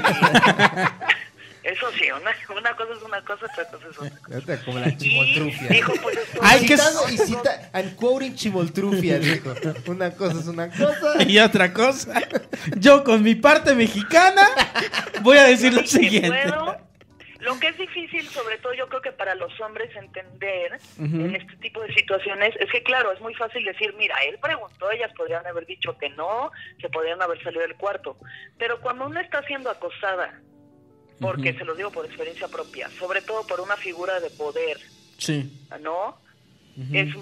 Eso 1.62 1.86
sí, 1.98 2.04
una, 2.10 2.30
una 2.58 2.76
cosa 2.76 2.92
es 2.94 3.02
una 3.02 3.24
cosa, 3.24 3.46
otra 3.46 3.64
cosa 3.70 3.86
es 3.90 3.96
otra. 3.98 4.12
Ahorita 4.34 4.64
Como 4.66 4.78
la 4.80 4.88
Y 4.88 4.96
chimoltrufia. 4.98 5.68
dijo, 5.70 5.92
pues 6.02 6.18
esto 6.18 6.40
Hay 6.42 6.66
que- 6.66 6.74
y 6.74 7.16
cita, 7.16 7.70
and 7.72 7.96
quoting 7.96 8.34
chimoltrufia, 8.34 9.18
dijo. 9.18 9.54
Una 9.86 10.10
cosa 10.10 10.40
es 10.40 10.46
una 10.46 10.68
cosa. 10.68 11.22
Y 11.26 11.38
otra 11.38 11.72
cosa, 11.72 12.20
yo 12.76 13.02
con 13.02 13.22
mi 13.22 13.34
parte 13.34 13.74
mexicana 13.74 14.46
voy 15.22 15.38
a 15.38 15.44
decir 15.44 15.72
lo 15.72 15.86
siguiente. 15.86 16.28
puedo. 16.28 16.83
Lo 17.44 17.60
que 17.60 17.68
es 17.68 17.76
difícil, 17.78 18.26
sobre 18.28 18.56
todo 18.58 18.72
yo 18.74 18.88
creo 18.88 19.02
que 19.02 19.12
para 19.12 19.34
los 19.34 19.58
hombres 19.60 19.94
entender 19.96 20.78
en 20.98 21.34
este 21.36 21.56
tipo 21.56 21.80
de 21.82 21.92
situaciones, 21.92 22.54
es 22.58 22.70
que 22.70 22.82
claro, 22.82 23.12
es 23.12 23.20
muy 23.20 23.34
fácil 23.34 23.64
decir, 23.64 23.94
mira, 23.98 24.16
él 24.26 24.38
preguntó, 24.40 24.90
ellas 24.90 25.12
podrían 25.16 25.46
haber 25.46 25.66
dicho 25.66 25.96
que 25.98 26.08
no, 26.10 26.50
se 26.80 26.88
podrían 26.88 27.20
haber 27.20 27.42
salido 27.42 27.62
del 27.62 27.76
cuarto. 27.76 28.16
Pero 28.58 28.80
cuando 28.80 29.06
uno 29.06 29.20
está 29.20 29.42
siendo 29.42 29.70
acosada, 29.70 30.40
porque 31.20 31.52
se 31.52 31.64
lo 31.64 31.74
digo 31.74 31.90
por 31.92 32.06
experiencia 32.06 32.48
propia, 32.48 32.88
sobre 32.90 33.20
todo 33.22 33.46
por 33.46 33.60
una 33.60 33.76
figura 33.76 34.20
de 34.20 34.30
poder, 34.30 34.78
Sí. 35.18 35.64
¿no? 35.80 36.18
Es 36.92 37.14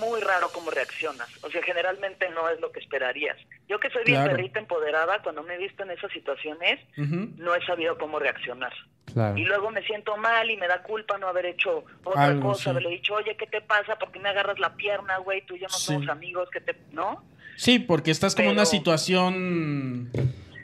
muy 0.00 0.20
raro 0.20 0.48
cómo 0.52 0.70
reaccionas. 0.72 1.28
O 1.44 1.50
sea, 1.50 1.62
generalmente 1.62 2.28
no 2.30 2.48
es 2.48 2.58
lo 2.60 2.72
que 2.72 2.80
esperarías. 2.80 3.36
Yo 3.68 3.78
que 3.78 3.88
soy 3.90 4.02
bien 4.04 4.16
Claro. 4.22 4.36
perrita 4.36 4.58
empoderada, 4.58 5.22
cuando 5.22 5.44
me 5.44 5.54
he 5.54 5.58
visto 5.58 5.84
en 5.84 5.92
esas 5.92 6.10
situaciones, 6.10 6.80
no 6.96 7.54
he 7.54 7.64
sabido 7.66 7.96
cómo 7.98 8.18
reaccionar. 8.18 8.72
Claro. 9.16 9.38
Y 9.38 9.44
luego 9.44 9.70
me 9.70 9.82
siento 9.82 10.14
mal 10.18 10.50
y 10.50 10.58
me 10.58 10.68
da 10.68 10.82
culpa 10.82 11.16
no 11.16 11.26
haber 11.26 11.46
hecho 11.46 11.86
otra 12.04 12.24
Algo, 12.24 12.48
cosa, 12.50 12.64
sí. 12.64 12.68
haberle 12.68 12.90
dicho, 12.90 13.14
oye, 13.14 13.34
¿qué 13.38 13.46
te 13.46 13.62
pasa? 13.62 13.96
¿Por 13.98 14.12
qué 14.12 14.18
me 14.20 14.28
agarras 14.28 14.58
la 14.58 14.74
pierna, 14.76 15.16
güey? 15.16 15.40
Tú 15.46 15.56
y 15.56 15.60
yo 15.60 15.68
no 15.68 15.74
Sí. 15.74 15.86
somos 15.86 16.08
amigos, 16.10 16.50
¿qué 16.52 16.60
te...? 16.60 16.76
¿No? 16.92 17.24
Sí, 17.56 17.78
porque 17.78 18.10
estás 18.10 18.34
como 18.34 18.48
en 18.50 18.56
una 18.56 18.66
situación... 18.66 20.10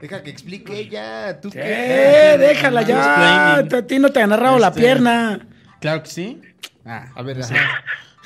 Deja 0.03 0.22
que 0.22 0.28
explique 0.28 0.78
ella. 0.80 1.40
¿Tú 1.40 1.48
Eh, 1.55 2.36
déjala 2.38 2.82
ya. 2.82 3.55
A 3.57 3.66
ti 3.86 3.98
no 3.98 4.11
te 4.12 4.20
han 4.20 4.30
agarrado 4.34 4.59
la 4.59 4.68
Este- 4.68 4.80
pierna. 4.82 5.46
Claro 5.80 6.03
que 6.03 6.11
sí. 6.11 6.42
Ah, 6.84 7.07
A 7.16 7.22
ver, 7.22 7.40
ajá. 7.40 7.82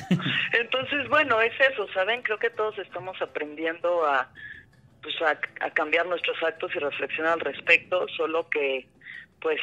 Entonces, 0.60 1.08
bueno, 1.08 1.40
es 1.40 1.52
eso, 1.72 1.86
¿saben? 1.94 2.22
Creo 2.22 2.38
que 2.40 2.50
todos 2.50 2.76
estamos 2.78 3.16
aprendiendo 3.22 4.04
a, 4.06 4.28
pues, 5.02 5.14
a, 5.22 5.38
a 5.64 5.70
cambiar 5.70 6.06
nuestros 6.06 6.36
actos 6.42 6.70
y 6.74 6.80
reflexionar 6.80 7.34
al 7.34 7.40
respecto, 7.40 8.06
solo 8.16 8.48
que, 8.50 8.88
pues, 9.40 9.60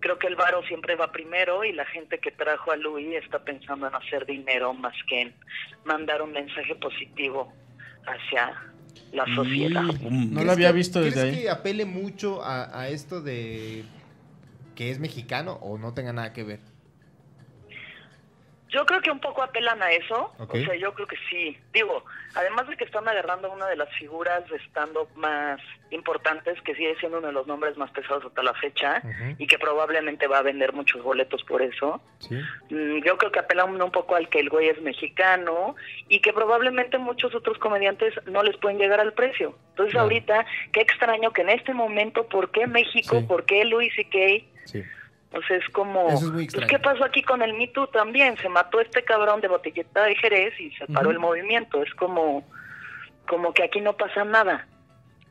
creo 0.00 0.18
que 0.18 0.26
el 0.26 0.36
varo 0.36 0.62
siempre 0.64 0.94
va 0.96 1.12
primero 1.12 1.64
y 1.64 1.72
la 1.72 1.84
gente 1.86 2.18
que 2.18 2.30
trajo 2.30 2.70
a 2.72 2.76
Louis 2.76 3.14
está 3.22 3.44
pensando 3.44 3.86
en 3.88 3.94
hacer 3.94 4.26
dinero 4.26 4.72
más 4.74 4.94
que 5.08 5.22
en 5.22 5.34
mandar 5.84 6.22
un 6.22 6.32
mensaje 6.32 6.74
positivo 6.76 7.52
hacia 8.06 8.54
la 9.12 9.24
sociedad. 9.34 9.82
Mm, 9.82 10.28
no 10.28 10.30
¿Crees 10.30 10.46
lo 10.46 10.52
había 10.52 10.72
visto 10.72 11.00
desde 11.00 11.20
¿crees 11.20 11.36
ahí. 11.36 11.42
que 11.42 11.50
apele 11.50 11.84
mucho 11.84 12.42
a, 12.42 12.80
a 12.80 12.88
esto 12.88 13.20
de 13.20 13.84
que 14.74 14.90
es 14.90 14.98
mexicano 14.98 15.54
o 15.62 15.78
no 15.78 15.94
tenga 15.94 16.12
nada 16.12 16.32
que 16.32 16.44
ver? 16.44 16.60
Yo 18.76 18.84
creo 18.84 19.00
que 19.00 19.10
un 19.10 19.20
poco 19.20 19.42
apelan 19.42 19.82
a 19.82 19.90
eso, 19.90 20.30
o 20.38 20.46
sea, 20.54 20.76
yo 20.76 20.92
creo 20.92 21.06
que 21.06 21.16
sí. 21.30 21.56
Digo, 21.72 22.04
además 22.34 22.68
de 22.68 22.76
que 22.76 22.84
están 22.84 23.08
agarrando 23.08 23.50
una 23.50 23.66
de 23.68 23.76
las 23.76 23.88
figuras 23.94 24.46
de 24.50 24.58
stand-up 24.68 25.08
más 25.16 25.58
importantes, 25.90 26.60
que 26.60 26.74
sigue 26.74 26.94
siendo 27.00 27.16
uno 27.18 27.28
de 27.28 27.32
los 27.32 27.46
nombres 27.46 27.78
más 27.78 27.90
pesados 27.92 28.22
hasta 28.26 28.42
la 28.42 28.52
fecha, 28.52 29.00
y 29.38 29.46
que 29.46 29.58
probablemente 29.58 30.26
va 30.26 30.38
a 30.40 30.42
vender 30.42 30.74
muchos 30.74 31.02
boletos 31.02 31.42
por 31.44 31.62
eso. 31.62 32.02
Sí. 32.18 32.34
Mm, 32.68 32.98
Yo 33.02 33.16
creo 33.16 33.32
que 33.32 33.38
apelan 33.38 33.80
un 33.80 33.90
poco 33.90 34.14
al 34.14 34.28
que 34.28 34.40
el 34.40 34.50
güey 34.50 34.68
es 34.68 34.82
mexicano 34.82 35.74
y 36.08 36.20
que 36.20 36.34
probablemente 36.34 36.98
muchos 36.98 37.34
otros 37.34 37.56
comediantes 37.56 38.12
no 38.26 38.42
les 38.42 38.58
pueden 38.58 38.76
llegar 38.78 39.00
al 39.00 39.14
precio. 39.14 39.56
Entonces 39.70 39.92
Claro. 39.92 40.02
ahorita, 40.04 40.44
qué 40.74 40.82
extraño 40.82 41.30
que 41.30 41.40
en 41.42 41.48
este 41.48 41.72
momento, 41.72 42.26
¿por 42.28 42.50
qué 42.50 42.66
México? 42.66 43.20
Sí. 43.20 43.24
¿Por 43.26 43.46
qué 43.46 43.64
Luis 43.64 43.98
y 43.98 44.04
Kay? 44.04 44.50
Sí. 44.66 44.82
O 45.36 45.42
sea, 45.42 45.56
es 45.56 45.68
como... 45.70 46.08
Eso 46.08 46.26
es 46.26 46.32
muy 46.32 46.46
pues. 46.46 46.66
¿Qué 46.66 46.78
pasó 46.78 47.04
aquí 47.04 47.22
con 47.22 47.42
el 47.42 47.54
Me 47.54 47.68
Too 47.68 47.86
también? 47.88 48.36
Se 48.38 48.48
mató 48.48 48.80
este 48.80 49.02
cabrón 49.04 49.40
de 49.40 49.48
botelleta 49.48 50.04
de 50.04 50.16
Jerez 50.16 50.58
y 50.58 50.70
se 50.72 50.86
paró 50.86 51.10
el 51.10 51.18
movimiento. 51.18 51.82
Es 51.82 51.92
como, 51.94 52.42
como 53.28 53.52
que 53.52 53.64
aquí 53.64 53.80
no 53.80 53.96
pasa 53.96 54.24
nada. 54.24 54.66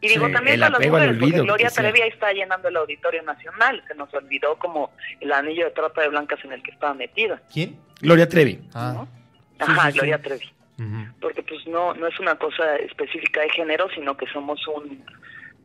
Y 0.02 0.10
digo, 0.10 0.28
Sí, 0.28 0.34
también 0.34 0.60
para 0.60 0.78
las 0.78 0.88
mujeres, 0.88 1.18
porque 1.20 1.42
Gloria. 1.42 1.70
Trevi 1.70 2.02
ahí 2.02 2.10
está 2.10 2.32
llenando 2.32 2.68
el 2.68 2.78
Auditorio 2.78 3.24
Nacional. 3.24 3.84
Se 3.88 3.96
nos 3.96 4.14
olvidó 4.14 4.58
como 4.60 4.92
el 5.20 5.32
anillo 5.32 5.66
de 5.66 5.72
trata 5.72 6.02
de 6.02 6.10
blancas 6.10 6.40
en 6.44 6.52
el 6.52 6.62
que 6.62 6.72
estaba 6.72 6.94
metida. 6.94 7.42
¿Quién? 7.52 7.80
Gloria 8.02 8.30
Trevi. 8.30 8.60
Ah. 8.74 8.94
¿no? 8.94 9.08
Ajá, 9.58 9.88
sí, 9.88 9.94
sí. 9.94 9.98
Gloria 10.00 10.22
Trevi. 10.22 10.52
Porque 11.22 11.42
pues 11.42 11.66
no 11.68 11.94
no 11.94 12.06
es 12.08 12.20
una 12.20 12.36
cosa 12.36 12.76
específica 12.76 13.42
de 13.42 13.50
género, 13.50 13.88
sino 13.96 14.18
que 14.18 14.28
somos 14.28 14.60
un 14.68 15.04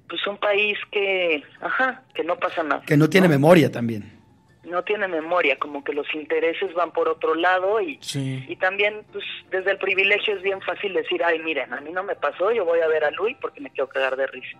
pues 0.08 0.26
un 0.26 0.38
país 0.38 0.76
que, 0.90 1.42
ajá, 1.60 2.02
que 2.14 2.24
no 2.24 2.36
pasa 2.36 2.62
nada. 2.62 2.82
Que 2.82 2.96
no 2.96 3.08
tiene 3.08 3.28
memoria 3.28 3.70
también. 3.70 4.19
No 4.64 4.82
tiene 4.84 5.08
memoria, 5.08 5.56
como 5.58 5.82
que 5.82 5.92
los 5.92 6.06
intereses 6.14 6.74
van 6.74 6.92
por 6.92 7.08
otro 7.08 7.34
lado 7.34 7.80
y, 7.80 7.98
Sí. 8.02 8.44
y 8.48 8.56
también 8.56 9.02
pues 9.12 9.24
desde 9.50 9.70
el 9.72 9.78
privilegio 9.78 10.34
es 10.36 10.42
bien 10.42 10.60
fácil 10.60 10.92
decir, 10.92 11.22
ay 11.24 11.38
miren, 11.38 11.72
a 11.72 11.80
mí 11.80 11.90
no 11.92 12.02
me 12.02 12.14
pasó, 12.14 12.52
yo 12.52 12.64
voy 12.64 12.80
a 12.80 12.86
ver 12.88 13.04
a 13.04 13.10
Luis 13.12 13.36
porque 13.40 13.60
me 13.60 13.70
quiero 13.70 13.88
cagar 13.88 14.16
de 14.16 14.26
risa. 14.26 14.58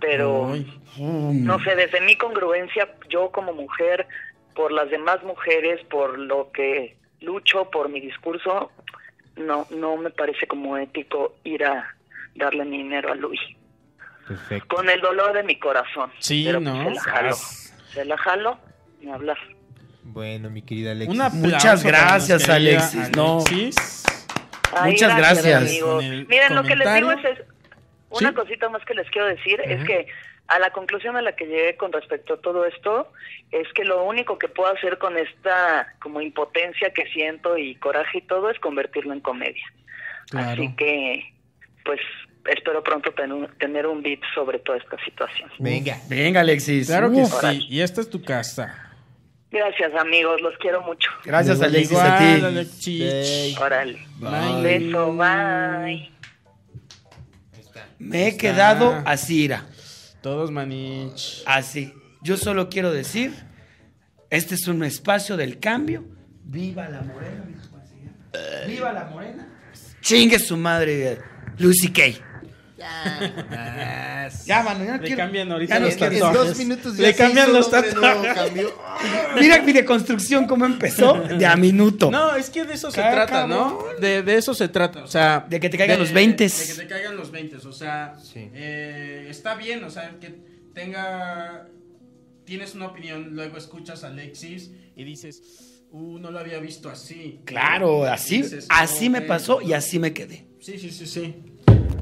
Pero 0.00 0.50
Ay, 0.52 0.66
no 0.98 1.62
sé, 1.62 1.76
desde 1.76 2.00
mi 2.00 2.16
congruencia, 2.16 2.88
yo 3.08 3.30
como 3.30 3.52
mujer, 3.52 4.06
por 4.54 4.72
las 4.72 4.88
demás 4.90 5.22
mujeres, 5.22 5.80
por 5.90 6.18
lo 6.18 6.50
que 6.52 6.96
lucho, 7.20 7.70
por 7.70 7.88
mi 7.90 8.00
discurso, 8.00 8.72
no 9.36 9.66
no 9.70 9.96
me 9.96 10.10
parece 10.10 10.46
como 10.46 10.76
ético 10.78 11.36
ir 11.44 11.64
a 11.64 11.94
darle 12.34 12.64
mi 12.64 12.78
dinero 12.78 13.12
a 13.12 13.14
Luis. 13.14 13.40
Perfecto. 14.26 14.74
Con 14.74 14.88
el 14.88 15.00
dolor 15.00 15.32
de 15.34 15.42
mi 15.42 15.58
corazón. 15.58 16.10
Sí, 16.18 16.44
Pero, 16.46 16.60
pues, 16.60 16.72
¿no? 16.74 16.84
se 16.84 16.90
la 16.94 17.00
jalo. 17.02 17.34
Se 17.34 18.04
la 18.04 18.16
jalo, 18.18 18.58
ni 19.00 19.10
hablar. 19.10 19.38
Bueno, 20.02 20.50
mi 20.50 20.62
querida 20.62 20.92
Alexis. 20.92 21.32
Muchas 21.34 21.84
gracias, 21.84 22.48
Alexis, 22.48 23.10
no. 23.16 23.40
Alexis. 23.46 24.04
Ay, 24.76 24.92
Muchas 24.92 25.16
gracias. 25.16 25.62
Miren, 26.28 26.54
lo 26.54 26.62
que 26.62 26.76
les 26.76 26.94
digo 26.94 27.10
es, 27.12 27.24
es- 27.24 27.44
una 28.10 28.30
Sí. 28.30 28.34
cosita 28.34 28.68
más 28.68 28.84
que 28.84 28.94
les 28.94 29.08
quiero 29.10 29.28
decir 29.28 29.60
es 29.60 29.84
que 29.84 30.06
a 30.48 30.58
la 30.58 30.70
conclusión 30.70 31.16
a 31.16 31.22
la 31.22 31.36
que 31.36 31.46
llegué 31.46 31.76
con 31.76 31.92
respecto 31.92 32.34
a 32.34 32.40
todo 32.40 32.64
esto 32.64 33.12
es 33.52 33.68
que 33.72 33.84
lo 33.84 34.02
único 34.02 34.36
que 34.36 34.48
puedo 34.48 34.72
hacer 34.72 34.98
con 34.98 35.16
esta 35.16 35.94
como 36.00 36.20
impotencia 36.20 36.92
que 36.92 37.06
siento 37.12 37.56
y 37.56 37.76
coraje 37.76 38.18
y 38.18 38.22
todo 38.22 38.50
es 38.50 38.58
convertirlo 38.58 39.12
en 39.12 39.20
comedia. 39.20 39.62
Claro. 40.28 40.60
Así 40.62 40.74
que, 40.76 41.32
pues, 41.84 42.00
espero 42.46 42.82
pronto 42.82 43.12
ten- 43.12 43.46
tener 43.58 43.86
un 43.86 44.02
beat 44.02 44.20
sobre 44.34 44.58
toda 44.58 44.78
esta 44.78 44.96
situación. 45.04 45.48
Venga. 45.60 45.96
Venga, 46.08 46.40
Alexis. 46.40 46.88
Claro 46.88 47.12
que 47.12 47.24
sí. 47.26 47.66
Y 47.68 47.80
esta 47.80 48.00
es 48.00 48.10
tu 48.10 48.20
casa. 48.22 48.89
Gracias, 49.50 49.92
amigos, 49.94 50.40
los 50.42 50.56
quiero 50.58 50.80
mucho. 50.82 51.10
Gracias, 51.24 51.60
Alexis, 51.60 51.90
igual, 51.90 52.06
a 52.06 52.18
ti. 52.18 52.44
Alexis. 52.44 53.58
Órale. 53.58 54.06
Bye. 54.18 54.62
Beso, 54.62 55.12
bye. 55.14 56.10
Me 57.98 58.24
he 58.24 58.28
está. 58.28 58.40
quedado 58.40 59.02
así, 59.04 59.44
ira. 59.44 59.66
Todos 60.22 60.50
manich. 60.50 61.42
Así. 61.46 61.92
Yo 62.22 62.36
solo 62.36 62.68
quiero 62.68 62.92
decir, 62.92 63.32
este 64.30 64.54
es 64.54 64.68
un 64.68 64.84
espacio 64.84 65.36
del 65.36 65.58
cambio. 65.58 66.04
Viva 66.44 66.88
la 66.88 67.00
morena. 67.02 67.44
Viva 68.66 68.92
la 68.92 69.04
morena. 69.04 69.48
Chingue 70.00 70.38
su 70.38 70.56
madre, 70.56 71.18
Lucy 71.58 71.90
Kay. 71.90 72.29
Ya, 74.46 74.62
mano, 74.62 74.84
ya 74.84 74.92
no 74.92 75.02
Le 75.02 75.06
quiero. 75.06 75.16
cambian 75.16 75.52
ahorita 75.52 75.74
ya 75.74 75.80
los 75.80 75.96
tatuajes. 75.96 76.38
dos 76.48 76.58
minutos 76.58 76.98
Le 76.98 77.14
cambian 77.14 77.52
los 77.52 77.70
tatuajes. 77.70 78.52
Mira 79.40 79.62
mi 79.62 79.72
deconstrucción 79.72 80.46
cómo 80.46 80.64
empezó 80.66 81.14
de 81.14 81.46
a 81.46 81.56
minuto. 81.56 82.10
No, 82.10 82.34
es 82.36 82.50
que 82.50 82.64
de 82.64 82.74
eso 82.74 82.90
se 82.90 83.00
trata, 83.00 83.46
¿no? 83.46 83.78
De, 84.00 84.22
de 84.22 84.36
eso 84.36 84.54
se 84.54 84.68
trata, 84.68 85.02
o 85.04 85.06
sea... 85.06 85.46
De 85.48 85.60
que 85.60 85.68
te 85.68 85.76
caigan 85.78 85.98
los 85.98 86.12
20s. 86.12 86.36
De 86.36 86.66
que 86.74 86.82
te 86.82 86.86
caigan 86.86 87.16
los 87.16 87.30
20, 87.30 87.56
o 87.56 87.72
sea... 87.72 88.14
Sí. 88.22 88.50
eh, 88.54 89.26
está 89.28 89.54
bien, 89.54 89.84
o 89.84 89.90
sea, 89.90 90.16
que 90.20 90.34
tenga... 90.74 91.66
Tienes 92.44 92.74
una 92.74 92.86
opinión, 92.86 93.30
luego 93.34 93.56
escuchas 93.58 94.04
a 94.04 94.08
Alexis 94.08 94.70
y 94.96 95.04
dices... 95.04 95.42
Uh, 95.92 96.18
no 96.18 96.30
lo 96.30 96.38
había 96.38 96.60
visto 96.60 96.88
así. 96.88 97.40
Claro, 97.44 98.04
así, 98.04 98.42
Dices, 98.42 98.66
así 98.68 99.10
me 99.10 99.22
pasó 99.22 99.60
y 99.60 99.72
así 99.72 99.98
me 99.98 100.12
quedé. 100.12 100.46
Sí, 100.60 100.78
sí, 100.78 100.88
sí, 100.90 101.04
sí. 101.04 101.34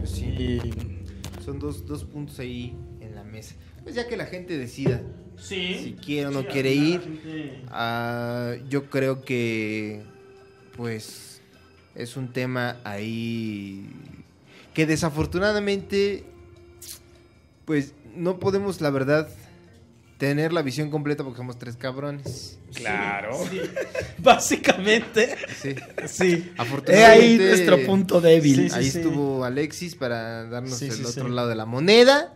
Pues 0.09 0.21
sí. 0.21 0.25
Y- 0.27 1.43
Son 1.45 1.59
dos, 1.59 1.87
dos 1.87 2.05
puntos 2.05 2.39
ahí 2.41 2.77
en 3.01 3.15
la 3.15 3.25
mesa. 3.25 3.55
Pues 3.83 3.95
ya 3.95 4.07
que 4.07 4.17
la 4.17 4.27
gente 4.27 4.59
decida 4.59 5.01
sí. 5.39 5.75
si 5.83 5.93
quiere 5.95 6.27
o 6.27 6.31
no 6.31 6.41
Sí, 6.43 6.47
quiere 6.49 6.75
ir. 6.75 7.01
gente- 7.01 7.63
Ah, 7.69 8.55
yo 8.69 8.91
creo 8.91 9.23
que, 9.23 10.03
pues, 10.77 11.41
es 11.95 12.17
un 12.17 12.29
tema 12.33 12.77
ahí 12.85 13.87
que 14.75 14.85
desafortunadamente, 14.87 16.25
pues, 17.65 17.95
no 18.15 18.39
podemos, 18.39 18.81
la 18.83 18.91
verdad, 18.91 19.29
tener 20.19 20.53
la 20.53 20.63
visión 20.63 20.91
completa 20.91 21.23
porque 21.25 21.39
somos 21.39 21.59
tres 21.59 21.77
cabrones. 21.77 22.59
Claro. 22.75 23.39
Sí, 23.51 23.61
básicamente. 24.19 25.37
Sí. 25.61 25.75
Sí. 26.07 26.25
He 26.25 26.53
Afortunadamente. 26.61 27.25
ahí 27.25 27.39
nuestro 27.39 27.87
punto 27.87 28.21
débil. 28.21 28.71
Sí, 28.71 28.77
ahí 28.77 28.91
sí. 28.91 28.99
estuvo 28.99 29.45
Alexis 29.45 29.95
para 29.95 30.45
darnos 30.45 30.77
Sí, 30.79 30.87
el 30.87 30.93
sí, 30.93 31.05
otro 31.05 31.29
sí. 31.29 31.35
lado 31.35 31.49
de 31.49 31.55
la 31.55 31.67
moneda. 31.67 32.35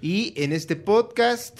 Y 0.00 0.34
en 0.36 0.52
este 0.52 0.76
podcast 0.76 1.58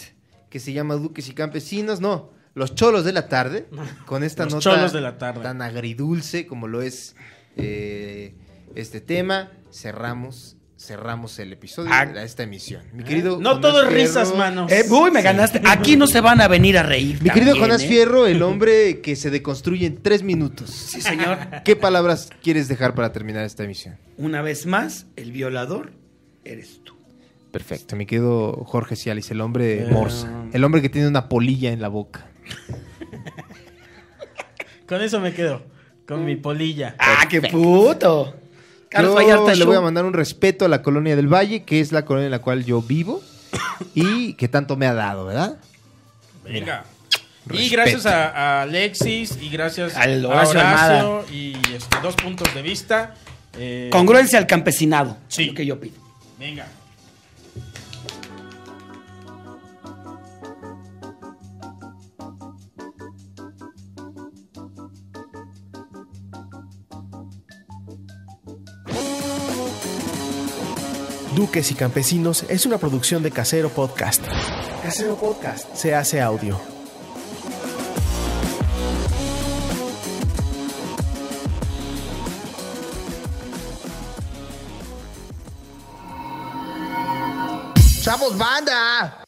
que 0.50 0.60
se 0.60 0.72
llama 0.74 0.94
Duques 0.94 1.28
y 1.28 1.32
Campesinos, 1.32 2.00
no, 2.00 2.30
Los 2.54 2.74
Cholos 2.74 3.04
de 3.06 3.12
la 3.14 3.28
Tarde, 3.28 3.66
con 4.06 4.22
esta 4.22 4.44
Los 4.44 4.54
nota 4.54 4.62
Cholos 4.74 4.92
de 4.92 5.00
la 5.00 5.16
Tarde. 5.16 5.42
tan 5.42 5.62
agridulce 5.62 6.46
como 6.46 6.68
lo 6.68 6.82
es 6.82 7.16
eh, 7.56 8.34
este 8.74 9.00
tema, 9.00 9.50
cerramos 9.72 10.56
cerramos 10.82 11.38
el 11.38 11.52
episodio 11.52 11.90
Ah. 11.92 12.06
de 12.06 12.24
esta 12.24 12.42
emisión. 12.42 12.82
Mi 12.92 13.04
querido 13.04 13.38
No 13.40 13.50
Jonás 13.54 13.60
todo 13.60 13.82
es 13.82 13.88
Fierro- 13.88 13.94
risas, 13.94 14.34
mano. 14.36 14.66
Eh, 14.68 14.84
uy, 14.90 15.10
me 15.10 15.22
ganaste. 15.22 15.60
Aquí 15.64 15.96
no 15.96 16.06
se 16.06 16.20
van 16.20 16.40
a 16.40 16.48
venir 16.48 16.76
a 16.76 16.82
reír. 16.82 17.22
Mi 17.22 17.30
querido 17.30 17.54
Jonás 17.56 17.82
¿eh? 17.82 17.88
Fierro, 17.88 18.26
el 18.26 18.42
hombre 18.42 19.00
que 19.00 19.14
se 19.16 19.30
deconstruye 19.30 19.86
en 19.86 20.02
tres 20.02 20.22
minutos. 20.22 20.70
Sí, 20.70 21.00
señor. 21.00 21.38
¿Qué 21.64 21.76
palabras 21.76 22.30
quieres 22.42 22.66
dejar 22.68 22.94
para 22.94 23.12
terminar 23.12 23.44
esta 23.44 23.62
emisión? 23.64 23.96
Una 24.16 24.42
vez 24.42 24.66
más, 24.66 25.06
el 25.16 25.30
violador 25.32 25.92
eres 26.44 26.80
tú. 26.82 26.96
Perfecto, 27.52 27.96
mi 27.96 28.06
querido 28.06 28.64
Jorge 28.64 28.96
Cialis, 28.96 29.30
el 29.30 29.40
hombre 29.42 29.86
morsa, 29.90 30.46
el 30.52 30.64
hombre 30.64 30.80
que 30.82 30.88
tiene 30.88 31.06
una 31.06 31.28
polilla 31.28 31.70
en 31.70 31.80
la 31.82 31.88
boca. 31.88 32.26
Con 34.88 35.00
eso 35.02 35.20
me 35.20 35.32
quedo. 35.32 35.62
Con 36.06 36.24
mi 36.24 36.36
polilla. 36.36 36.96
¡Ah, 36.98 37.26
qué 37.28 37.40
puto! 37.42 38.34
Carlos 38.92 39.12
yo 39.12 39.16
Vallarta 39.16 39.54
le 39.54 39.64
voy 39.64 39.76
a 39.76 39.80
mandar 39.80 40.04
un 40.04 40.12
respeto 40.12 40.64
a 40.64 40.68
la 40.68 40.82
colonia 40.82 41.16
del 41.16 41.26
Valle, 41.26 41.64
que 41.64 41.80
es 41.80 41.92
la 41.92 42.04
colonia 42.04 42.26
en 42.26 42.30
la 42.32 42.40
cual 42.40 42.64
yo 42.64 42.82
vivo 42.82 43.22
y 43.94 44.34
que 44.34 44.48
tanto 44.48 44.76
me 44.76 44.86
ha 44.86 44.94
dado, 44.94 45.24
¿verdad? 45.26 45.56
Venga. 46.44 46.84
Y 47.50 47.68
gracias 47.70 48.06
a, 48.06 48.28
a 48.28 48.62
Alexis 48.62 49.36
y 49.40 49.48
gracias 49.48 49.96
Al 49.96 50.24
a 50.24 50.28
Horacio 50.28 50.60
Horacio 50.60 51.24
y 51.32 51.56
este, 51.74 51.96
dos 52.02 52.14
puntos 52.14 52.54
de 52.54 52.62
vista. 52.62 53.14
Eh, 53.58 53.88
Congruencia 53.90 54.38
al 54.38 54.46
campesinado. 54.46 55.16
Sí. 55.28 55.42
es 55.42 55.48
Lo 55.48 55.54
que 55.54 55.66
yo 55.66 55.80
pido. 55.80 55.94
Venga. 56.38 56.66
Duques 71.42 71.72
y 71.72 71.74
Campesinos 71.74 72.44
es 72.48 72.66
una 72.66 72.78
producción 72.78 73.20
de 73.20 73.32
Casero 73.32 73.68
Podcast. 73.68 74.24
Casero 74.80 75.16
Podcast 75.16 75.74
se 75.74 75.92
hace 75.92 76.20
audio. 76.20 76.56
¡Chavos, 88.02 88.38
banda! 88.38 89.24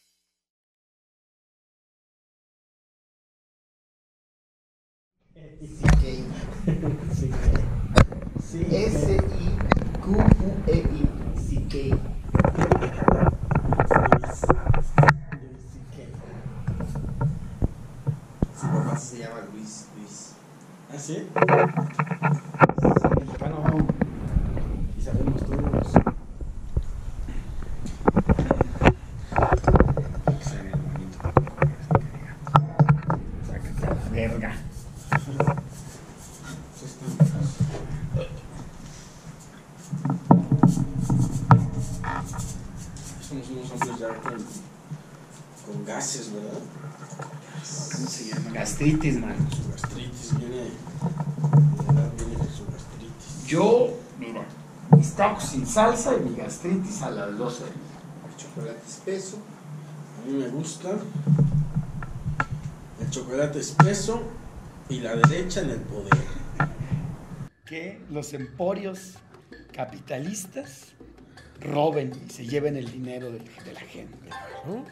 S-I-Q-U-E-I. 9.91 11.04
deep 11.75 12.14
salsa 55.75 56.15
y 56.15 56.21
mi 56.21 56.37
gastritis 56.37 57.01
a 57.01 57.11
las 57.11 57.37
12. 57.37 57.63
El 57.65 58.37
chocolate 58.37 58.79
espeso. 58.87 59.39
A 60.23 60.25
mí 60.25 60.37
me 60.37 60.47
gusta 60.47 60.91
el 63.01 63.09
chocolate 63.09 63.59
espeso 63.59 64.23
y 64.87 65.01
la 65.01 65.17
derecha 65.17 65.59
en 65.59 65.71
el 65.71 65.81
poder. 65.81 66.15
Que 67.65 68.01
los 68.09 68.33
emporios 68.33 69.15
capitalistas 69.73 70.93
roben 71.59 72.13
y 72.25 72.29
se 72.29 72.45
lleven 72.45 72.77
el 72.77 72.89
dinero 72.89 73.29
de, 73.29 73.39
de 73.39 73.73
la 73.73 73.81
gente. 73.81 74.29
¿no? 74.65 74.85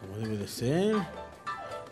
Como 0.00 0.18
debe 0.18 0.38
de 0.38 0.48
ser. 0.48 0.96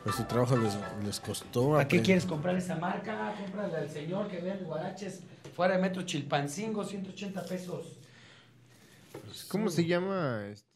Pues 0.02 0.16
su 0.16 0.24
trabajo 0.24 0.56
les, 0.56 0.76
les 1.04 1.20
costó. 1.20 1.70
¿Para 1.70 1.86
qué 1.86 2.02
quieres 2.02 2.26
comprar 2.26 2.56
esa 2.56 2.74
marca? 2.74 3.32
Cómprale 3.40 3.76
al 3.76 3.88
señor 3.88 4.26
que 4.26 4.40
vende 4.40 4.64
guaraches 4.64 5.20
fuera 5.54 5.76
de 5.76 5.82
Metro 5.82 6.02
Chilpancingo, 6.02 6.84
180 6.84 7.44
pesos. 7.46 7.98
¿Cómo 9.48 9.70
se 9.70 9.86
llama 9.86 10.48
este? 10.50 10.73